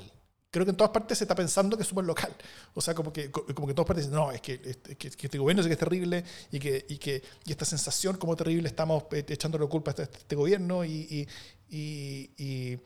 Creo 0.50 0.64
que 0.64 0.70
en 0.70 0.76
todas 0.76 0.90
partes 0.90 1.18
se 1.18 1.24
está 1.24 1.34
pensando 1.34 1.76
que 1.76 1.82
es 1.82 1.88
súper 1.88 2.04
local. 2.04 2.34
O 2.74 2.80
sea, 2.80 2.92
como 2.94 3.12
que, 3.12 3.30
como 3.30 3.66
que 3.66 3.70
en 3.70 3.74
todas 3.74 3.86
partes 3.86 4.06
dicen, 4.06 4.16
no, 4.16 4.32
es 4.32 4.40
que, 4.40 4.60
que, 4.60 5.08
este 5.08 5.38
gobierno 5.38 5.62
es 5.62 5.68
que 5.68 5.74
es 5.74 5.78
terrible 5.78 6.24
y 6.50 6.58
que, 6.58 6.86
y 6.88 6.98
que 6.98 7.22
y 7.44 7.52
esta 7.52 7.64
sensación 7.64 8.16
como 8.16 8.34
terrible 8.34 8.68
estamos 8.68 9.04
eh, 9.12 9.24
echándole 9.28 9.66
culpa 9.68 9.92
a 9.92 10.02
este, 10.02 10.18
este 10.18 10.34
gobierno 10.34 10.84
y, 10.84 11.28
y, 11.70 12.30
y, 12.40 12.78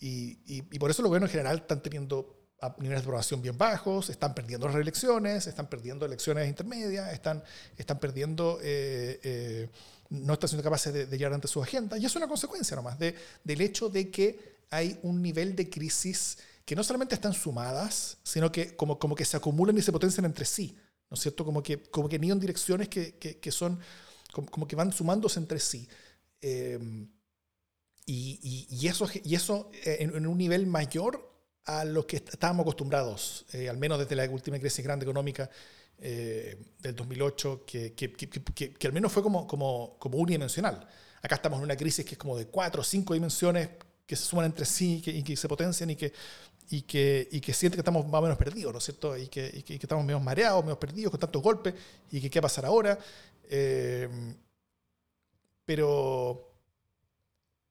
y, 0.00 0.78
por 0.78 0.90
eso 0.90 1.02
los 1.02 1.10
gobiernos 1.10 1.30
en 1.30 1.32
general 1.32 1.58
están 1.58 1.80
teniendo 1.80 2.39
niveles 2.78 3.02
de 3.02 3.06
aprobación 3.06 3.42
bien 3.42 3.56
bajos, 3.56 4.10
están 4.10 4.34
perdiendo 4.34 4.66
las 4.66 4.74
reelecciones, 4.74 5.46
están 5.46 5.68
perdiendo 5.68 6.06
elecciones 6.06 6.48
intermedias, 6.48 7.12
están, 7.12 7.42
están 7.76 7.98
perdiendo... 7.98 8.58
Eh, 8.62 9.68
no 10.10 10.32
están 10.34 10.48
siendo 10.48 10.64
capaces 10.64 10.92
de, 10.92 11.18
llevar 11.18 11.34
ante 11.34 11.46
su 11.46 11.62
agenda. 11.62 11.96
Y 11.96 12.04
es 12.04 12.16
una 12.16 12.26
consecuencia 12.26 12.76
nomás 12.76 12.98
de, 12.98 13.14
del 13.44 13.60
hecho 13.60 13.88
de 13.88 14.10
que 14.10 14.58
hay 14.70 14.98
un 15.02 15.22
nivel 15.22 15.54
de 15.54 15.70
crisis 15.70 16.38
que 16.64 16.76
no 16.76 16.84
solamente 16.84 17.14
están 17.14 17.32
sumadas, 17.32 18.18
sino 18.22 18.50
que 18.52 18.76
como, 18.76 18.98
como 18.98 19.14
que 19.14 19.24
se 19.24 19.36
acumulan 19.36 19.76
y 19.78 19.82
se 19.82 19.92
potencian 19.92 20.24
entre 20.24 20.44
sí. 20.44 20.76
¿No 21.08 21.14
es 21.14 21.20
cierto? 21.20 21.44
Como 21.44 21.62
que, 21.62 21.82
como 21.82 22.08
que 22.08 22.16
en 22.16 22.40
direcciones 22.40 22.88
que, 22.88 23.16
que, 23.16 23.52
son, 23.52 23.80
como, 24.32 24.68
que 24.68 24.76
van 24.76 24.92
sumándose 24.92 25.40
entre 25.40 25.58
sí. 25.58 25.88
Em, 26.40 27.08
y, 28.06 28.66
y, 28.70 28.86
eso, 28.86 29.08
y 29.24 29.34
eso 29.34 29.70
eh, 29.84 29.98
en, 30.00 30.26
un 30.26 30.38
nivel 30.38 30.66
mayor 30.66 31.29
a 31.64 31.84
lo 31.84 32.06
que 32.06 32.16
estábamos 32.16 32.64
acostumbrados, 32.64 33.44
eh, 33.52 33.68
al 33.68 33.76
menos 33.76 33.98
desde 33.98 34.16
la 34.16 34.28
última 34.28 34.58
crisis 34.58 34.84
grande 34.84 35.04
económica 35.04 35.50
eh, 35.98 36.56
del 36.78 36.96
2008 36.96 37.64
que, 37.66 37.92
que, 37.92 38.12
que, 38.12 38.72
que, 38.74 38.86
al 38.86 38.92
menos 38.92 39.12
fue 39.12 39.22
como, 39.22 39.46
como, 39.46 39.96
como 39.98 40.18
unidimensional. 40.18 40.86
Acá 41.22 41.34
estamos 41.34 41.58
en 41.58 41.64
una 41.64 41.76
crisis 41.76 42.04
que 42.04 42.12
es 42.12 42.18
como 42.18 42.36
de 42.36 42.46
cuatro 42.46 42.80
o 42.80 42.84
cinco 42.84 43.14
dimensiones 43.14 43.68
que 44.06 44.16
se 44.16 44.24
suman 44.24 44.46
entre 44.46 44.64
sí 44.64 45.02
y 45.04 45.22
que 45.22 45.36
se 45.36 45.46
potencian 45.46 45.90
y 45.90 45.96
que, 45.96 46.12
y 46.70 46.82
que, 46.82 47.28
y 47.30 47.40
que 47.40 47.52
siente 47.52 47.76
que 47.76 47.80
estamos 47.80 48.06
más 48.06 48.20
o 48.20 48.22
menos 48.22 48.38
perdidos, 48.38 48.72
¿no 48.72 48.78
es 48.78 48.84
cierto? 48.84 49.16
Y 49.16 49.28
que, 49.28 49.50
y 49.52 49.62
que, 49.62 49.74
estamos 49.74 50.04
menos 50.04 50.22
mareados, 50.22 50.64
menos 50.64 50.78
perdidos 50.78 51.10
con 51.10 51.20
tantos 51.20 51.42
golpes 51.42 51.74
y 52.10 52.20
que 52.20 52.30
qué 52.30 52.40
va 52.40 52.46
a 52.46 52.48
pasar 52.48 52.64
ahora. 52.64 52.98
Eh, 53.48 54.08
pero, 55.64 56.54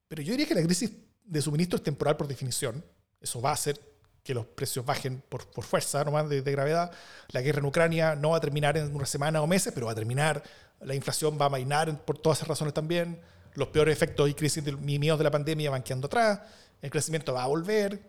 pero 0.08 0.21
yo 0.21 0.32
diría 0.32 0.47
que 0.47 0.56
la 0.56 0.63
crisis 0.63 0.91
de 1.25 1.41
suministro 1.41 1.78
es 1.78 1.84
temporal 1.84 2.15
por 2.15 2.27
definición. 2.27 2.83
Eso 3.21 3.41
va 3.41 3.51
a 3.51 3.57
ser 3.57 3.79
que 4.23 4.33
los 4.33 4.45
precios 4.45 4.85
bajen 4.85 5.23
por, 5.27 5.47
por 5.47 5.63
fuerza 5.63 6.03
nomás 6.03 6.29
de, 6.29 6.41
de, 6.41 6.51
gravedad. 6.51 6.91
La 7.29 7.41
guerra 7.41 7.59
en 7.59 7.65
Ucrania 7.65 8.15
no 8.15 8.31
va 8.31 8.37
a 8.37 8.39
terminar 8.39 8.77
en 8.77 8.95
una 8.95 9.05
semana 9.05 9.41
o 9.41 9.47
meses, 9.47 9.73
pero 9.73 9.87
va 9.87 9.93
a 9.93 9.95
terminar. 9.95 10.43
La 10.81 10.95
inflación 10.95 11.37
va 11.39 11.45
a 11.45 11.49
mainar 11.49 12.05
por 12.05 12.17
todas 12.17 12.37
esas 12.37 12.47
razones 12.47 12.73
también. 12.73 13.19
Los 13.55 13.69
peores 13.69 13.91
efectos 13.91 14.29
y 14.29 14.33
crisis 14.33 14.63
de, 14.63 14.73
miedos 14.73 15.17
de 15.17 15.23
la 15.23 15.31
pandemia 15.31 15.71
van 15.71 15.83
quedando 15.83 16.07
atrás. 16.07 16.41
El 16.81 16.89
crecimiento 16.89 17.33
va 17.33 17.43
a 17.43 17.47
volver. 17.47 18.01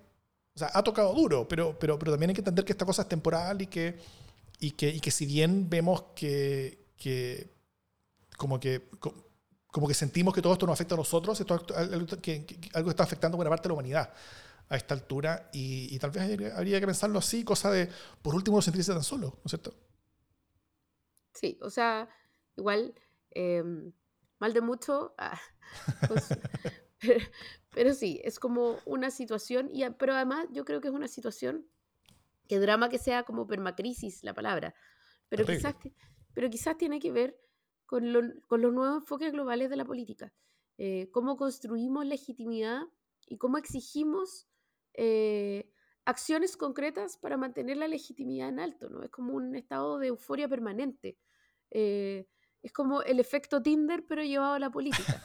O 0.54 0.58
sea, 0.58 0.70
ha 0.74 0.82
tocado 0.82 1.14
duro, 1.14 1.48
pero, 1.48 1.78
pero, 1.78 1.98
pero 1.98 2.12
también 2.12 2.30
hay 2.30 2.34
que 2.34 2.40
entender 2.40 2.64
que 2.64 2.72
esta 2.72 2.84
cosa 2.84 3.02
es 3.02 3.08
temporal 3.08 3.62
y 3.62 3.66
que, 3.66 3.98
y 4.58 4.72
que, 4.72 4.88
y 4.88 5.00
que 5.00 5.10
si 5.10 5.26
bien 5.26 5.70
vemos 5.70 6.04
que, 6.14 6.86
que 6.96 7.50
como 8.36 8.58
que 8.60 8.88
como 9.68 9.86
que 9.86 9.94
sentimos 9.94 10.34
que 10.34 10.42
todo 10.42 10.52
esto 10.52 10.66
nos 10.66 10.72
afecta 10.74 10.96
a 10.96 10.98
nosotros, 10.98 11.40
esto, 11.40 11.64
que, 12.20 12.44
que 12.44 12.68
algo 12.74 12.90
está 12.90 13.04
afectando 13.04 13.36
a 13.36 13.38
buena 13.38 13.50
parte 13.50 13.62
de 13.62 13.68
la 13.68 13.74
humanidad 13.74 14.10
a 14.70 14.76
esta 14.76 14.94
altura 14.94 15.50
y, 15.52 15.98
tal 15.98 16.12
vez 16.12 16.52
habría, 16.54 16.78
que 16.78 16.86
pensarlo 16.86 17.18
así, 17.18 17.44
cosa 17.44 17.72
de, 17.72 17.88
por 18.22 18.36
último, 18.36 18.56
no 18.56 18.62
sentirse 18.62 18.92
tan 18.92 19.02
solo, 19.02 19.26
¿no 19.26 19.42
es 19.44 19.50
cierto? 19.50 19.74
Sí, 21.34 21.58
o 21.60 21.70
sea, 21.70 22.08
igual 22.56 22.94
em, 23.30 23.92
mal 24.38 24.52
de 24.52 24.60
mucho, 24.60 25.12
ah, 25.18 25.40
pues, 26.08 26.28
pero, 27.74 27.94
sí, 27.94 28.20
es 28.22 28.38
como 28.38 28.78
una 28.86 29.10
situación, 29.10 29.68
y, 29.72 29.88
pero 29.90 30.14
además 30.14 30.46
yo 30.52 30.64
creo 30.64 30.80
que 30.80 30.86
es 30.86 30.94
una 30.94 31.08
situación, 31.08 31.66
que 32.46 32.60
drama 32.60 32.88
que 32.88 32.98
sea 32.98 33.24
como 33.24 33.48
permacrisis 33.48 34.22
la 34.22 34.34
palabra, 34.34 34.74
pero 35.28 35.44
quizás, 35.44 35.74
pero 36.32 36.48
quizás 36.48 36.78
tiene 36.78 37.00
que 37.00 37.10
ver 37.10 37.36
con, 37.86 38.04
con, 38.46 38.62
los 38.62 38.72
nuevos 38.72 38.98
enfoques 38.98 39.32
globales 39.32 39.68
de 39.68 39.76
la 39.76 39.84
política, 39.84 40.32
eh, 40.78 41.10
cómo 41.12 41.36
construimos 41.36 42.06
legitimidad 42.06 42.82
y 43.26 43.36
cómo 43.36 43.58
exigimos 43.58 44.49
eh, 45.02 45.72
acciones 46.04 46.58
concretas 46.58 47.16
para 47.16 47.38
mantener 47.38 47.78
la 47.78 47.88
legitimidad 47.88 48.50
en 48.50 48.60
alto, 48.60 48.90
¿no? 48.90 49.02
Es 49.02 49.08
como 49.08 49.32
un 49.32 49.56
estado 49.56 49.98
de 49.98 50.08
euforia 50.08 50.46
permanente. 50.46 51.16
Eh, 51.70 52.28
es 52.60 52.70
como 52.70 53.00
el 53.00 53.18
efecto 53.18 53.62
Tinder, 53.62 54.04
pero 54.06 54.22
llevado 54.22 54.52
a 54.52 54.58
la 54.58 54.70
política. 54.70 55.22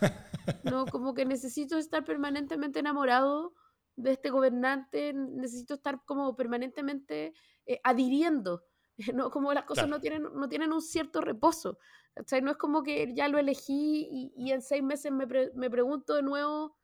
¿no? 0.63 0.85
Como 0.97 1.13
que 1.13 1.25
necesito 1.25 1.77
estar 1.77 2.05
permanentemente 2.05 2.79
enamorado 2.79 3.53
de 3.97 4.13
este 4.13 4.29
gobernante, 4.29 5.11
necesito 5.13 5.73
estar 5.73 6.01
como 6.05 6.35
permanentemente 6.37 7.33
eh, 7.65 7.81
adhiriendo, 7.83 8.63
¿no? 9.13 9.29
Como 9.29 9.53
las 9.53 9.65
cosas 9.65 9.89
no, 9.89 9.99
tienen, 9.99 10.23
no 10.23 10.47
tienen 10.47 10.71
un 10.71 10.81
cierto 10.81 11.19
reposo. 11.19 11.79
O 12.15 12.41
no 12.41 12.51
es 12.51 12.57
como 12.57 12.81
que 12.81 13.13
ya 13.13 13.27
lo 13.27 13.37
elegí 13.39 14.31
y, 14.37 14.51
en 14.53 14.61
seis 14.61 14.81
meses 14.81 15.11
me, 15.11 15.25
me, 15.25 15.69
pregunto 15.69 16.13
de 16.13 16.23
nuevo 16.23 16.77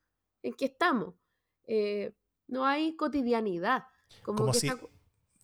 en 0.44 0.54
qué 0.56 0.66
estamos. 0.66 1.16
Eh, 1.68 2.14
no 2.52 2.66
hay 2.66 2.96
cotidianidad. 2.96 3.86
Como, 4.22 4.54
si, 4.54 4.70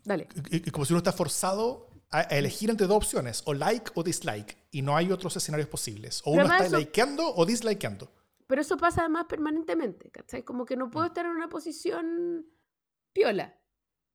Dale. 0.04 0.28
como 0.72 0.86
si 0.86 0.94
uno 0.94 1.00
está 1.00 1.14
forzado 1.14 1.90
a, 2.12 2.22
elegir 2.22 2.70
entre 2.70 2.86
dos 2.86 2.98
opciones, 2.98 3.42
o 3.46 3.54
like 3.54 3.92
o 3.96 4.04
dislike, 4.04 4.58
y 4.72 4.82
no 4.82 4.96
hay 4.96 5.12
otros 5.12 5.36
escenarios 5.36 5.70
posibles. 5.70 6.22
O 6.26 6.32
uno 6.32 6.44
está 6.44 6.78
likeando 6.78 7.34
o 7.34 7.46
dislikeando. 7.46 8.12
Pero 8.46 8.62
eso 8.62 8.78
pasa 8.78 9.02
además 9.02 9.26
permanentemente, 9.28 10.12
¿cachai? 10.12 10.44
Como 10.44 10.66
que 10.66 10.78
no 10.78 10.90
puedo 10.90 11.06
mm. 11.06 11.10
estar 11.10 11.26
en 11.26 11.32
una 11.32 11.50
posición 11.50 12.46
piola, 13.14 13.60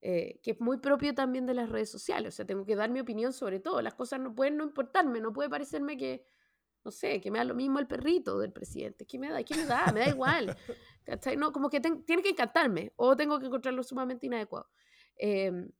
eh, 0.00 0.40
que 0.42 0.52
es 0.52 0.60
muy 0.60 0.78
propio 0.78 1.14
también 1.14 1.46
de 1.46 1.54
las 1.54 1.68
redes 1.68 1.90
sociales. 1.90 2.34
O 2.34 2.36
sea, 2.36 2.46
tengo 2.46 2.64
que 2.64 2.76
dar 2.76 2.90
mi 2.90 3.00
opinión 3.00 3.32
sobre 3.32 3.58
todo. 3.60 3.82
Las 3.82 3.94
cosas 3.94 4.20
no 4.20 4.34
pueden 4.34 4.56
no 4.56 4.64
importarme, 4.64 5.20
no 5.20 5.32
puede 5.32 5.50
parecerme 5.50 5.96
que, 5.96 6.24
no 6.84 6.90
sé, 6.90 7.20
que 7.20 7.30
me 7.30 7.38
da 7.38 7.44
lo 7.44 7.54
mismo 7.54 7.78
el 7.78 7.86
perrito 7.86 8.38
del 8.38 8.52
presidente. 8.52 9.06
¿Qué 9.06 9.18
me 9.18 9.30
da? 9.30 9.42
¿Qué 9.42 9.54
me 9.54 9.66
da? 9.66 9.92
Me 9.92 10.00
da 10.00 10.08
igual. 10.08 10.56
¿Cachai? 11.04 11.36
No, 11.36 11.52
como 11.52 11.70
que 11.70 11.80
tiene 11.80 12.22
que 12.22 12.30
encantarme 12.30 12.92
o 12.96 13.16
tengo 13.16 13.38
que 13.38 13.46
encontrarlo 13.46 13.82
sumamente 13.82 14.26
inadecuado. 14.26 14.68
Em, 15.16 15.70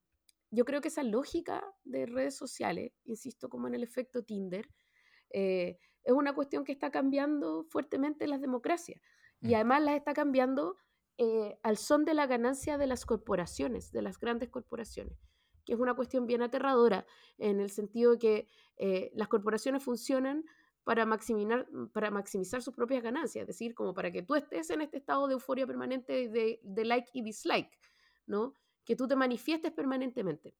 yo 0.50 0.64
creo 0.64 0.80
que 0.80 0.88
esa 0.88 1.02
lógica 1.02 1.64
de 1.84 2.06
redes 2.06 2.36
sociales, 2.36 2.92
insisto, 3.04 3.48
como 3.48 3.68
en 3.68 3.74
el 3.74 3.82
efecto 3.82 4.22
Tinder, 4.22 4.68
eh, 5.30 5.78
es 6.04 6.12
una 6.12 6.34
cuestión 6.34 6.64
que 6.64 6.72
está 6.72 6.90
cambiando 6.90 7.64
fuertemente 7.64 8.26
las 8.26 8.40
democracias. 8.40 9.00
Y 9.40 9.52
mm. 9.52 9.54
además 9.54 9.82
las 9.82 9.96
está 9.96 10.12
cambiando 10.12 10.76
eh, 11.18 11.58
al 11.62 11.76
son 11.76 12.04
de 12.04 12.14
la 12.14 12.26
ganancia 12.26 12.78
de 12.78 12.86
las 12.86 13.06
corporaciones, 13.06 13.92
de 13.92 14.02
las 14.02 14.18
grandes 14.18 14.48
corporaciones, 14.48 15.18
que 15.64 15.74
es 15.74 15.78
una 15.78 15.94
cuestión 15.94 16.26
bien 16.26 16.42
aterradora 16.42 17.06
en 17.38 17.60
el 17.60 17.70
sentido 17.70 18.12
de 18.12 18.18
que 18.18 18.48
eh, 18.76 19.10
las 19.14 19.28
corporaciones 19.28 19.82
funcionan 19.82 20.44
para 20.84 21.06
maximizar, 21.06 21.66
para 21.92 22.10
maximizar 22.10 22.62
sus 22.62 22.74
propias 22.74 23.02
ganancias, 23.02 23.42
es 23.42 23.46
decir, 23.46 23.74
como 23.74 23.94
para 23.94 24.10
que 24.10 24.22
tú 24.22 24.34
estés 24.34 24.70
en 24.70 24.80
este 24.80 24.98
estado 24.98 25.26
de 25.28 25.34
euforia 25.34 25.66
permanente 25.66 26.28
de, 26.28 26.60
de 26.62 26.84
like 26.84 27.10
y 27.12 27.22
dislike, 27.22 27.78
¿no? 28.26 28.54
que 28.84 28.96
tú 28.96 29.06
te 29.06 29.16
manifiestes 29.16 29.72
permanentemente. 29.72 30.54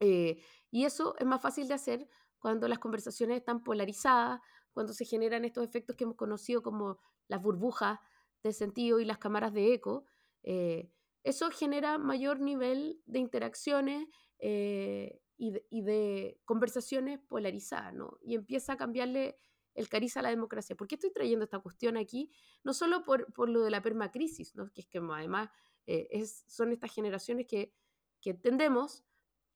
Eh, 0.00 0.42
y 0.70 0.84
eso 0.84 1.16
es 1.18 1.26
más 1.26 1.40
fácil 1.40 1.68
de 1.68 1.74
hacer 1.74 2.08
cuando 2.38 2.68
las 2.68 2.78
conversaciones 2.78 3.38
están 3.38 3.62
polarizadas, 3.62 4.40
cuando 4.72 4.92
se 4.92 5.04
generan 5.04 5.44
estos 5.44 5.64
efectos 5.64 5.96
que 5.96 6.04
hemos 6.04 6.16
conocido 6.16 6.62
como 6.62 6.98
las 7.28 7.42
burbujas 7.42 7.98
de 8.42 8.52
sentido 8.52 9.00
y 9.00 9.04
las 9.04 9.18
cámaras 9.18 9.52
de 9.54 9.72
eco. 9.72 10.04
Eh, 10.42 10.90
eso 11.24 11.50
genera 11.50 11.98
mayor 11.98 12.40
nivel 12.40 13.00
de 13.06 13.18
interacciones 13.18 14.06
eh, 14.38 15.20
y, 15.38 15.82
de, 15.82 16.40
conversaciones 16.44 17.18
polarizadas, 17.20 17.94
¿no? 17.94 18.18
Y 18.22 18.34
empieza 18.34 18.72
a 18.72 18.76
cambiarle 18.76 19.38
el 19.74 19.88
cariz 19.88 20.16
a 20.16 20.22
la 20.22 20.30
democracia. 20.30 20.76
¿Por 20.76 20.88
qué 20.88 20.94
estoy 20.94 21.12
trayendo 21.12 21.44
esta 21.44 21.58
cuestión 21.58 21.96
aquí? 21.96 22.30
No 22.64 22.72
solo 22.72 23.04
por, 23.04 23.32
por 23.32 23.48
lo 23.48 23.60
de 23.60 23.70
la 23.70 23.82
permacrisis, 23.82 24.54
¿no? 24.54 24.72
Que 24.72 24.80
es 24.80 24.86
que 24.86 24.98
además 24.98 25.50
eh, 25.86 26.08
es, 26.10 26.44
son 26.46 26.72
estas 26.72 26.92
generaciones 26.92 27.46
que, 27.46 27.74
que, 28.20 28.34
tendemos 28.34 29.04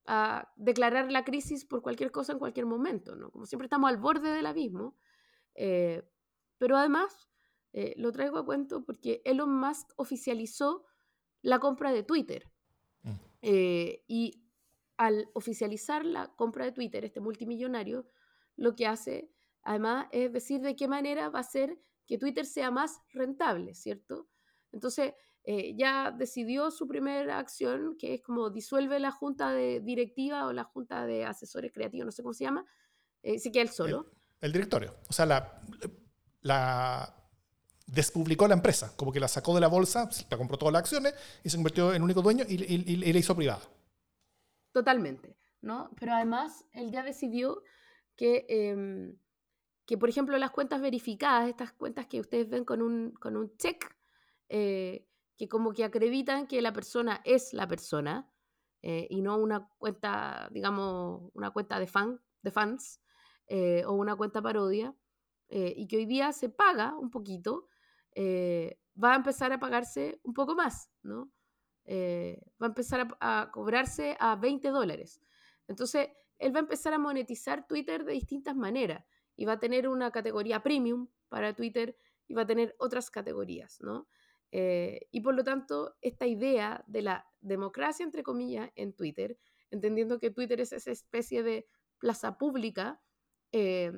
a 0.06 0.52
declarar 0.56 1.10
la 1.10 1.24
crisis 1.24 1.64
por 1.64 1.82
cualquier 1.82 2.10
cosa 2.10 2.32
en 2.32 2.38
cualquier 2.38 2.66
momento, 2.66 3.16
¿no? 3.16 3.30
Como 3.30 3.46
siempre 3.46 3.66
estamos 3.66 3.88
al 3.88 3.96
borde 3.96 4.30
del 4.30 4.46
abismo, 4.46 4.96
eh, 5.54 6.02
pero 6.58 6.76
además 6.76 7.30
eh, 7.72 7.94
lo 7.96 8.12
traigo 8.12 8.38
a 8.38 8.44
cuento 8.44 8.84
porque 8.84 9.22
Elon 9.24 9.54
Musk 9.58 9.92
oficializó 9.96 10.84
la 11.42 11.58
compra 11.58 11.92
de 11.92 12.02
Twitter. 12.02 12.50
Mm. 13.02 13.14
y 13.42 14.39
al 15.01 15.30
oficializar 15.32 16.05
la 16.05 16.28
compra 16.36 16.66
de 16.66 16.72
Twitter, 16.72 17.07
este 17.07 17.20
multimillonario, 17.20 18.07
lo 18.57 18.74
que 18.74 18.86
hace 18.86 19.30
además 19.62 20.09
es 20.12 20.30
decir 20.30 20.61
de 20.61 20.76
qué 20.76 20.88
manera 20.88 21.30
va 21.30 21.40
a 21.40 21.42
ser 21.42 21.78
que 22.07 22.18
Twitter 22.18 22.44
sea 22.44 22.70
más 22.70 23.01
rentable, 23.14 23.74
¿cierto? 23.74 24.28
Entonces, 24.72 25.14
eh, 25.44 25.74
ya 25.74 26.11
decidió 26.11 26.70
su 26.70 26.86
primera 26.86 27.38
acción, 27.38 27.96
que 27.98 28.12
es 28.12 28.22
como 28.22 28.51
disuelve 28.51 29.01
la 29.01 29.11
junta 29.11 29.53
de 29.53 29.80
directiva 29.80 30.46
o 30.46 30.53
la 30.53 30.64
junta 30.64 31.07
de 31.07 31.24
asesores 31.24 31.72
creativos, 31.72 32.05
no 32.05 32.12
sé 32.12 32.22
cómo 32.22 32.34
se 32.34 32.44
llama, 32.44 32.66
eh, 33.22 33.38
sí 33.38 33.51
que 33.51 33.62
él 33.62 33.70
solo. 33.70 34.11
El, 34.38 34.53
directorio, 34.53 34.96
o 35.09 35.12
sea, 35.14 35.24
la, 35.24 35.62
la 36.42 37.16
despublicó 37.86 38.46
la 38.48 38.55
empresa, 38.55 38.94
como 38.96 39.12
que 39.12 39.20
la 39.20 39.28
sacó 39.28 39.55
de 39.55 39.62
la 39.62 39.68
bolsa, 39.68 40.11
la 40.28 40.36
compró 40.36 40.59
todas 40.59 40.74
las 40.74 40.80
acciones 40.80 41.14
y 41.42 41.48
se 41.48 41.57
convirtió 41.57 41.94
en 41.94 42.03
único 42.03 42.20
dueño 42.20 42.44
y, 42.46 42.62
y, 42.62 42.96
la 42.96 43.18
hizo 43.18 43.34
privada. 43.34 43.62
Totalmente, 44.72 45.36
¿no? 45.60 45.90
Pero 45.98 46.12
además 46.14 46.64
él 46.72 46.90
ya 46.90 47.02
decidió 47.02 47.62
que, 48.16 48.46
em, 48.48 49.18
que, 49.86 49.98
por 49.98 50.08
ejemplo, 50.08 50.38
las 50.38 50.52
cuentas 50.52 50.80
verificadas, 50.80 51.48
estas 51.48 51.72
cuentas 51.72 52.06
que 52.06 52.20
ustedes 52.20 52.48
ven 52.48 52.64
con 52.64 52.82
un, 52.82 53.12
con 53.12 53.36
un 53.36 53.56
check, 53.56 53.96
eh, 54.48 55.06
que 55.36 55.48
como 55.48 55.72
que 55.72 55.84
acreditan 55.84 56.46
que 56.46 56.62
la 56.62 56.72
persona 56.72 57.20
es 57.24 57.54
la 57.54 57.66
persona 57.66 58.30
eh, 58.82 59.06
y 59.10 59.22
no 59.22 59.38
una 59.38 59.68
cuenta, 59.78 60.48
digamos, 60.52 61.30
una 61.34 61.50
cuenta 61.50 61.80
de, 61.80 61.86
fan, 61.86 62.20
de 62.42 62.50
fans 62.50 63.00
eh, 63.48 63.84
o 63.86 63.92
una 63.94 64.16
cuenta 64.16 64.42
parodia, 64.42 64.94
eh, 65.48 65.74
y 65.76 65.88
que 65.88 65.96
hoy 65.98 66.06
día 66.06 66.32
se 66.32 66.50
paga 66.50 66.96
un 66.96 67.10
poquito, 67.10 67.68
va 69.02 69.12
a 69.14 69.16
empezar 69.16 69.52
a 69.52 69.58
pagarse 69.60 70.20
un 70.24 70.34
poco 70.34 70.54
más, 70.54 70.90
¿no? 71.02 71.32
Va 71.91 72.66
a 72.66 72.68
empezar 72.68 73.01
a, 73.01 73.41
a, 73.43 73.51
cobrarse 73.51 74.16
a 74.20 74.36
20 74.36 74.68
dólares. 74.68 75.20
Entonces, 75.66 76.09
él 76.38 76.55
va 76.55 76.61
a 76.61 76.62
empezar 76.62 76.95
a 76.95 76.99
monetizar 76.99 77.66
Twitter 77.66 78.05
de 78.05 78.12
distintas 78.12 78.57
maneras 78.57 79.05
y 79.36 79.45
va 79.45 79.53
a 79.55 79.61
tener 79.61 79.88
una 79.88 80.11
categoría 80.11 80.62
premium 80.62 81.09
para 81.28 81.55
Twitter 81.55 81.97
y 82.28 82.34
va 82.34 82.43
a 82.43 82.47
tener 82.47 82.74
otras 82.78 83.11
categorías, 83.11 83.80
¿no? 83.80 84.07
Eh, 84.53 85.09
y 85.11 85.20
por 85.20 85.34
lo 85.34 85.45
tanto, 85.45 85.97
esta 86.01 86.26
idea 86.26 86.84
de 86.86 87.03
la 87.03 87.26
democracia, 87.41 88.05
entre 88.05 88.22
comillas, 88.22 88.70
en 88.74 88.93
Twitter, 88.93 89.38
entendiendo 89.70 90.18
que 90.18 90.30
Twitter 90.30 90.61
es 90.61 90.72
esa 90.72 90.91
especie 90.91 91.43
de 91.43 91.66
plaza 91.99 92.36
pública, 92.36 93.01
eh, 93.53 93.93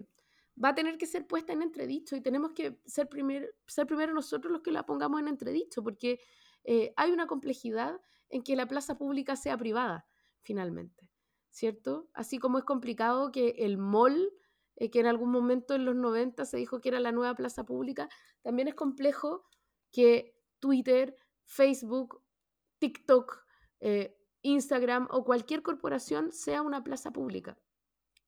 va 0.63 0.71
a 0.71 0.75
tener 0.75 0.99
que 0.99 1.07
ser 1.07 1.27
puesta 1.27 1.53
en 1.53 1.63
entredicho 1.63 2.17
y 2.17 2.21
tenemos 2.21 2.53
que 2.53 2.81
ser, 2.85 3.09
primer, 3.09 3.55
ser 3.67 3.87
primero 3.87 4.13
nosotros 4.13 4.53
los 4.53 4.63
que 4.63 4.73
la 4.73 4.85
pongamos 4.85 5.21
en 5.21 5.29
entredicho, 5.29 5.83
porque 5.83 6.21
eh, 6.65 6.93
hay 6.97 7.11
una 7.11 7.27
complejidad 7.27 8.01
en 8.29 8.43
que 8.43 8.57
la 8.57 8.67
plaza 8.67 8.97
pública 8.97 9.37
sea 9.37 9.57
privada, 9.57 10.07
finalmente, 10.43 11.11
¿cierto? 11.51 12.09
Así 12.15 12.39
como 12.39 12.59
es 12.59 12.65
complicado 12.65 13.31
que 13.33 13.55
el 13.59 13.79
mall, 13.79 14.33
que 14.77 15.01
en 15.01 15.07
algún 15.07 15.31
momento 15.31 15.75
en 15.75 15.85
los 15.85 15.95
90 15.95 16.45
se 16.45 16.57
dijo 16.57 16.81
que 16.81 16.89
era 16.89 16.99
la 16.99 17.13
nueva 17.13 17.35
plaza 17.35 17.65
pública, 17.65 18.09
también 18.43 18.69
es 18.69 18.75
complejo 18.75 19.45
que 19.93 20.35
Twitter, 20.59 21.15
Facebook, 21.45 22.23
TikTok, 22.79 23.45
eh, 23.81 24.19
Instagram 24.43 25.07
o 25.11 25.25
cualquier 25.25 25.63
corporación 25.63 26.33
sea 26.33 26.63
una 26.63 26.83
plaza 26.83 27.13
pública. 27.13 27.59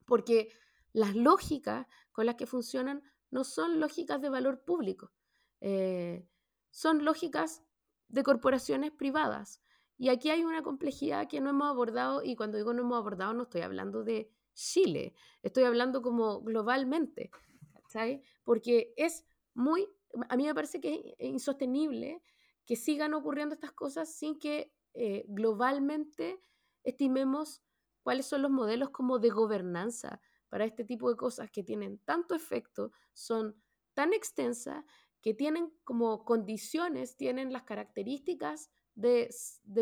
Porque 0.06 0.48
las 0.92 1.16
lógicas 1.16 1.86
con 2.12 2.26
las 2.26 2.36
que 2.36 2.46
funcionan 2.46 3.02
no 3.30 3.42
son 3.42 3.80
lógicas 3.80 4.20
de 4.20 4.28
valor 4.30 4.62
público, 4.64 5.12
eh, 5.60 6.28
son 6.70 7.04
lógicas 7.04 7.63
de 8.14 8.22
corporaciones 8.22 8.92
privadas. 8.92 9.60
Y 9.98 10.08
aquí 10.08 10.30
hay 10.30 10.44
una 10.44 10.62
complejidad 10.62 11.28
que 11.28 11.40
no 11.40 11.50
hemos 11.50 11.68
abordado, 11.68 12.22
y 12.22 12.36
cuando 12.36 12.56
digo 12.56 12.72
no 12.72 12.82
hemos 12.82 12.98
abordado 12.98 13.34
no 13.34 13.44
estoy 13.44 13.62
hablando 13.62 14.04
de 14.04 14.30
Chile, 14.54 15.14
estoy 15.42 15.64
hablando 15.64 16.00
como 16.00 16.40
globalmente, 16.40 17.30
Porque 18.44 18.94
es 18.96 19.24
muy 19.54 19.88
a 20.28 20.36
mí 20.36 20.44
me 20.44 20.54
parece 20.54 20.80
que 20.80 21.16
es 21.18 21.28
insostenible 21.28 22.22
que 22.64 22.76
sigan 22.76 23.14
ocurriendo 23.14 23.54
estas 23.54 23.72
cosas 23.72 24.14
sin 24.14 24.38
que 24.38 24.72
eh, 24.94 25.24
globalmente 25.26 26.40
estimemos 26.84 27.62
cuáles 28.02 28.26
son 28.26 28.42
los 28.42 28.50
modelos 28.50 28.90
como 28.90 29.18
de 29.18 29.30
gobernanza 29.30 30.20
para 30.48 30.64
este 30.64 30.84
tipo 30.84 31.10
de 31.10 31.16
cosas 31.16 31.50
que 31.50 31.64
tienen 31.64 31.98
tanto 32.04 32.34
efecto, 32.34 32.92
son 33.12 33.60
tan 33.92 34.12
extensa 34.12 34.84
que 35.24 35.32
tienen 35.32 35.72
como 35.84 36.22
condiciones, 36.26 37.16
tienen 37.16 37.50
las 37.50 37.62
características 37.62 38.68
de, 38.94 39.30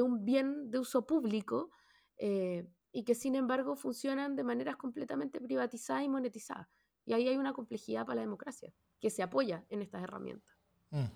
un 0.00 0.24
bien 0.24 0.70
de 0.70 0.78
uso 0.78 1.04
público 1.04 1.72
eh, 2.16 2.68
y 2.92 3.02
que 3.02 3.16
sin 3.16 3.34
embargo 3.34 3.74
funcionan 3.74 4.36
de 4.36 4.44
maneras 4.44 4.76
completamente 4.76 5.40
privatizadas 5.40 6.04
y 6.04 6.08
monetizadas. 6.08 6.68
Y 7.04 7.12
ahí 7.12 7.26
hay 7.26 7.36
una 7.36 7.52
complejidad 7.52 8.06
para 8.06 8.16
la 8.16 8.22
democracia 8.22 8.72
que 9.00 9.10
se 9.10 9.20
apoya 9.20 9.66
en 9.68 9.82
estas 9.82 10.04
herramientas. 10.04 10.56
Mm. 10.90 11.06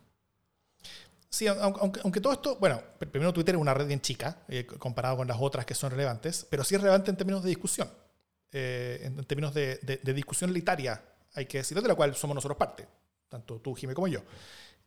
Sí, 1.30 1.46
aunque, 1.46 2.20
todo 2.20 2.32
esto, 2.32 2.56
bueno, 2.56 2.82
primero 2.98 3.32
Twitter 3.32 3.54
es 3.54 3.60
una 3.60 3.74
red 3.74 3.86
bien 3.86 4.00
chica 4.00 4.42
eh, 4.48 4.66
comparado 4.66 5.18
con 5.18 5.28
las 5.28 5.36
otras 5.40 5.64
que 5.64 5.74
son 5.74 5.92
relevantes, 5.92 6.44
pero 6.50 6.64
sí 6.64 6.74
es 6.74 6.80
relevante 6.80 7.12
en 7.12 7.16
términos 7.16 7.44
de 7.44 7.50
discusión, 7.50 7.88
eh, 8.50 9.02
en, 9.02 9.24
términos 9.24 9.54
de, 9.54 9.78
discusión 10.02 10.52
litaria, 10.52 11.00
hay 11.34 11.46
que 11.46 11.58
decir, 11.58 11.80
de 11.80 11.86
la 11.86 11.94
cual 11.94 12.16
somos 12.16 12.34
nosotros 12.34 12.58
parte, 12.58 12.88
tanto 13.28 13.60
tú, 13.60 13.74
Jimé, 13.74 13.94
como 13.94 14.08
yo. 14.08 14.20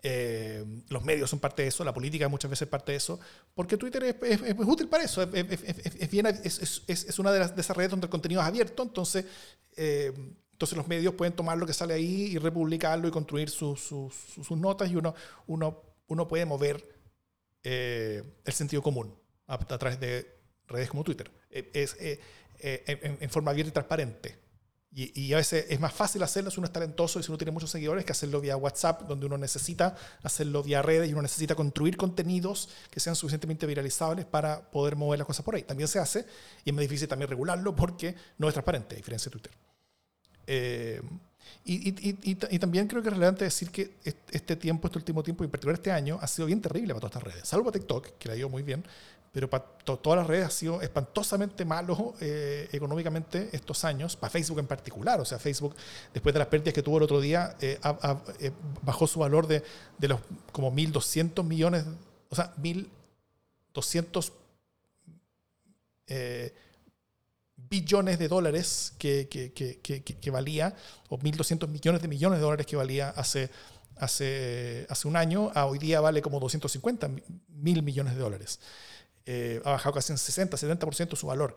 Eh, 0.01 0.63
los 0.87 1.03
medios 1.03 1.29
son 1.29 1.39
parte 1.39 1.63
de 1.63 1.67
eso, 1.67 1.83
la 1.83 1.93
política 1.93 2.29
muchas 2.29 2.49
veces 2.49 2.63
es 2.63 2.69
parte 2.69 2.93
de 2.93 2.97
eso, 2.97 3.19
porque 3.53 3.75
Twitter 3.75 4.03
es, 4.03 4.41
útil 4.65 4.87
para 4.87 5.03
eso, 5.03 5.23
es, 5.23 6.09
bien, 6.09 6.25
es, 6.25 7.19
una 7.19 7.33
de, 7.33 7.39
las, 7.39 7.53
de 7.53 7.61
esas 7.61 7.75
redes 7.75 7.91
donde 7.91 8.05
el 8.05 8.09
contenido 8.09 8.39
es 8.39 8.47
abierto, 8.47 8.83
entonces, 8.83 9.25
entonces 9.75 10.77
los 10.77 10.87
medios 10.87 11.15
pueden 11.15 11.33
tomar 11.33 11.57
lo 11.57 11.65
que 11.65 11.73
sale 11.73 11.95
ahí 11.95 12.27
y 12.27 12.37
republicarlo 12.37 13.09
y 13.09 13.11
construir 13.11 13.49
sus, 13.49 13.81
sus, 13.81 14.13
sus 14.13 14.57
notas 14.57 14.89
y 14.89 14.95
uno, 14.95 15.13
uno 15.47 15.89
uno 16.09 16.27
puede 16.27 16.45
mover 16.45 16.83
eh, 17.63 18.23
el 18.43 18.53
sentido 18.53 18.81
común 18.81 19.15
a, 19.47 19.57
través 19.57 19.99
de 19.99 20.27
redes 20.67 20.89
como 20.89 21.03
Twitter. 21.03 21.31
Eh, 21.49 21.69
es, 21.73 21.95
eh, 21.99 22.19
en, 22.59 23.29
forma 23.29 23.51
abierta 23.51 23.69
y 23.69 23.73
transparente. 23.73 24.37
Y, 24.91 25.33
a 25.33 25.37
veces 25.37 25.67
es 25.69 25.79
más 25.79 25.93
fácil 25.93 26.23
hacerlo 26.23 26.49
si 26.49 26.59
uno 26.59 26.65
es 26.65 26.73
talentoso 26.73 27.19
y 27.19 27.23
si 27.23 27.29
uno 27.29 27.37
tiene 27.37 27.51
muchos 27.51 27.69
seguidores 27.69 28.03
que 28.03 28.11
hacerlo 28.11 28.41
vía 28.41 28.57
WhatsApp, 28.57 29.03
donde 29.03 29.27
uno 29.27 29.37
necesita 29.37 29.95
hacerlo 30.23 30.63
vía 30.63 30.81
redes 30.81 31.07
y 31.07 31.13
uno 31.13 31.21
necesita 31.21 31.53
construir 31.53 31.95
contenidos 31.95 32.69
que 32.89 32.99
sean 32.99 33.15
suficientemente 33.15 33.67
viralizables 33.67 34.25
para 34.25 34.71
poder 34.71 34.95
mover 34.95 35.19
las 35.19 35.27
cosas 35.27 35.45
por 35.45 35.53
ahí. 35.53 35.61
También 35.61 35.87
se 35.87 35.99
hace 35.99 36.25
y 36.65 36.71
es 36.71 36.75
más 36.75 36.81
difícil 36.81 37.07
también 37.07 37.29
regularlo 37.29 37.75
porque 37.75 38.15
no 38.39 38.47
es 38.47 38.53
transparente, 38.53 38.95
a 38.95 38.97
diferencia 38.97 39.29
de 39.29 39.39
Twitter. 39.39 39.53
Y, 41.65 42.35
también 42.57 42.87
creo 42.87 43.03
que 43.03 43.09
es 43.09 43.13
relevante 43.13 43.43
decir 43.43 43.69
que 43.69 43.93
este 44.31 44.55
tiempo, 44.55 44.87
este 44.87 44.97
último 44.97 45.21
tiempo, 45.21 45.43
y 45.43 45.45
en 45.45 45.51
particular 45.51 45.75
este 45.75 45.91
año, 45.91 46.17
ha 46.19 46.27
sido 46.27 46.47
bien 46.47 46.61
terrible 46.61 46.93
para 46.93 47.01
todas 47.01 47.15
estas 47.15 47.33
redes. 47.33 47.47
Salvo 47.47 47.71
TikTok, 47.71 48.17
que 48.17 48.27
la 48.27 48.33
ha 48.33 48.37
ido 48.37 48.49
muy 48.49 48.63
bien, 48.63 48.83
pero 49.31 49.49
para 49.49 49.63
todas 49.83 50.17
las 50.17 50.27
redes 50.27 50.47
ha 50.47 50.49
sido 50.49 50.81
espantosamente 50.81 51.63
malo 51.65 52.15
eh, 52.19 52.67
económicamente 52.71 53.49
estos 53.51 53.85
años, 53.85 54.15
para 54.15 54.31
Facebook 54.31 54.59
en 54.59 54.67
particular. 54.67 55.21
O 55.21 55.25
sea, 55.25 55.37
Facebook, 55.37 55.75
después 56.13 56.33
de 56.33 56.39
las 56.39 56.47
pérdidas 56.47 56.73
que 56.73 56.81
tuvo 56.81 56.97
el 56.97 57.03
otro 57.03 57.21
día, 57.21 57.55
eh, 57.61 57.79
eh, 58.39 58.51
bajó 58.81 59.07
su 59.07 59.19
valor 59.19 59.47
de, 59.47 59.63
de 59.97 60.07
los 60.07 60.19
como 60.51 60.71
1.200 60.71 61.43
millones, 61.43 61.85
o 62.29 62.35
sea, 62.35 62.53
1.200 62.55 64.31
billones 67.55 68.17
de 68.17 68.27
dólares 68.27 68.93
que, 68.97 69.27
que, 69.29 70.31
valía, 70.31 70.75
o 71.09 71.19
1.200 71.19 71.67
millones 71.67 72.01
de 72.01 72.07
millones 72.07 72.39
de 72.39 72.43
dólares 72.43 72.65
que 72.65 72.75
valía 72.75 73.09
hace, 73.09 73.51
hace, 73.97 74.87
hace 74.89 75.07
un 75.07 75.15
año, 75.15 75.51
a 75.53 75.67
hoy 75.67 75.77
día 75.77 76.01
vale 76.01 76.23
como 76.23 76.39
250 76.39 77.11
mil 77.49 77.83
millones 77.83 78.15
de 78.15 78.19
dólares. 78.19 78.59
Eh, 79.25 79.61
ha 79.65 79.71
bajado 79.71 79.95
casi 79.95 80.11
en 80.13 80.17
60, 80.17 80.57
70% 80.57 81.15
su 81.15 81.27
valor. 81.27 81.55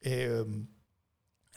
Eh, 0.00 0.44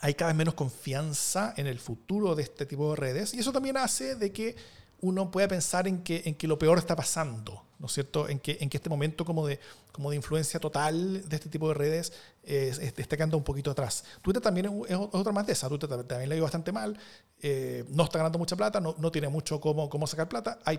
hay 0.00 0.14
cada 0.14 0.30
vez 0.30 0.36
menos 0.36 0.54
confianza 0.54 1.54
en 1.56 1.66
el 1.66 1.78
futuro 1.78 2.34
de 2.34 2.42
este 2.42 2.66
tipo 2.66 2.90
de 2.90 2.96
redes 2.96 3.34
y 3.34 3.40
eso 3.40 3.52
también 3.52 3.76
hace 3.76 4.14
de 4.14 4.32
que 4.32 4.56
uno 5.00 5.30
pueda 5.30 5.48
pensar 5.48 5.86
en 5.88 6.02
que, 6.02 6.22
en 6.24 6.34
que 6.34 6.46
lo 6.46 6.58
peor 6.58 6.78
está 6.78 6.96
pasando. 6.96 7.64
¿no 7.80 7.86
es 7.86 7.92
cierto? 7.92 8.28
En 8.28 8.38
que, 8.38 8.58
en 8.60 8.68
que 8.68 8.76
este 8.76 8.90
momento 8.90 9.24
como 9.24 9.46
de, 9.46 9.58
como 9.90 10.10
de 10.10 10.16
influencia 10.16 10.60
total 10.60 11.26
de 11.26 11.36
este 11.36 11.48
tipo 11.48 11.66
de 11.68 11.74
redes 11.74 12.12
está 12.42 13.16
quedando 13.16 13.38
un 13.38 13.42
poquito 13.42 13.70
atrás. 13.70 14.04
Twitter 14.20 14.42
también 14.42 14.66
es, 14.86 14.96
otra 14.96 15.32
más 15.32 15.46
de 15.46 15.54
esa. 15.54 15.66
Twitter 15.68 15.88
también 16.04 16.28
le 16.28 16.34
ha 16.34 16.36
ido 16.36 16.44
bastante 16.44 16.72
mal, 16.72 16.98
eh, 17.40 17.84
no 17.88 18.04
está 18.04 18.18
ganando 18.18 18.38
mucha 18.38 18.54
plata, 18.54 18.80
no, 18.80 18.94
no 18.98 19.10
tiene 19.10 19.28
mucho 19.28 19.58
cómo, 19.60 19.88
cómo 19.88 20.06
sacar 20.06 20.28
plata. 20.28 20.58
Hay, 20.66 20.78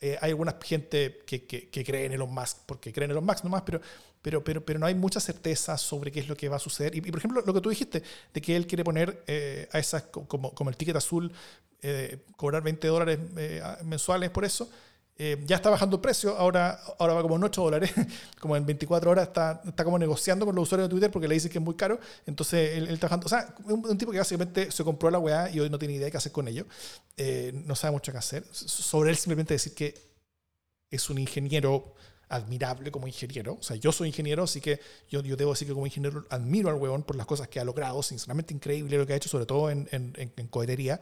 eh, 0.00 0.16
hay 0.20 0.30
alguna 0.30 0.56
gente 0.62 1.20
que, 1.26 1.44
que, 1.46 1.68
que, 1.68 1.84
cree 1.84 2.06
en 2.06 2.12
Elon 2.12 2.32
Musk 2.32 2.58
porque 2.64 2.92
creen 2.92 3.10
en 3.10 3.16
Elon 3.16 3.26
Musk 3.26 3.44
nomás, 3.44 3.62
pero, 3.62 3.80
pero, 4.22 4.42
pero, 4.42 4.64
pero 4.64 4.78
no 4.78 4.86
hay 4.86 4.94
mucha 4.94 5.20
certeza 5.20 5.76
sobre 5.76 6.10
qué 6.10 6.20
es 6.20 6.28
lo 6.28 6.36
que 6.36 6.48
va 6.48 6.56
a 6.56 6.60
suceder. 6.60 6.94
Y, 6.96 7.02
por 7.02 7.18
ejemplo, 7.18 7.42
lo 7.44 7.52
que 7.52 7.60
tú 7.60 7.68
dijiste, 7.68 8.02
de 8.32 8.40
que 8.40 8.56
él 8.56 8.66
quiere 8.66 8.82
poner 8.82 9.22
eh, 9.26 9.68
a 9.72 9.78
esas, 9.78 10.04
como, 10.04 10.54
como 10.54 10.70
el 10.70 10.76
ticket 10.76 10.96
azul, 10.96 11.32
cobrar 12.36 12.62
20 12.62 12.88
dólares 12.88 13.18
mensuales 13.84 14.28
por 14.28 14.44
eso. 14.44 14.70
Eh, 15.22 15.36
ya 15.44 15.56
está 15.56 15.68
bajando 15.68 15.96
el 15.96 16.00
precio, 16.00 16.34
ahora, 16.34 16.80
ahora 16.98 17.12
va 17.12 17.20
como 17.20 17.36
en 17.36 17.44
8 17.44 17.62
dólares, 17.62 17.92
como 18.40 18.56
en 18.56 18.64
24 18.64 19.10
horas 19.10 19.28
está, 19.28 19.60
está 19.66 19.84
como 19.84 19.98
negociando 19.98 20.46
con 20.46 20.54
los 20.54 20.62
usuarios 20.62 20.88
de 20.88 20.94
Twitter 20.94 21.10
porque 21.10 21.28
le 21.28 21.34
dice 21.34 21.50
que 21.50 21.58
es 21.58 21.62
muy 21.62 21.74
caro, 21.74 22.00
entonces 22.24 22.78
él, 22.78 22.88
está 22.88 23.06
bajando, 23.06 23.26
o 23.26 23.28
sea, 23.28 23.54
un, 23.64 23.84
un, 23.84 23.98
tipo 23.98 24.12
que 24.12 24.18
básicamente 24.18 24.70
se 24.70 24.82
compró 24.82 25.10
la 25.10 25.18
weá 25.18 25.50
y 25.50 25.60
hoy 25.60 25.68
no 25.68 25.78
tiene 25.78 25.92
idea 25.92 26.06
de 26.06 26.10
qué 26.10 26.16
hacer 26.16 26.32
con 26.32 26.48
ello, 26.48 26.64
eh, 27.18 27.52
no 27.66 27.76
sabe 27.76 27.92
mucho 27.92 28.12
qué 28.12 28.16
hacer, 28.16 28.46
sobre 28.50 29.10
él 29.10 29.16
simplemente 29.18 29.52
decir 29.52 29.74
que 29.74 29.94
es 30.90 31.10
un 31.10 31.18
ingeniero 31.18 31.92
admirable 32.30 32.90
como 32.90 33.06
ingeniero, 33.06 33.58
o 33.60 33.62
sea, 33.62 33.76
yo 33.76 33.92
soy 33.92 34.08
ingeniero, 34.08 34.44
así 34.44 34.62
que 34.62 34.80
yo, 35.10 35.20
yo 35.20 35.36
debo 35.36 35.50
decir 35.50 35.68
que 35.68 35.74
como 35.74 35.84
ingeniero 35.84 36.24
admiro 36.30 36.70
al 36.70 36.76
weón 36.76 37.02
por 37.02 37.16
las 37.16 37.26
cosas 37.26 37.46
que 37.46 37.60
ha 37.60 37.64
logrado, 37.64 38.02
sinceramente 38.02 38.54
increíble 38.54 38.96
lo 38.96 39.06
que 39.06 39.12
ha 39.12 39.16
hecho, 39.16 39.28
sobre 39.28 39.44
todo 39.44 39.68
en, 39.70 39.86
en, 39.92 40.14
en 40.16 40.46
cohetería, 40.46 40.98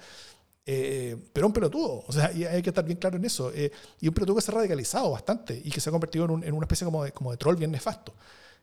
eh, 0.71 1.16
pero 1.33 1.47
un 1.47 1.53
pelotudo, 1.55 2.05
o 2.07 2.12
sea, 2.12 2.31
y 2.31 2.45
hay 2.45 2.61
que 2.61 2.69
estar 2.69 2.85
bien 2.85 2.99
claro 2.99 3.16
en 3.16 3.25
eso. 3.25 3.51
Eh, 3.55 3.73
y 4.03 4.09
un 4.09 4.12
pelotudo 4.12 4.37
que 4.37 4.43
se 4.43 4.51
ha 4.51 4.55
radicalizado 4.55 5.11
bastante 5.12 5.59
y 5.64 5.71
que 5.71 5.81
se 5.81 5.89
ha 5.89 5.93
convertido 5.93 6.27
en, 6.27 6.45
en 6.45 6.53
una 6.53 6.64
especie 6.64 6.85
como 6.85 7.05
de, 7.05 7.12
como 7.12 7.31
de 7.31 7.39
troll 7.39 7.57
bien 7.57 7.71
nefasto. 7.71 8.12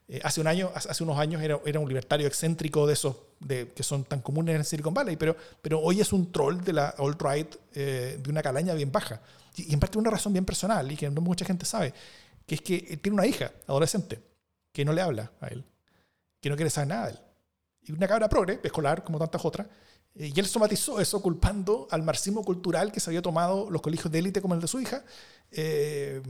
Eh, 0.08 0.22
hace, 0.24 0.40
un 0.40 0.46
año, 0.46 0.70
hace 0.76 1.04
unos 1.04 1.18
años 1.18 1.42
era, 1.42 1.60
era, 1.66 1.80
un 1.80 1.88
libertario 1.88 2.28
excéntrico 2.28 2.86
de 2.86 2.94
esos 2.94 3.16
de, 3.40 3.72
que 3.74 3.82
son 3.82 4.04
tan 4.04 4.22
comunes 4.22 4.56
en 4.56 4.64
Silicon 4.64 4.94
Valley, 4.94 5.16
pero, 5.16 5.36
pero 5.64 5.80
hoy 5.80 6.00
es 6.00 6.14
un 6.14 6.32
troll 6.32 6.62
de 6.62 6.74
la 6.74 6.90
alt-right 6.96 7.56
de 7.74 8.30
una 8.30 8.44
calaña 8.44 8.76
bien 8.76 8.92
baja. 8.92 9.20
Y, 9.56 9.74
en 9.74 9.80
parte 9.80 9.98
una 9.98 10.12
razón 10.12 10.32
bien 10.32 10.46
personal 10.46 10.92
y 10.92 10.96
que 10.96 11.10
no 11.10 11.22
mucha 11.22 11.44
gente 11.44 11.66
sabe, 11.66 11.92
que 12.46 12.54
es 12.54 12.62
que 12.62 13.00
tiene 13.02 13.16
una 13.16 13.26
hija 13.26 13.52
adolescente 13.66 14.20
que 14.72 14.86
no 14.86 14.94
le 14.94 15.02
habla 15.02 15.32
a 15.42 15.48
él, 15.48 15.66
que 16.40 16.52
no 16.52 16.56
quiere 16.56 16.70
saber 16.70 16.90
nada 16.90 17.06
de 17.08 17.14
él. 17.14 17.20
Y 17.86 17.92
una 17.92 18.08
cabra 18.08 18.28
progre, 18.28 18.60
escolar, 18.64 19.04
como 19.04 19.20
tantas 19.20 19.44
otras, 19.46 19.68
eh, 20.16 20.32
y 20.34 20.40
él 20.40 20.46
somatizó 20.46 21.00
eso 21.00 21.22
culpando 21.22 21.88
al 21.92 22.04
marxismo 22.04 22.44
cultural 22.44 22.92
que 22.92 23.00
se 23.00 23.10
había 23.10 23.22
tomado 23.22 23.70
los 23.70 23.82
colegios 23.82 24.12
de 24.12 24.20
élite 24.20 24.42
como 24.42 24.56
el 24.56 24.62
de 24.62 24.68
su 24.68 24.80
hija 24.80 25.04
eh, 25.52 26.22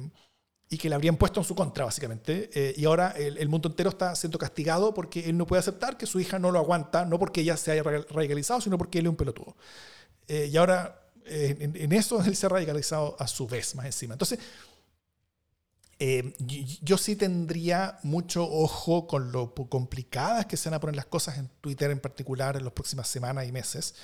y 0.68 0.78
que 0.78 0.90
le 0.90 0.96
habrían 0.96 1.16
puesto 1.16 1.40
en 1.40 1.46
su 1.46 1.56
contra, 1.56 1.86
básicamente. 1.86 2.50
Eh, 2.54 2.74
y 2.76 2.86
ahora 2.86 3.12
el, 3.12 3.48
mundo 3.48 3.70
entero 3.70 3.92
está 3.92 4.16
siendo 4.16 4.40
castigado 4.40 4.94
porque 4.94 5.30
él 5.30 5.38
no 5.38 5.46
puede 5.46 5.60
aceptar 5.60 5.98
que 5.98 6.08
su 6.08 6.20
hija 6.20 6.40
no 6.40 6.52
lo 6.52 6.60
aguanta, 6.60 7.06
no 7.06 7.20
porque 7.20 7.42
ella 7.42 7.56
se 7.56 7.72
haya 7.72 7.84
radicalizado, 7.84 8.62
sino 8.62 8.78
porque 8.78 9.00
él 9.00 9.06
es 9.06 9.10
un 9.12 9.16
pelotudo. 9.16 9.56
y 10.28 10.58
ahora 10.58 11.02
en, 11.26 11.76
en, 11.76 11.92
eso 11.92 12.22
él 12.26 12.36
se 12.36 12.48
ha 12.48 12.50
radicalizado 12.50 13.16
a 13.20 13.28
su 13.28 13.48
vez, 13.48 13.76
más 13.76 13.86
encima. 13.86 14.16
Entonces, 14.16 14.40
eh, 16.00 16.34
yo 16.82 16.98
sí 16.98 17.16
tendría 17.16 18.00
mucho 18.04 18.44
ojo 18.44 19.08
con 19.08 19.32
lo 19.32 19.54
complicadas 19.54 20.46
que 20.46 20.58
se 20.58 20.70
van 20.70 20.76
a 20.76 20.80
poner 20.80 20.96
las 20.96 21.06
cosas 21.06 21.38
en 21.38 21.50
Twitter 21.62 21.90
en 21.92 22.00
particular 22.00 22.58
en 22.58 22.66
las 22.66 22.74
próximas 22.74 23.08
semanas 23.08 23.48
y 23.48 23.52
meses, 23.52 23.96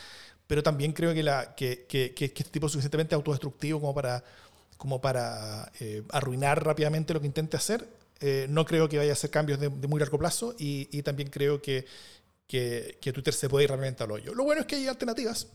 pero 0.48 0.64
también 0.64 0.94
creo 0.94 1.14
que, 1.14 1.24
la, 1.24 1.56
que, 1.56 1.86
que, 1.88 2.14
que 2.14 2.26
este 2.26 2.44
tipo 2.44 2.68
es 2.68 2.72
suficientemente 2.72 3.16
autodestructivo 3.16 3.80
como 3.80 3.94
para, 3.94 4.24
como 4.78 5.02
para 5.02 5.72
eh, 5.80 6.04
arruinar 6.10 6.64
rápidamente 6.66 7.14
lo 7.14 7.22
que 7.22 7.28
intente 7.28 7.58
hacer. 7.58 7.88
Eh, 8.20 8.46
no 8.50 8.66
creo 8.66 8.88
que 8.88 8.98
vaya 8.98 9.12
a 9.12 9.14
hacer 9.14 9.30
cambios 9.30 9.60
de, 9.60 9.70
muy 9.70 10.00
largo 10.00 10.18
plazo 10.18 10.56
y, 10.58 10.88
y 10.92 11.02
también 11.02 11.30
creo 11.30 11.62
que, 11.62 11.86
que, 12.48 13.12
Twitter 13.14 13.34
se 13.34 13.48
puede 13.48 13.64
ir 13.64 13.70
realmente 13.70 14.04
al 14.04 14.12
hoyo. 14.12 14.34
Lo 14.34 14.44
bueno 14.44 14.62
es 14.62 14.68
que 14.68 14.76
hay 14.76 14.88
alternativas. 14.88 15.48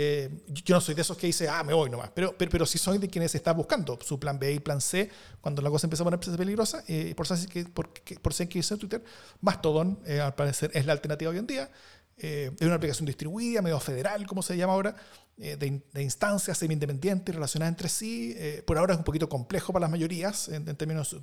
Eh, 0.00 0.30
yo 0.46 0.76
no 0.76 0.80
soy 0.80 0.94
de 0.94 1.02
esos 1.02 1.16
que 1.16 1.26
dice, 1.26 1.48
ah, 1.48 1.64
me 1.64 1.74
voy 1.74 1.90
nomás, 1.90 2.12
pero, 2.14 2.32
pero, 2.38 2.48
pero 2.52 2.64
sí 2.64 2.78
soy 2.78 2.98
de 2.98 3.08
quienes 3.08 3.34
están 3.34 3.56
buscando 3.56 3.98
su 4.00 4.16
plan 4.20 4.38
B 4.38 4.52
y 4.52 4.60
plan 4.60 4.80
C 4.80 5.10
cuando 5.40 5.60
la 5.60 5.70
cosa 5.70 5.88
empieza 5.88 6.04
a 6.04 6.06
ponerse 6.06 6.30
peligrosa. 6.38 6.84
Eh, 6.86 7.14
por, 7.16 7.26
ser 7.26 7.48
que, 7.48 7.64
por, 7.64 7.90
por 8.22 8.32
ser 8.32 8.48
que 8.48 8.60
en 8.60 8.78
Twitter, 8.78 9.02
Mastodon, 9.40 9.98
eh, 10.06 10.20
al 10.20 10.36
parecer, 10.36 10.70
es 10.72 10.86
la 10.86 10.92
alternativa 10.92 11.32
hoy 11.32 11.38
en 11.38 11.48
día. 11.48 11.68
es 12.16 12.52
una 12.60 12.76
aplicación 12.76 13.06
distribuida, 13.06 13.60
medio 13.60 13.80
federal, 13.80 14.24
como 14.24 14.40
se 14.40 14.56
llama 14.56 14.74
ahora, 14.74 14.94
de, 15.36 15.56
de, 15.56 16.02
instancias 16.02 16.56
semi-independientes 16.58 17.34
relacionadas 17.34 17.72
entre 17.72 17.88
sí. 17.88 18.36
por 18.66 18.78
ahora 18.78 18.92
es 18.92 18.98
un 18.98 19.04
poquito 19.04 19.28
complejo 19.28 19.72
para 19.72 19.84
las 19.84 19.90
mayorías 19.90 20.48
en, 20.48 20.64
términos 20.76 21.16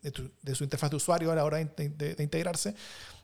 de, 0.00 0.54
su 0.54 0.64
interfaz 0.64 0.88
de 0.88 0.96
usuario 0.96 1.30
a 1.30 1.34
la 1.34 1.44
hora 1.44 1.58
de, 1.58 1.88
de 1.90 2.22
integrarse. 2.22 2.74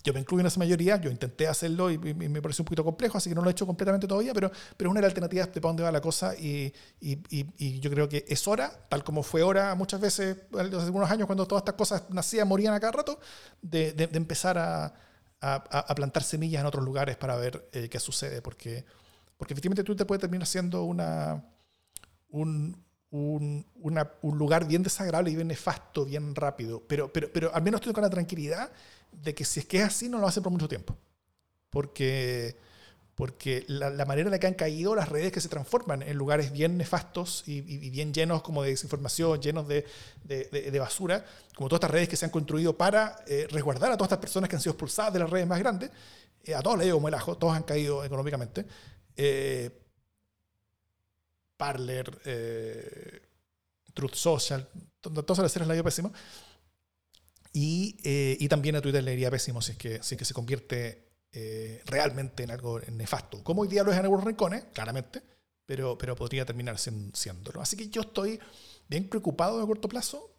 Yo 0.03 0.13
me 0.15 0.21
incluyo 0.21 0.41
en 0.41 0.47
esa 0.47 0.59
mayoría, 0.59 0.97
yo 0.97 1.11
intenté 1.11 1.47
hacerlo 1.47 1.91
y, 1.91 1.99
me 1.99 2.41
pareció 2.41 2.63
un 2.63 2.67
poquito 2.67 2.85
complejo, 2.85 3.19
así 3.19 3.29
que 3.29 3.35
no 3.35 3.43
lo 3.43 3.49
he 3.49 3.53
hecho 3.53 3.67
completamente 3.67 4.07
todavía, 4.07 4.33
pero, 4.33 4.51
pero 4.77 4.89
es 4.89 4.91
una 4.91 5.01
de 5.01 5.03
las 5.03 5.11
alternativas 5.11 5.53
de 5.53 5.61
para 5.61 5.69
dónde 5.71 5.83
va 5.83 5.93
la 5.93 6.01
cosa 6.01 6.35
y, 6.37 6.73
y, 7.01 7.81
yo 7.81 7.91
creo 7.91 8.09
que 8.09 8.25
es 8.29 8.47
hora, 8.49 8.73
tal 8.89 9.05
como 9.05 9.23
fue 9.23 9.43
hora 9.43 9.75
muchas 9.75 10.01
veces 10.01 10.37
hace 10.53 10.77
algunos 10.77 11.11
años 11.11 11.27
cuando 11.27 11.47
todas 11.47 11.63
estas 11.63 11.75
cosas 11.75 12.05
nacían, 12.11 12.49
morían 12.49 12.75
a 12.75 12.81
cada 12.81 12.93
rato, 12.93 13.21
de, 13.63 13.93
de, 13.93 14.09
empezar 14.17 14.59
a, 14.59 14.93
a, 15.41 15.95
plantar 15.95 16.23
semillas 16.23 16.61
en 16.61 16.67
otros 16.67 16.85
lugares 16.85 17.17
para 17.17 17.37
ver 17.37 17.69
eh, 17.73 17.89
qué 17.89 17.99
sucede, 17.99 18.43
porque, 18.43 18.85
porque 19.37 19.55
efectivamente 19.55 19.85
Twitter 19.85 20.07
puede 20.07 20.21
terminar 20.21 20.47
siendo 20.47 20.85
una, 20.85 21.43
un, 22.31 22.77
un, 23.11 23.65
lugar 24.23 24.67
bien 24.67 24.83
desagradable 24.83 25.31
y 25.31 25.37
bien 25.37 25.49
nefasto, 25.49 26.05
bien 26.05 26.35
rápido. 26.35 26.83
Pero, 26.87 27.13
pero, 27.13 27.31
pero 27.33 27.55
al 27.55 27.63
menos 27.63 27.81
estoy 27.81 27.93
con 27.93 28.03
la 28.03 28.11
tranquilidad 28.11 28.71
de 29.23 29.35
que 29.35 29.45
si 29.45 29.61
es 29.61 29.67
que 29.67 29.79
es 29.79 29.85
así, 29.85 30.09
no 30.09 30.19
lo 30.19 30.27
hacer 30.27 30.43
por 30.43 30.53
mucho 30.53 30.69
tiempo. 30.69 30.97
Porque, 31.71 32.57
porque 33.15 33.65
la, 33.69 34.05
manera 34.05 34.29
en 34.29 34.33
la 34.33 34.39
que 34.39 34.47
han 34.47 34.55
caído 34.55 34.95
las 34.95 35.09
redes 35.09 35.31
que 35.33 35.41
se 35.41 35.49
transforman 35.49 36.03
en 36.03 36.17
lugares 36.17 36.53
bien 36.53 36.77
nefastos 36.77 37.45
y, 37.47 37.61
bien 37.91 38.13
llenos 38.13 38.43
como 38.43 38.63
de 38.63 38.71
desinformación, 38.71 39.41
llenos 39.41 39.69
de, 39.69 39.87
de, 40.25 40.79
basura, 40.79 41.25
como 41.55 41.69
todas 41.69 41.81
estas 41.81 41.91
redes 41.93 42.09
que 42.09 42.17
se 42.17 42.25
han 42.25 42.31
construido 42.31 42.77
para 42.77 43.23
eh, 43.27 43.47
resguardar 43.51 43.93
a 43.93 43.97
todas 43.97 44.09
estas 44.09 44.21
personas 44.21 44.51
que 44.51 44.57
han 44.57 44.63
sido 44.63 44.73
expulsadas 44.73 45.13
de 45.13 45.19
las 45.21 45.31
redes 45.31 45.47
más 45.47 45.59
grandes, 45.59 45.91
eh, 46.43 46.55
a 46.55 46.63
todos 46.63 46.79
les 46.79 46.87
digo 46.87 46.97
como 46.97 47.09
el 47.09 47.15
ajo, 47.15 47.37
todos 47.37 47.55
han 47.55 47.63
caído 47.63 48.05
económicamente. 48.05 48.67
Eh, 49.17 49.71
Parler, 51.57 52.21
eh, 52.25 53.21
Truth 53.93 54.15
Social, 54.15 54.67
todas 55.01 55.39
las 55.39 55.53
series 55.53 55.69
la 55.69 55.75
dio 55.75 55.85
pésimo. 55.85 56.13
Y, 57.53 57.97
eh, 58.05 58.37
y, 58.39 58.49
también 58.49 58.77
a 58.77 58.81
Twitter 58.81 59.03
le 59.03 59.13
iría 59.13 59.31
pésimo 59.31 59.61
si 59.61 59.73
es 59.73 59.79
que, 59.79 60.03
si 60.03 60.15
es 60.15 60.19
que 60.19 60.25
se 60.25 60.35
convierte 60.35 61.09
eh, 61.33 61.83
realmente 61.87 62.45
en 62.45 62.51
algo 62.51 62.81
nefasto. 62.93 63.43
Como 63.43 63.63
hoy 63.63 63.69
día 63.69 63.83
lo 63.83 63.91
es 63.91 63.99
en 63.99 64.05
algunos 64.05 64.25
rincones, 64.25 64.65
claramente, 64.73 65.23
pero, 65.67 65.99
pero 65.99 66.15
podría 66.15 66.45
terminar 66.45 66.79
siéndolo. 66.79 67.61
Así 67.61 67.77
que 67.77 67.89
yo 67.89 68.03
estoy 68.03 68.39
bien 68.89 69.09
preocupado 69.09 69.61
a 69.61 69.67
corto 69.67 69.89
plazo 69.89 70.31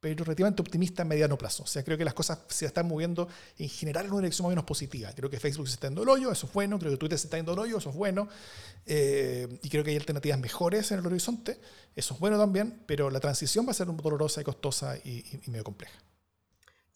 pero 0.00 0.24
relativamente 0.24 0.62
optimista 0.62 1.02
en 1.02 1.08
mediano 1.08 1.36
plazo. 1.36 1.64
O 1.64 1.66
sea, 1.66 1.82
creo 1.82 1.98
que 1.98 2.04
las 2.04 2.14
cosas 2.14 2.38
se 2.48 2.66
están 2.66 2.86
moviendo 2.86 3.28
en 3.58 3.68
general 3.68 4.06
en 4.06 4.12
una 4.12 4.20
dirección 4.20 4.44
más 4.44 4.50
o 4.50 4.50
menos 4.50 4.64
positiva. 4.64 5.10
Creo 5.14 5.28
que 5.28 5.40
Facebook 5.40 5.66
se 5.66 5.74
está 5.74 5.88
yendo 5.88 6.02
al 6.02 6.08
hoyo, 6.08 6.30
eso 6.30 6.46
es 6.46 6.52
bueno. 6.52 6.78
Creo 6.78 6.92
que 6.92 6.98
Twitter 6.98 7.18
se 7.18 7.26
está 7.26 7.36
yendo 7.36 7.52
al 7.52 7.58
hoyo, 7.58 7.78
eso 7.78 7.90
es 7.90 7.96
bueno. 7.96 8.28
Eh, 8.86 9.58
y 9.62 9.68
creo 9.68 9.82
que 9.82 9.90
hay 9.90 9.96
alternativas 9.96 10.38
mejores 10.38 10.92
en 10.92 11.00
el 11.00 11.06
horizonte, 11.06 11.60
eso 11.96 12.14
es 12.14 12.20
bueno 12.20 12.38
también, 12.38 12.82
pero 12.86 13.10
la 13.10 13.18
transición 13.20 13.66
va 13.66 13.72
a 13.72 13.74
ser 13.74 13.88
dolorosa 13.88 14.40
y 14.40 14.44
costosa 14.44 14.96
y, 14.98 15.24
medio 15.46 15.64
compleja. 15.64 15.98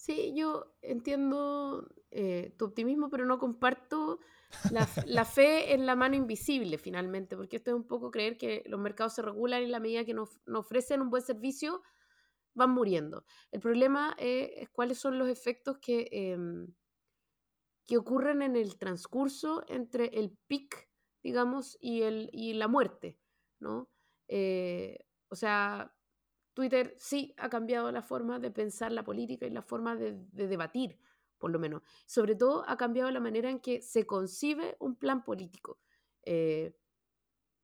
Sí, 0.02 0.32
yo 0.34 0.74
entiendo 0.82 1.88
eh, 2.10 2.52
tu 2.58 2.64
optimismo, 2.64 3.08
pero 3.08 3.24
no 3.24 3.38
comparto 3.38 4.18
la, 4.72 4.88
la, 5.06 5.24
fe 5.24 5.74
en 5.74 5.86
la 5.86 5.94
mano 5.94 6.16
invisible 6.16 6.76
finalmente, 6.76 7.36
porque 7.36 7.54
esto 7.54 7.70
es 7.70 7.76
un 7.76 7.86
poco 7.86 8.10
creer 8.10 8.36
que 8.36 8.64
los 8.66 8.80
mercados 8.80 9.14
se 9.14 9.22
regulan 9.22 9.62
en 9.62 9.70
la 9.70 9.78
medida 9.78 10.04
que 10.04 10.12
nos, 10.12 10.40
nos 10.44 10.64
ofrecen 10.64 11.02
un 11.02 11.10
buen 11.10 11.22
servicio 11.22 11.82
van 12.52 12.70
muriendo. 12.70 13.24
El 13.52 13.60
problema 13.60 14.16
es, 14.18 14.68
cuáles 14.70 14.98
son 14.98 15.20
los 15.20 15.28
efectos 15.28 15.78
que, 15.78 16.08
em, 16.10 16.74
que 17.86 17.96
ocurren 17.96 18.42
en 18.42 18.56
el 18.56 18.78
transcurso 18.78 19.62
entre 19.68 20.06
el 20.18 20.36
pic, 20.48 20.90
digamos, 21.22 21.78
y, 21.80 22.02
el, 22.02 22.28
y 22.32 22.54
la 22.54 22.66
muerte, 22.66 23.20
¿no? 23.60 23.88
Eh, 24.26 24.98
o 25.28 25.36
sea, 25.36 25.94
Twitter 26.54 26.94
sí 26.98 27.34
ha 27.38 27.48
cambiado 27.48 27.90
la 27.90 28.02
forma 28.02 28.38
de 28.38 28.50
pensar 28.50 28.92
la 28.92 29.04
política 29.04 29.46
y 29.46 29.50
la 29.50 29.62
forma 29.62 29.96
de, 29.96 30.14
debatir, 30.32 30.98
por 31.38 31.50
lo 31.50 31.58
menos. 31.58 31.82
Sobre 32.06 32.34
todo 32.34 32.64
ha 32.68 32.76
cambiado 32.76 33.10
la 33.10 33.20
manera 33.20 33.50
en 33.50 33.60
que 33.60 33.80
se 33.80 34.06
concibe 34.06 34.76
un 34.80 34.96
plan 34.96 35.24
político. 35.24 35.80
Eh, 36.24 36.76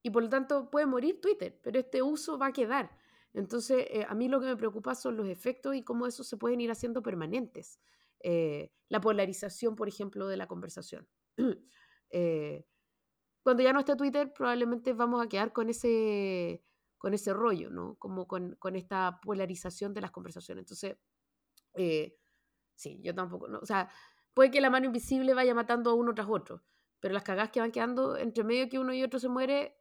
y 0.02 0.10
por 0.10 0.22
lo 0.22 0.28
tanto 0.28 0.70
puede 0.70 0.86
morir 0.86 1.20
Twitter, 1.20 1.60
pero 1.62 1.78
este 1.78 2.02
uso 2.02 2.38
va 2.38 2.46
a 2.46 2.52
quedar. 2.52 2.96
Entonces, 3.34 3.86
eh, 3.90 4.06
a 4.08 4.14
mí 4.14 4.28
lo 4.28 4.40
que 4.40 4.46
me 4.46 4.56
preocupa 4.56 4.94
son 4.94 5.16
los 5.16 5.28
efectos 5.28 5.74
y 5.74 5.82
cómo 5.82 6.06
esos 6.06 6.26
se 6.26 6.36
pueden 6.36 6.60
ir 6.60 6.70
haciendo 6.70 7.02
permanentes. 7.02 7.78
Eh, 8.20 8.72
la 8.88 9.00
polarización, 9.00 9.76
por 9.76 9.88
ejemplo, 9.88 10.26
de 10.28 10.36
la 10.36 10.46
conversación. 10.46 11.06
Cuando 13.42 13.62
ya 13.62 13.72
no 13.72 13.80
esté 13.80 13.96
Twitter, 13.96 14.32
probablemente 14.32 14.92
vamos 14.92 15.24
a 15.24 15.28
quedar 15.28 15.52
con 15.52 15.68
ese, 15.68 16.62
con 16.98 17.14
ese 17.14 17.32
rollo, 17.32 17.70
¿no? 17.70 17.94
Como 17.96 18.26
con, 18.26 18.56
con 18.56 18.76
esta 18.76 19.20
polarización 19.22 19.94
de 19.94 20.00
las 20.00 20.10
conversaciones. 20.10 20.62
Entonces, 20.62 20.96
sí, 22.74 23.00
yo 23.02 23.14
tampoco. 23.14 23.46
O 23.60 23.66
sea, 23.66 23.88
puede 24.34 24.50
que 24.50 24.60
la 24.60 24.70
mano 24.70 24.86
invisible 24.86 25.34
vaya 25.34 25.54
matando 25.54 25.90
a 25.90 25.94
uno 25.94 26.14
tras 26.14 26.28
otro, 26.28 26.62
pero 27.00 27.14
las 27.14 27.22
cagadas 27.22 27.50
que 27.50 27.60
van 27.60 27.72
quedando 27.72 28.16
entre 28.16 28.44
medio 28.44 28.68
que 28.68 28.78
uno 28.78 28.92
y 28.92 29.02
otro 29.02 29.18
se 29.18 29.28
muere, 29.28 29.76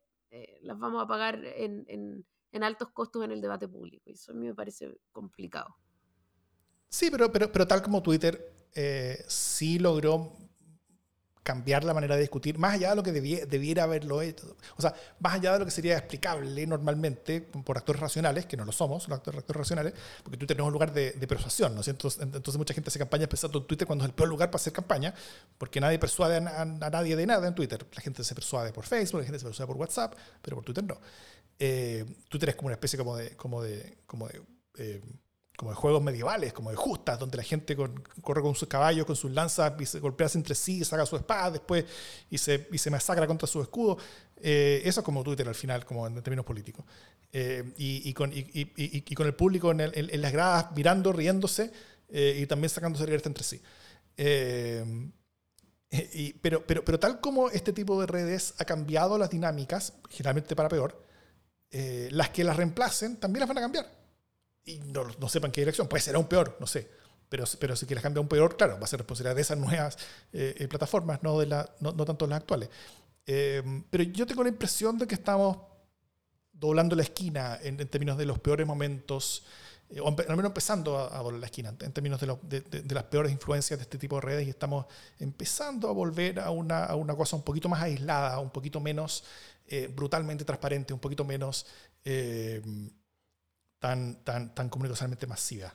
las 0.61 0.77
vamos 0.77 1.03
a 1.03 1.07
pagar 1.07 1.43
en 1.43 2.25
en 2.51 2.63
altos 2.63 2.89
costos 2.89 3.23
en 3.23 3.31
el 3.31 3.41
debate 3.41 3.67
público. 3.67 4.09
Y 4.09 4.13
eso 4.13 4.31
a 4.31 4.35
mí 4.35 4.45
me 4.45 4.55
parece 4.55 4.99
complicado. 5.11 5.75
Sí, 6.89 7.09
pero, 7.11 7.31
pero, 7.31 7.51
pero 7.51 7.67
tal 7.67 7.81
como 7.81 8.01
Twitter 8.01 8.67
eh, 8.73 9.23
sí 9.27 9.79
logró 9.79 10.33
cambiar 11.47 11.85
la 11.85 11.93
manera 11.93 12.15
de 12.15 12.21
discutir, 12.21 12.57
más 12.57 12.73
allá 12.73 12.89
de 12.89 12.97
lo 12.97 13.03
que 13.03 13.13
debiera 13.13 13.83
haberlo 13.83 14.21
hecho, 14.21 14.57
o 14.75 14.81
sea, 14.81 14.93
más 15.21 15.35
allá 15.35 15.53
de 15.53 15.59
lo 15.59 15.65
que 15.65 15.71
sería 15.71 15.97
explicable 15.97 16.67
normalmente 16.67 17.39
por 17.39 17.77
actores 17.77 18.01
racionales, 18.01 18.45
que 18.45 18.57
no 18.57 18.65
lo 18.65 18.73
somos, 18.73 19.07
los 19.07 19.17
actores, 19.17 19.45
racionales, 19.47 19.93
porque 20.23 20.37
Twitter 20.37 20.57
no 20.57 20.65
es 20.65 20.67
un 20.67 20.73
lugar 20.73 20.91
de, 20.91 21.13
persuasión, 21.25 21.73
¿no? 21.73 21.81
Entonces, 21.87 22.21
entonces, 22.21 22.57
mucha 22.57 22.73
gente 22.73 22.89
hace 22.89 22.99
campaña 22.99 23.27
pensando 23.27 23.59
en 23.59 23.65
Twitter 23.65 23.87
cuando 23.87 24.03
es 24.03 24.09
el 24.09 24.13
peor 24.13 24.27
lugar 24.27 24.51
para 24.51 24.59
hacer 24.59 24.73
campaña, 24.73 25.13
porque 25.57 25.79
nadie 25.79 25.97
persuade 25.97 26.35
a, 26.35 26.65
nadie 26.65 27.15
de 27.15 27.25
nada 27.25 27.47
en 27.47 27.55
Twitter. 27.55 27.85
La 27.95 28.01
gente 28.01 28.25
se 28.25 28.35
persuade 28.35 28.73
por 28.73 28.85
Facebook, 28.85 29.21
la 29.21 29.25
gente 29.25 29.39
se 29.39 29.45
persuade 29.45 29.67
por 29.67 29.77
WhatsApp, 29.77 30.15
pero 30.41 30.57
por 30.57 30.65
Twitter 30.65 30.83
no. 30.83 30.99
Eh, 31.59 32.03
Twitter 32.27 32.49
es 32.49 32.55
como 32.55 32.67
una 32.67 32.75
especie 32.75 32.99
como 32.99 33.15
de, 33.15 33.37
como 33.37 33.61
de, 33.61 33.99
como 34.05 34.27
de, 34.27 34.41
eh, 34.79 35.01
como 35.57 35.71
de 35.71 35.75
juegos 35.75 36.01
medievales, 36.01 36.53
como 36.53 36.69
de 36.69 36.77
justas, 36.77 37.19
donde 37.19 37.35
la 37.35 37.43
gente 37.43 37.75
corre 37.75 38.41
con 38.41 38.55
sus 38.55 38.69
caballos, 38.69 39.05
con 39.05 39.15
sus 39.17 39.31
lanzas, 39.31 39.73
y 39.79 39.85
se 39.85 39.99
golpea 39.99 40.29
entre 40.35 40.55
sí, 40.55 40.85
saca 40.85 41.05
su 41.05 41.17
espada 41.17 41.51
después 41.51 41.83
y 42.29 42.37
se, 42.37 42.69
y 42.71 42.77
se 42.77 42.89
masacra 42.89 43.27
contra 43.27 43.47
su 43.47 43.61
escudo. 43.61 43.97
Eh, 44.37 44.81
eso 44.85 45.01
es 45.01 45.03
como 45.03 45.23
Twitter 45.23 45.47
al 45.47 45.55
final, 45.55 45.83
como 45.83 46.07
en 46.07 46.21
términos 46.21 46.45
políticos. 46.45 46.85
y, 47.33 48.13
con, 48.13 48.31
y, 48.33 49.15
con, 49.15 49.27
el 49.27 49.33
público 49.33 49.71
en, 49.71 50.21
las 50.21 50.31
gradas 50.31 50.67
mirando, 50.75 51.11
riéndose 51.11 51.71
y 52.09 52.45
también 52.45 52.69
sacándose 52.69 53.05
libertad 53.05 53.27
entre 53.27 53.43
sí. 53.43 53.61
pero, 56.41 56.65
pero, 56.65 56.85
pero 56.85 56.99
tal 56.99 57.19
como 57.19 57.49
este 57.49 57.73
tipo 57.73 57.99
de 57.99 58.07
redes 58.07 58.53
ha 58.59 58.65
cambiado 58.65 59.17
las 59.17 59.29
dinámicas, 59.29 59.93
generalmente 60.09 60.55
para 60.55 60.69
peor, 60.69 61.07
eh, 61.69 62.07
las 62.11 62.29
que 62.29 62.45
las 62.45 62.55
reemplacen 62.55 63.17
también 63.17 63.41
las 63.41 63.49
van 63.49 63.57
a 63.57 63.61
cambiar. 63.61 63.96
Y 64.67 64.79
no, 64.79 65.29
sepan 65.29 65.51
qué 65.51 65.61
dirección. 65.61 65.87
Puede 65.87 66.03
ser 66.03 66.15
aún 66.15 66.27
peor, 66.27 66.57
no 66.59 66.67
sé. 66.67 66.91
Pero, 67.29 67.45
pero 67.59 67.75
si 67.75 67.85
que 67.85 67.95
las 67.95 68.03
cambia 68.03 68.19
aún 68.19 68.27
peor, 68.27 68.57
claro, 68.57 68.77
va 68.77 68.83
a 68.83 68.87
ser 68.87 68.99
responsabilidad 68.99 69.35
de 69.35 69.41
esas 69.41 69.57
nuevas 69.57 69.97
eh, 70.33 70.55
eh, 70.59 70.67
plataformas, 70.67 71.23
no, 71.23 71.39
de 71.39 71.47
la, 71.47 71.69
no, 71.79 71.93
tanto 72.05 72.27
las 72.27 72.37
actuales. 72.37 72.69
pero 73.25 74.03
yo 74.03 74.25
tengo 74.25 74.43
la 74.43 74.49
impresión 74.49 74.97
de 74.97 75.07
que 75.07 75.15
estamos 75.15 75.57
doblando 76.51 76.95
la 76.95 77.03
esquina 77.03 77.57
en, 77.61 77.77
términos 77.87 78.17
de 78.17 78.25
los 78.25 78.39
peores 78.39 78.67
momentos, 78.67 79.45
o 80.01 80.07
al 80.07 80.35
menos 80.35 80.45
empezando 80.45 80.97
a, 80.97 81.17
doblar 81.19 81.39
la 81.39 81.45
esquina 81.45 81.73
en 81.79 81.93
términos 81.93 82.19
de, 82.19 82.61
de, 82.61 82.95
las 82.95 83.03
peores 83.05 83.31
influencias 83.31 83.79
de 83.79 83.83
este 83.83 83.97
tipo 83.97 84.15
de 84.15 84.21
redes 84.21 84.47
y 84.47 84.49
estamos 84.49 84.85
empezando 85.19 85.87
a 85.87 85.93
volver 85.93 86.39
a 86.39 86.51
una, 86.51 86.83
a 86.83 86.95
una 86.95 87.15
cosa 87.15 87.37
un 87.37 87.43
poquito 87.43 87.69
más 87.69 87.81
aislada, 87.81 88.39
un 88.39 88.49
poquito 88.49 88.79
menos 88.79 89.23
eh, 89.69 89.91
brutalmente 89.93 90.45
transparente, 90.45 90.93
un 90.93 90.99
poquito 90.99 91.25
menos 91.25 91.65
eh, 92.05 92.61
tan, 93.79 94.23
tan, 94.23 94.53
tan 94.53 94.69
comunicacionalmente 94.69 95.27
masiva. 95.27 95.73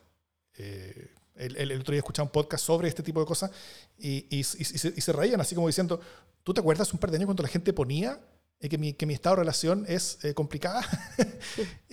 Eh, 0.56 1.10
el, 1.36 1.56
el, 1.56 1.80
otro 1.80 1.92
día 1.92 2.00
escuchaba 2.00 2.26
un 2.26 2.32
podcast 2.32 2.64
sobre 2.64 2.88
este 2.88 3.02
tipo 3.02 3.20
de 3.20 3.26
cosas 3.26 3.50
y, 3.98 4.26
y, 4.28 4.40
y, 4.40 4.44
se, 4.44 4.92
y, 4.94 5.00
se, 5.00 5.12
reían 5.12 5.40
así 5.40 5.54
como 5.54 5.66
diciendo, 5.66 6.00
¿tú 6.42 6.52
te 6.52 6.60
acuerdas 6.60 6.92
un 6.92 6.98
par 6.98 7.10
de 7.10 7.16
años 7.16 7.26
cuando 7.26 7.42
la 7.42 7.48
gente 7.48 7.72
ponía 7.72 8.20
que 8.60 8.78
mi, 8.78 8.92
que 8.92 9.06
mi 9.06 9.14
estado 9.14 9.36
de 9.36 9.40
relación 9.40 9.84
es 9.88 10.18
complicada? 10.34 10.82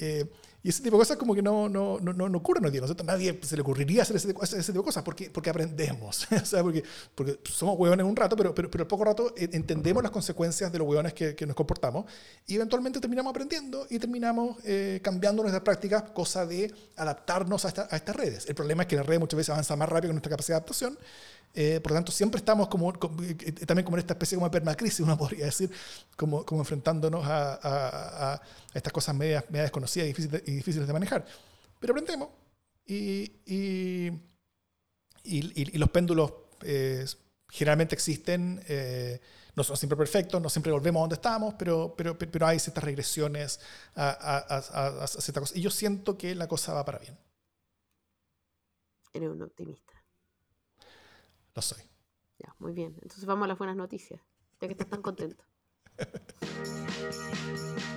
Y 0.62 0.70
ese 0.70 0.84
tipo 0.84 0.98
de 0.98 1.02
cosas 1.02 1.18
como 1.18 1.34
que 1.34 1.42
no, 1.42 1.70
no, 1.70 2.00
no, 2.00 2.14
no 2.14 2.38
ocurren 2.38 2.66
hoy 2.66 2.72
día. 2.72 2.82
¿no? 2.82 3.04
Nadie 3.06 3.40
se 3.42 3.56
le 3.56 3.62
ocurriría 3.62 4.02
hacer 4.02 4.18
ese, 4.18 4.34
ese 4.42 4.64
tipo 4.74 4.80
de 4.80 4.86
cosas 4.86 5.04
porque, 5.04 5.30
porque 5.30 5.50
aprendemos. 5.50 6.28
o 6.42 6.46
sea, 6.46 6.62
porque, 6.62 6.84
porque 7.16 7.40
somos 7.46 7.78
hueones 7.80 8.06
un 8.06 8.16
rato, 8.16 8.36
pero, 8.36 8.54
pero, 8.54 8.70
pero 8.70 8.84
al 8.84 8.88
poco 8.88 9.06
rato 9.06 9.34
entendemos 9.38 10.04
las 10.04 10.12
consecuencias 10.12 10.72
de 10.72 10.80
los 10.80 10.88
hueones 10.88 11.14
que, 11.14 11.36
que 11.36 11.46
nos 11.46 11.56
comportamos 11.56 12.06
y 12.46 12.56
eventualmente 12.56 13.00
terminamos 13.00 13.32
aprendiendo 13.32 13.88
y 13.90 14.00
terminamos 14.00 14.58
eh, 14.66 15.00
cambiando 15.02 15.44
nuestras 15.44 15.64
prácticas, 15.64 16.04
cosa 16.12 16.46
de 16.46 16.74
adaptarnos 16.98 17.64
a, 17.64 17.88
a 17.90 17.96
estas 17.96 18.16
redes. 18.16 18.46
El 18.50 18.56
problema 18.56 18.84
es 18.84 18.90
que 18.90 18.98
la 18.98 19.04
red 19.04 19.20
muchas 19.20 19.38
veces 19.38 19.52
avanza 19.52 19.76
más 19.78 19.88
rápido 19.88 20.10
que 20.10 20.14
nuestra 20.14 20.32
capacidad 20.32 20.56
de 20.56 20.58
adaptación 20.58 20.98
eh, 21.54 21.80
por 21.82 21.92
lo 21.92 21.98
tanto, 21.98 22.12
siempre 22.12 22.38
estamos 22.38 22.68
eh, 22.68 23.36
eh, 23.40 23.52
también 23.66 23.84
como 23.84 23.98
en 23.98 24.02
esta 24.02 24.14
especie 24.14 24.36
como 24.36 24.48
de 24.48 24.52
permacrisis, 24.52 25.00
uno 25.00 25.18
podría 25.18 25.46
decir, 25.46 25.72
como, 26.16 26.46
enfrentándonos 26.52 27.24
a, 27.26 28.42
estas 28.74 28.94
cosas 28.94 29.16
medias, 29.16 29.44
desconocidas 29.50 30.08
y 30.10 30.52
difíciles, 30.52 30.88
de 30.88 30.94
manejar. 30.94 31.26
Pero 31.80 31.94
aprendemos 31.94 32.30
y, 32.86 34.12
los 35.74 35.90
péndulos 35.90 36.34
generalmente 37.50 37.96
existen, 37.96 38.64
no 39.56 39.64
son 39.64 39.76
siempre 39.76 39.98
perfectos, 39.98 40.42
no 40.42 40.50
siempre 40.50 40.72
volvemos 40.72 41.00
a 41.00 41.02
donde 41.02 41.16
estábamos, 41.16 41.56
pero, 41.58 41.96
hay 42.42 42.60
ciertas 42.60 42.84
regresiones 42.84 43.60
a, 43.96 45.08
ciertas 45.08 45.42
cosas. 45.42 45.58
Y 45.58 45.62
yo 45.62 45.72
siento 45.72 46.18
que 46.18 46.36
la 46.36 46.48
cosa 46.48 46.74
va 46.74 46.86
para 46.86 47.00
bien. 47.00 47.18
Eres 49.14 49.30
un 49.30 49.42
optimista. 49.42 49.89
Lo 51.56 51.62
soy. 51.62 51.82
Ya, 52.38 52.56
muy 52.60 52.74
bien. 52.74 52.96
Entonces 53.02 53.26
vamos 53.26 53.46
a 53.46 53.48
las 53.48 53.58
buenas 53.58 53.76
noticias, 53.76 54.22
ya 54.62 54.68
que 54.68 54.74
estás 54.74 54.90
tan 54.90 55.02
contento. 55.02 55.44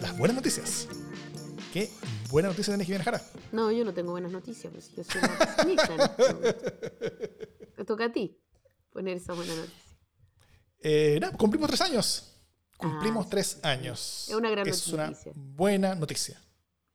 Las 0.00 0.16
buenas 0.18 0.36
noticias. 0.36 0.86
¿Qué 1.72 1.90
buena 2.30 2.48
noticia 2.48 2.72
tenés, 2.72 2.86
Jimena 2.86 3.04
Jara? 3.04 3.20
No, 3.50 3.72
yo 3.72 3.84
no 3.84 3.92
tengo 3.92 4.12
buenas 4.12 4.30
noticias, 4.30 4.72
pues 4.72 4.94
yo 4.94 5.02
soy 5.02 5.20
una 5.22 6.16
Te 6.16 6.24
este 7.62 7.84
toca 7.84 8.04
a 8.04 8.12
ti 8.12 8.38
poner 8.90 9.16
esa 9.16 9.32
buena 9.32 9.54
noticia. 9.56 9.96
Eh, 10.78 11.18
no, 11.20 11.32
cumplimos 11.32 11.68
tres 11.68 11.80
años. 11.80 12.36
Ah, 12.74 12.76
cumplimos 12.76 13.28
tres 13.28 13.58
años. 13.64 14.26
Es 14.28 14.34
una 14.34 14.50
gran 14.50 14.66
noticia. 14.66 15.06
Es 15.08 15.26
una 15.26 15.32
buena 15.34 15.94
noticia. 15.94 16.40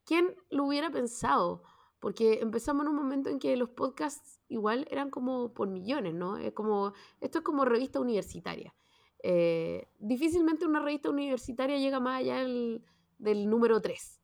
¿Quién 0.10 0.36
lo 0.50 0.66
hubiera 0.66 0.90
pensado? 0.90 1.62
Porque 2.00 2.40
empezamos 2.42 2.84
en 2.84 2.90
un 2.90 2.96
momento 2.96 3.30
en 3.30 3.38
que 3.38 3.56
los 3.56 3.70
podcasts 3.70 4.40
igual 4.48 4.88
eran 4.90 5.12
como 5.12 5.54
por 5.54 5.68
millones, 5.68 6.16
¿no? 6.16 6.38
Es 6.38 6.52
como, 6.54 6.94
esto 7.22 7.38
es 7.38 7.44
como 7.44 7.64
revista 7.64 8.00
universitaria. 8.00 8.74
Eh, 9.22 9.88
difícilmente 10.00 10.66
una 10.66 10.80
revista 10.80 11.12
universitaria 11.12 11.78
llega 11.78 12.00
más 12.00 12.22
allá 12.22 12.40
del, 12.40 12.84
del 13.20 13.48
número 13.48 13.80
3. 13.82 14.20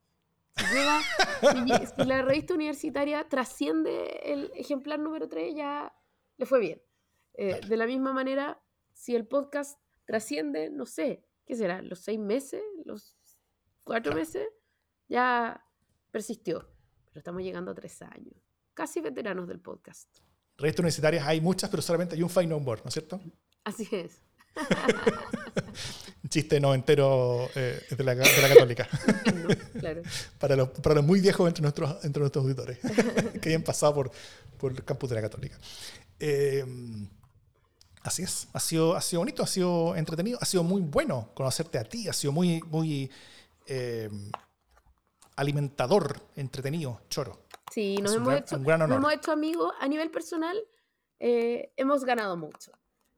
Si, 0.56 2.04
la 2.04 2.24
revista 2.24 2.56
universitaria 2.56 3.30
trasciende 3.30 4.22
el 4.24 4.52
ejemplar 4.56 5.00
número 5.00 5.30
3, 5.30 5.54
ya 5.54 5.96
le 6.38 6.48
fue 6.48 6.60
bien. 6.62 6.82
Eh, 7.36 7.62
de 7.70 7.78
la 7.78 7.86
misma 7.86 8.12
manera, 8.12 8.60
si 8.92 9.14
el 9.14 9.28
podcast 9.28 9.80
trasciende, 10.06 10.72
no 10.72 10.88
sé, 10.88 11.28
¿qué 11.46 11.56
será? 11.56 11.84
¿Los 11.84 12.00
seis 12.00 12.18
meses? 12.18 12.64
¿Los 12.86 13.16
cuatro 13.84 14.16
meses? 14.16 14.48
Ya 15.08 15.62
persistió. 16.16 16.66
Pero 17.08 17.20
estamos 17.20 17.42
llegando 17.42 17.72
a 17.72 17.76
tres 17.76 18.02
años. 18.02 18.36
Casi 18.74 19.02
veteranos 19.02 19.50
del 19.50 19.60
podcast. 19.60 20.08
Revistas 20.58 20.80
universitarias 20.80 21.28
hay 21.28 21.42
muchas, 21.42 21.70
pero 21.70 21.82
solamente 21.82 22.16
hay 22.16 22.24
un 22.24 22.30
Final 22.30 22.62
Board, 22.62 22.84
¿no 22.86 22.88
es 22.88 22.94
cierto? 22.94 23.20
Así 23.66 23.86
es. 23.92 24.22
Un 26.24 26.30
chiste 26.30 26.62
no 26.62 26.74
entero 26.74 27.50
eh, 27.54 27.82
de, 27.90 28.04
la, 28.06 28.16
católica. 28.16 28.88
para, 30.40 30.56
los, 30.56 30.70
para, 30.70 30.96
los, 30.96 31.04
muy 31.04 31.20
viejos 31.20 31.46
entre 31.50 31.62
nuestros, 31.62 32.06
entre 32.06 32.22
nuestros 32.22 32.46
auditores 32.46 32.80
que 33.42 33.50
hayan 33.50 33.64
pasado 33.64 33.96
por, 33.96 34.12
por 34.58 34.72
el 34.72 34.86
campus 34.86 35.10
de 35.10 35.16
la 35.16 35.22
católica. 35.22 35.60
Eh, 36.18 36.64
así 38.04 38.24
es, 38.24 38.48
ha 38.54 38.62
sido, 38.62 38.96
ha 38.96 39.02
sido 39.02 39.20
bonito, 39.20 39.44
ha 39.44 39.48
sido 39.48 39.98
entretenido, 39.98 40.40
ha 40.42 40.46
sido 40.46 40.64
muy 40.64 40.82
bueno 40.82 41.32
conocerte 41.34 41.78
a 41.78 41.84
ti, 41.84 42.08
ha 42.08 42.14
sido 42.14 42.32
muy, 42.32 42.62
muy 42.64 43.12
eh, 43.68 44.10
alimentador, 45.36 46.22
entretenido, 46.36 47.02
choro. 47.10 47.46
Sí, 47.72 47.98
nos, 47.98 48.16
hemos, 48.16 48.34
hecho, 48.36 48.58
nos 48.58 48.92
hemos 48.92 49.14
hecho 49.14 49.32
amigos 49.32 49.74
a 49.80 49.88
nivel 49.88 50.12
personal, 50.12 50.58
hemos 51.20 52.06
ganado 52.06 52.38
mucho. 52.38 52.72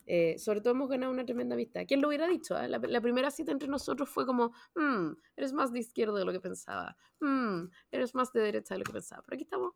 Eh, 0.09 0.39
sobre 0.39 0.61
todo 0.61 0.71
hemos 0.71 0.89
ganado 0.89 1.11
una 1.11 1.25
tremenda 1.25 1.53
amistad. 1.53 1.81
¿Quién 1.85 2.01
lo 2.01 2.07
hubiera 2.07 2.27
dicho? 2.27 2.55
Ah? 2.55 2.65
La, 2.69 3.01
primera 3.01 3.29
cita 3.29 3.51
entre 3.51 3.67
nosotros 3.67 4.09
fue 4.09 4.25
como, 4.25 4.53
mm, 4.75 5.11
eres 5.35 5.51
más 5.51 5.73
de 5.73 5.79
izquierda 5.79 6.17
de 6.17 6.23
lo 6.23 6.31
que 6.31 6.39
pensaba, 6.39 6.95
mm, 7.19 7.65
eres 7.91 8.15
más 8.15 8.31
de 8.31 8.39
derecha 8.39 8.73
de 8.73 8.79
lo 8.79 8.85
que 8.85 8.93
pensaba. 8.93 9.21
Pero 9.23 9.35
aquí 9.35 9.43
estamos 9.43 9.73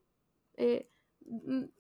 eh, 0.55 0.89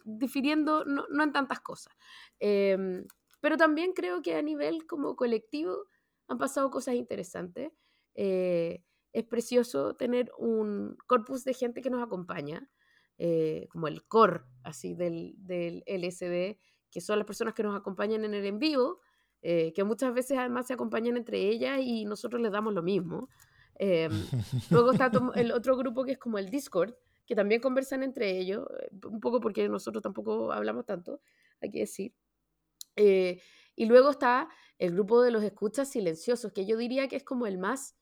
difiriendo, 0.03 0.83
no, 0.83 1.05
no, 1.09 1.23
en 1.23 1.31
tantas 1.31 1.61
cosas. 1.61 1.93
Em, 2.39 3.05
pero 3.39 3.55
también 3.55 3.93
creo 3.93 4.21
que 4.21 4.35
a 4.35 4.41
nivel 4.41 4.85
como 4.85 5.15
colectivo 5.15 5.85
han 6.27 6.37
pasado 6.37 6.69
cosas 6.69 6.95
interesantes. 6.95 7.71
Eh, 8.15 8.83
es 9.13 9.23
precioso 9.25 9.95
tener 9.95 10.31
un 10.37 10.97
corpus 11.07 11.43
de 11.43 11.53
gente 11.53 11.81
que 11.81 11.89
nos 11.89 12.03
acompaña, 12.03 12.69
como 13.69 13.87
el 13.87 14.03
core 14.07 14.41
así 14.63 14.95
del, 14.95 15.35
del 15.37 15.83
LSD, 15.85 16.57
que 16.91 17.01
son 17.01 17.17
las 17.17 17.25
personas 17.25 17.53
que 17.53 17.63
nos 17.63 17.75
acompañan 17.75 18.25
en 18.25 18.33
el 18.33 18.45
en 18.45 18.59
vivo, 18.59 18.99
eh, 19.41 19.73
que 19.73 19.83
muchas 19.83 20.13
veces 20.13 20.37
además 20.37 20.67
se 20.67 20.73
acompañan 20.73 21.17
entre 21.17 21.39
ellas 21.49 21.79
y 21.81 22.05
nosotros 22.05 22.41
les 22.41 22.51
damos 22.51 22.73
lo 22.73 22.83
mismo. 22.83 23.29
Em, 23.75 24.11
luego 24.69 24.91
está 24.91 25.09
el 25.35 25.51
otro 25.51 25.75
grupo 25.77 26.03
que 26.03 26.11
es 26.11 26.19
como 26.19 26.37
el 26.37 26.49
Discord, 26.49 26.93
que 27.25 27.35
también 27.35 27.61
conversan 27.61 28.03
entre 28.03 28.37
ellos, 28.37 28.67
eh, 28.79 28.89
un 29.07 29.19
poco 29.19 29.39
porque 29.39 29.67
nosotros 29.67 30.03
tampoco 30.03 30.51
hablamos 30.51 30.85
tanto, 30.85 31.21
hay 31.61 31.71
que 31.71 31.79
decir. 31.79 32.13
Eh, 32.95 33.41
y 33.75 33.85
luego 33.85 34.11
está 34.11 34.49
el 34.77 34.91
grupo 34.91 35.21
de 35.21 35.31
los 35.31 35.43
escuchas 35.43 35.89
silenciosos, 35.89 36.51
que 36.51 36.65
yo 36.65 36.77
diría 36.77 37.07
que 37.07 37.15
es 37.15 37.23
como 37.23 37.47
el 37.47 37.57
más 37.57 37.95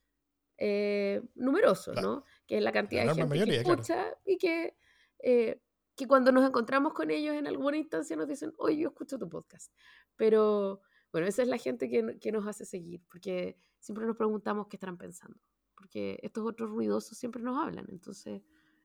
numeroso, 1.35 1.93
¿no? 1.93 2.23
Que 2.45 2.57
es 2.57 2.63
la 2.63 2.71
cantidad 2.71 3.05
de 3.05 3.15
gente 3.15 3.45
que 3.45 3.55
escucha 3.57 4.17
y 4.25 4.37
que 4.37 4.75
que 5.99 6.07
cuando 6.07 6.31
nos 6.31 6.47
encontramos 6.47 6.93
con 6.93 7.11
ellos 7.11 7.35
en 7.35 7.45
alguna 7.45 7.75
instancia 7.75 8.15
nos 8.15 8.25
dicen, 8.25 8.53
oye, 8.57 8.77
yo 8.77 8.87
escucho 8.87 9.19
tu 9.19 9.27
podcast. 9.27 9.73
Pero 10.15 10.81
bueno, 11.11 11.27
esa 11.27 11.41
es 11.41 11.49
la 11.49 11.57
gente 11.57 11.89
que, 11.89 12.17
que 12.21 12.31
nos 12.31 12.47
hace 12.47 12.63
seguir, 12.63 13.03
porque 13.11 13.57
siempre 13.79 14.05
nos 14.05 14.15
preguntamos 14.15 14.67
qué 14.69 14.77
están 14.77 14.97
pensando, 14.97 15.37
porque 15.75 16.17
estos 16.23 16.47
otros 16.47 16.69
ruidosos 16.69 17.17
siempre 17.17 17.43
nos 17.43 17.61
hablan. 17.61 17.85
Entonces, 17.89 18.41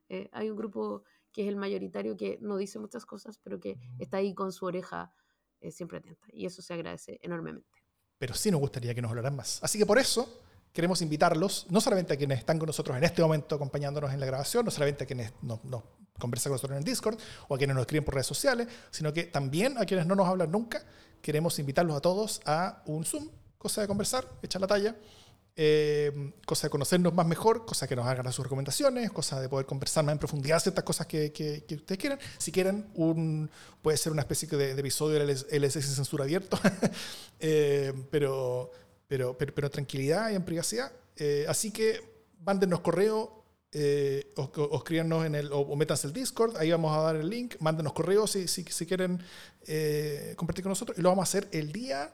eh, 0.09 0.29
hay 0.33 0.49
un 0.49 0.57
grupo 0.57 1.05
que 1.31 1.43
es 1.43 1.47
el 1.47 1.55
mayoritario 1.55 2.17
que 2.17 2.37
no 2.41 2.57
dice 2.57 2.79
muchas 2.79 3.05
cosas, 3.05 3.37
pero 3.37 3.61
que 3.61 3.79
está 3.97 4.17
ahí 4.17 4.33
con 4.33 4.51
su 4.51 4.65
oreja 4.65 5.13
eh, 5.61 5.71
siempre 5.71 5.99
atenta. 5.99 6.27
Y 6.33 6.45
eso 6.45 6.61
se 6.61 6.73
agradece 6.73 7.17
enormemente. 7.21 7.81
Pero 8.17 8.33
sí 8.33 8.51
nos 8.51 8.59
gustaría 8.59 8.93
que 8.93 9.01
nos 9.01 9.11
hablaran 9.11 9.37
más. 9.37 9.63
Así 9.63 9.79
que 9.79 9.85
por 9.85 9.99
eso 9.99 10.41
queremos 10.75 11.01
invitarlos, 11.01 11.67
no 11.69 11.79
solamente 11.79 12.13
a 12.13 12.17
quienes 12.17 12.39
están 12.39 12.59
con 12.59 12.67
nosotros 12.67 12.97
en 12.97 13.05
este 13.05 13.21
momento 13.21 13.55
acompañándonos 13.55 14.13
en 14.13 14.19
la 14.19 14.25
grabación, 14.25 14.65
no 14.65 14.71
solamente 14.71 15.05
a 15.05 15.07
quienes 15.07 15.31
nos, 15.41 15.63
nos 15.63 15.83
conversa 16.19 16.49
con 16.49 16.55
nosotros 16.55 16.75
en 16.75 16.79
el 16.79 16.83
Discord 16.83 17.17
o 17.47 17.55
a 17.55 17.57
quienes 17.57 17.75
nos 17.75 17.83
escriben 17.83 18.03
por 18.03 18.13
redes 18.13 18.27
sociales, 18.27 18.67
sino 18.91 19.13
que 19.13 19.23
también 19.23 19.77
a 19.77 19.85
quienes 19.85 20.05
no 20.05 20.15
nos 20.15 20.27
hablan 20.27 20.51
nunca, 20.51 20.83
queremos 21.21 21.57
invitarlos 21.59 21.95
a 21.95 22.01
todos 22.01 22.41
a 22.45 22.83
un 22.87 23.05
Zoom, 23.05 23.29
cosa 23.57 23.79
de 23.79 23.87
conversar, 23.87 24.27
echar 24.43 24.59
la 24.59 24.67
talla, 24.67 24.97
eh, 25.57 26.11
de 26.61 26.69
conocernos 26.69 27.13
más 27.13 27.25
mejor, 27.25 27.65
cosa 27.65 27.87
que 27.87 27.95
nos 27.95 28.05
hagan 28.05 28.29
sus 28.33 28.43
recomendaciones, 28.43 29.09
cosa 29.11 29.39
de 29.39 29.47
poder 29.47 29.65
conversar 29.65 30.03
más 30.03 30.11
en 30.11 30.19
profundidad 30.19 30.59
ciertas 30.59 30.83
cosas 30.83 31.07
que, 31.07 31.31
que, 31.31 31.63
ustedes 31.73 31.97
quieran. 31.97 32.19
Si 32.37 32.51
quieren, 32.51 32.87
un, 32.95 33.49
puede 33.81 33.95
ser 33.95 34.11
una 34.11 34.23
especie 34.23 34.49
de, 34.49 34.71
episodio 34.71 35.25
del 35.25 35.29
LSS 35.29 35.95
censura 35.95 36.25
abierto, 36.25 36.59
eh, 37.39 37.93
pero, 38.11 38.71
pero, 39.07 39.37
pero, 39.37 39.53
pero, 39.53 39.69
tranquilidad 39.69 40.31
y 40.31 40.35
en 40.35 40.43
privacidad. 40.43 40.91
Eh, 41.15 41.45
así 41.47 41.71
que 41.71 42.01
mándenos 42.39 42.81
correo 42.81 43.45
eh, 43.77 44.31
o, 44.37 44.77
escríbanos 44.77 45.25
en 45.25 45.35
el, 45.35 45.49
o, 45.51 45.75
métanse 45.75 46.07
el 46.07 46.13
Discord, 46.13 46.55
ahí 46.55 46.71
vamos 46.71 46.95
a 46.95 47.01
dar 47.01 47.17
el 47.17 47.29
link, 47.29 47.55
mándenos 47.59 47.91
correos 47.91 48.31
si, 48.31 48.47
si, 48.47 48.63
si 48.63 48.85
quieren 48.85 49.21
eh, 49.67 50.33
compartir 50.37 50.63
con 50.63 50.69
nosotros 50.69 50.97
y 50.97 51.01
lo 51.01 51.09
vamos 51.09 51.23
a 51.23 51.29
hacer 51.29 51.49
el 51.51 51.73
día 51.73 52.09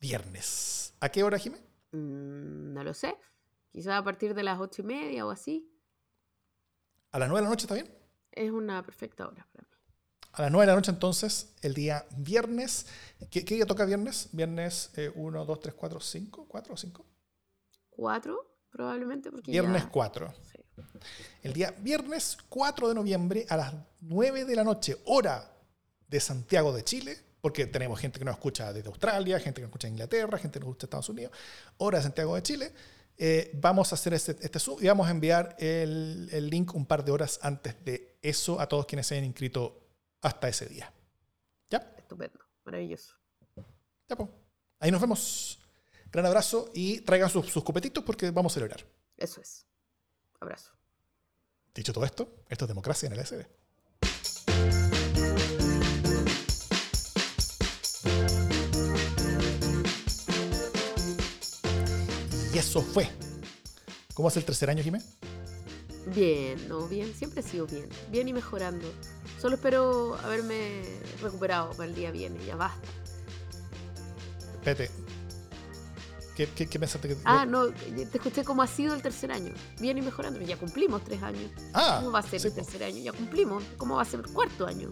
viernes. 0.00 0.94
¿A 1.00 1.10
qué 1.10 1.22
hora, 1.22 1.38
Jimé? 1.38 1.58
Mm, 1.92 2.72
no 2.72 2.82
lo 2.82 2.94
sé, 2.94 3.14
quizás 3.72 4.00
a 4.00 4.04
partir 4.04 4.32
de 4.32 4.42
las 4.42 4.58
ocho 4.58 4.80
y 4.80 4.86
media 4.86 5.26
o 5.26 5.30
así. 5.30 5.70
¿A 7.10 7.18
las 7.18 7.28
nueve 7.28 7.40
de 7.40 7.44
la 7.44 7.50
noche 7.50 7.64
está 7.64 7.74
bien? 7.74 7.94
Es 8.32 8.50
una 8.50 8.82
perfecta 8.82 9.28
hora 9.28 9.46
para 9.52 9.67
mí. 9.67 9.67
A 10.32 10.42
las 10.42 10.50
nueve 10.50 10.66
de 10.66 10.72
la 10.72 10.76
noche 10.76 10.90
entonces, 10.90 11.54
el 11.62 11.74
día 11.74 12.06
viernes. 12.16 12.86
¿Qué, 13.30 13.42
día 13.42 13.66
toca 13.66 13.84
viernes? 13.84 14.28
Viernes 14.32 14.90
1, 15.14 15.44
2, 15.44 15.60
3, 15.60 15.74
4, 15.74 16.00
5, 16.00 16.46
4 16.48 16.74
o 16.74 16.76
5. 16.76 17.06
4 17.90 18.48
probablemente. 18.70 19.30
Porque 19.30 19.50
viernes 19.50 19.86
4. 19.86 20.32
El 21.42 21.52
día 21.52 21.74
viernes 21.78 22.38
4 22.48 22.88
de 22.88 22.94
noviembre 22.94 23.46
a 23.48 23.56
las 23.56 23.74
9 24.00 24.44
de 24.44 24.56
la 24.56 24.64
noche, 24.64 24.96
hora 25.06 25.50
de 26.06 26.20
Santiago 26.20 26.72
de 26.72 26.84
Chile, 26.84 27.18
porque 27.40 27.66
tenemos 27.66 27.98
gente 27.98 28.18
que 28.18 28.24
nos 28.24 28.34
escucha 28.34 28.72
desde 28.72 28.88
Australia, 28.88 29.38
gente 29.38 29.60
que 29.60 29.62
nos 29.62 29.70
escucha 29.70 29.88
en 29.88 29.94
Inglaterra, 29.94 30.38
gente 30.38 30.58
que 30.58 30.64
nos 30.64 30.70
escucha 30.70 30.84
en 30.84 30.88
Estados 30.88 31.08
Unidos, 31.08 31.32
hora 31.78 31.98
de 31.98 32.04
Santiago 32.04 32.34
de 32.34 32.42
Chile. 32.42 32.72
Eh, 33.16 33.50
vamos 33.54 33.92
a 33.92 33.96
hacer 33.96 34.14
este, 34.14 34.36
este 34.40 34.60
Zoom 34.60 34.78
y 34.80 34.86
vamos 34.86 35.08
a 35.08 35.10
enviar 35.10 35.56
el, 35.58 36.28
el, 36.30 36.48
link 36.48 36.72
un 36.76 36.86
par 36.86 37.04
de 37.04 37.10
horas 37.10 37.40
antes 37.42 37.84
de 37.84 38.16
eso 38.22 38.60
a 38.60 38.68
todos 38.68 38.86
quienes 38.86 39.08
se 39.08 39.14
hayan 39.14 39.24
inscrito 39.24 39.87
hasta 40.20 40.48
ese 40.48 40.66
día. 40.66 40.92
¿Ya? 41.70 41.78
Estupendo, 41.96 42.38
maravilloso. 42.64 43.14
Ya, 44.08 44.16
pues. 44.16 44.28
Ahí 44.80 44.90
nos 44.90 45.00
vemos. 45.00 45.58
Gran 46.10 46.26
abrazo 46.26 46.70
y 46.74 47.00
traigan 47.02 47.28
sus, 47.28 47.50
sus 47.50 47.62
copetitos 47.62 48.02
porque 48.04 48.30
vamos 48.30 48.52
a 48.52 48.54
celebrar. 48.54 48.84
Eso 49.16 49.40
es. 49.40 49.66
Abrazo. 50.40 50.72
Dicho 51.74 51.92
todo 51.92 52.04
esto, 52.04 52.42
esto 52.48 52.64
es 52.64 52.68
democracia 52.68 53.06
en 53.06 53.12
el 53.12 53.24
SD. 53.24 53.46
Y 62.54 62.58
eso 62.58 62.82
fue. 62.82 63.08
¿Cómo 64.14 64.28
hace 64.28 64.40
el 64.40 64.44
tercer 64.44 64.70
año, 64.70 64.82
Jimé? 64.82 65.00
Bien, 66.14 66.68
no, 66.68 66.88
bien, 66.88 67.12
siempre 67.14 67.40
he 67.40 67.42
sido 67.42 67.66
bien, 67.66 67.88
bien 68.10 68.28
y 68.28 68.32
mejorando. 68.32 68.86
Solo 69.40 69.56
espero 69.56 70.16
haberme 70.24 70.82
recuperado 71.20 71.70
para 71.72 71.88
el 71.88 71.94
día 71.94 72.10
viene, 72.10 72.44
ya 72.44 72.56
basta. 72.56 72.88
Espérate, 74.54 74.90
¿Qué, 76.46 76.78
pensaste 76.78 77.08
que.? 77.08 77.16
Ah, 77.24 77.44
no, 77.44 77.68
te 77.70 78.02
escuché 78.14 78.44
cómo 78.44 78.62
ha 78.62 78.68
sido 78.68 78.94
el 78.94 79.02
tercer 79.02 79.32
año. 79.32 79.52
Bien 79.80 79.98
y 79.98 80.02
mejorando. 80.02 80.40
Ya 80.40 80.56
cumplimos 80.56 81.02
tres 81.02 81.20
años. 81.20 81.50
Ah, 81.74 81.96
¿Cómo 81.98 82.12
va 82.12 82.20
a 82.20 82.22
ser 82.22 82.46
el 82.46 82.54
tercer 82.54 82.84
año? 82.84 82.98
Ya 83.02 83.12
cumplimos. 83.12 83.64
¿Cómo 83.76 83.96
va 83.96 84.02
a 84.02 84.04
ser 84.04 84.20
el 84.20 84.32
cuarto 84.32 84.64
año? 84.64 84.88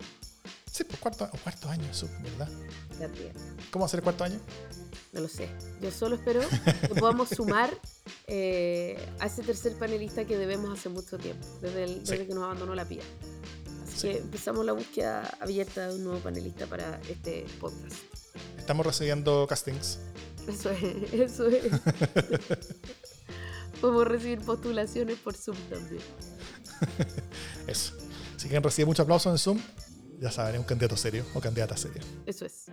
Sí, 0.76 0.84
pues 0.84 1.00
cuarto, 1.00 1.26
cuarto 1.42 1.70
año, 1.70 1.88
Zoom, 1.94 2.10
¿verdad? 2.22 2.50
También. 2.98 3.32
¿Cómo 3.70 3.84
va 3.84 3.86
a 3.86 3.88
ser 3.88 4.00
el 4.00 4.04
cuarto 4.04 4.24
año? 4.24 4.38
No 5.14 5.22
lo 5.22 5.28
sé. 5.28 5.48
Yo 5.80 5.90
solo 5.90 6.16
espero 6.16 6.42
que 6.82 6.94
podamos 7.00 7.30
sumar 7.30 7.70
eh, 8.26 9.02
a 9.18 9.24
ese 9.24 9.42
tercer 9.42 9.72
panelista 9.78 10.26
que 10.26 10.36
debemos 10.36 10.78
hace 10.78 10.90
mucho 10.90 11.16
tiempo, 11.16 11.46
desde, 11.62 12.00
desde 12.00 12.26
que 12.26 12.34
nos 12.34 12.44
abandonó 12.44 12.74
la 12.74 12.84
pía. 12.84 13.00
Así 13.86 14.06
que 14.06 14.18
empezamos 14.18 14.66
la 14.66 14.72
búsqueda 14.72 15.34
abierta 15.40 15.88
de 15.88 15.94
un 15.94 16.04
nuevo 16.04 16.18
panelista 16.18 16.66
para 16.66 17.00
este 17.08 17.46
podcast. 17.58 17.96
Estamos 18.58 18.84
recibiendo 18.84 19.46
castings. 19.48 19.98
Eso 20.46 20.72
es, 20.72 21.12
eso 21.14 21.46
es. 21.46 21.72
Podemos 23.80 24.06
recibir 24.06 24.42
postulaciones 24.42 25.16
por 25.20 25.34
Zoom 25.34 25.56
también. 25.70 26.02
Eso. 27.66 27.94
Si 28.36 28.48
quieren 28.48 28.62
recibir 28.62 28.86
mucho 28.86 29.04
aplauso 29.04 29.30
en 29.30 29.38
Zoom, 29.38 29.58
ya 30.20 30.30
saben, 30.30 30.54
es 30.54 30.60
un 30.60 30.66
candidato 30.66 30.96
serio 30.96 31.24
o 31.34 31.40
candidata 31.40 31.76
seria. 31.76 32.02
Eso 32.26 32.46
es. 32.46 32.66